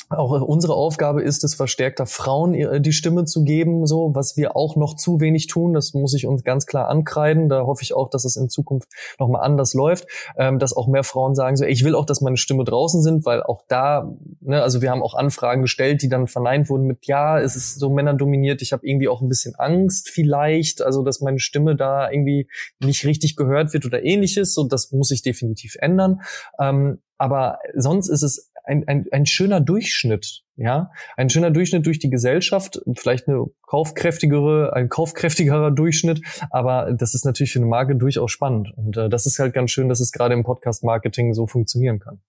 auch 0.10 0.42
unsere 0.42 0.76
Aufgabe 0.76 1.24
ist 1.24 1.44
es, 1.44 1.56
verstärkter 1.56 2.06
Frauen 2.06 2.54
die 2.82 2.94
Stimme 2.94 3.26
zu 3.26 3.44
geben, 3.44 3.88
so 3.88 4.14
was 4.14 4.38
wir 4.38 4.56
auch 4.56 4.76
noch 4.76 4.96
zu 4.96 5.20
wenig 5.20 5.48
tun. 5.48 5.74
Das 5.74 5.94
muss 5.94 6.14
ich 6.14 6.28
uns 6.28 6.44
ganz 6.44 6.66
klar 6.66 6.90
ankreiden. 6.90 7.50
Da 7.50 7.66
hoffe 7.66 7.82
ich 7.84 7.96
auch, 7.96 8.10
dass 8.10 8.24
es 8.24 8.36
in 8.36 8.50
Zukunft 8.50 8.90
nochmal 9.20 9.42
anders 9.42 9.74
läuft, 9.74 10.08
ähm, 10.38 10.60
dass 10.60 10.76
auch 10.76 10.88
mehr 10.88 11.04
Frauen 11.04 11.34
sagen 11.34 11.56
so, 11.56 11.66
ey, 11.66 11.72
ich 11.72 11.84
will 11.84 11.96
auch, 11.96 12.06
dass 12.06 12.22
meine 12.22 12.38
Stimme 12.38 12.64
draußen 12.64 13.02
sind, 13.02 13.26
weil 13.26 13.42
auch 13.42 13.64
da, 13.68 14.12
ne, 14.42 14.62
also 14.62 14.82
wir 14.82 14.92
haben 14.92 15.02
auch 15.02 15.16
Anfragen 15.16 15.62
gestellt, 15.62 16.02
die 16.02 16.10
dann 16.10 16.28
verneint 16.28 16.70
wurden 16.70 16.86
mit, 16.86 17.08
ja, 17.08 17.40
es 17.40 17.56
ist 17.56 17.80
so 17.80 17.90
männerdominiert. 17.90 18.62
Ich 18.62 18.74
habe 18.74 18.86
irgendwie 18.86 19.08
auch 19.08 19.22
ein 19.22 19.30
bisschen 19.30 19.56
Angst 19.56 20.10
vielleicht, 20.10 20.82
also 20.82 21.04
dass 21.04 21.22
meine 21.22 21.40
Stimme 21.40 21.76
da 21.76 22.12
irgendwie 22.12 22.48
nicht 22.80 23.06
richtig 23.06 23.36
gehört 23.36 23.74
wird 23.74 23.86
oder 23.86 24.04
ähnliches. 24.04 24.58
Und 24.58 24.72
das 24.72 24.92
muss 24.92 25.08
sich 25.08 25.24
definitiv 25.24 25.76
ändern. 25.80 26.22
Ähm, 26.60 27.00
aber 27.18 27.60
sonst 27.76 28.10
ist 28.10 28.24
es 28.24 28.52
ein, 28.66 28.88
ein, 28.88 29.06
ein 29.12 29.26
schöner 29.26 29.62
Durchschnitt, 29.62 30.44
ja, 30.56 30.92
ein 31.18 31.30
schöner 31.30 31.52
Durchschnitt 31.52 31.86
durch 31.86 32.00
die 32.00 32.10
Gesellschaft, 32.10 32.82
vielleicht 32.98 33.28
eine 33.28 33.46
kaufkräftigere, 33.64 34.74
ein 34.74 34.90
kaufkräftigerer 34.90 35.72
Durchschnitt, 35.72 36.22
aber 36.50 36.94
das 36.94 37.14
ist 37.14 37.26
natürlich 37.26 37.54
für 37.54 37.60
eine 37.60 37.68
Marke 37.68 37.96
durchaus 37.96 38.32
spannend 38.32 38.72
und 38.76 38.98
äh, 38.98 39.10
das 39.10 39.26
ist 39.26 39.40
halt 39.40 39.54
ganz 39.54 39.72
schön, 39.72 39.90
dass 39.90 40.00
es 40.00 40.12
gerade 40.12 40.34
im 40.34 40.44
Podcast-Marketing 40.44 41.34
so 41.34 41.48
funktionieren 41.48 42.00
kann. 42.00 42.20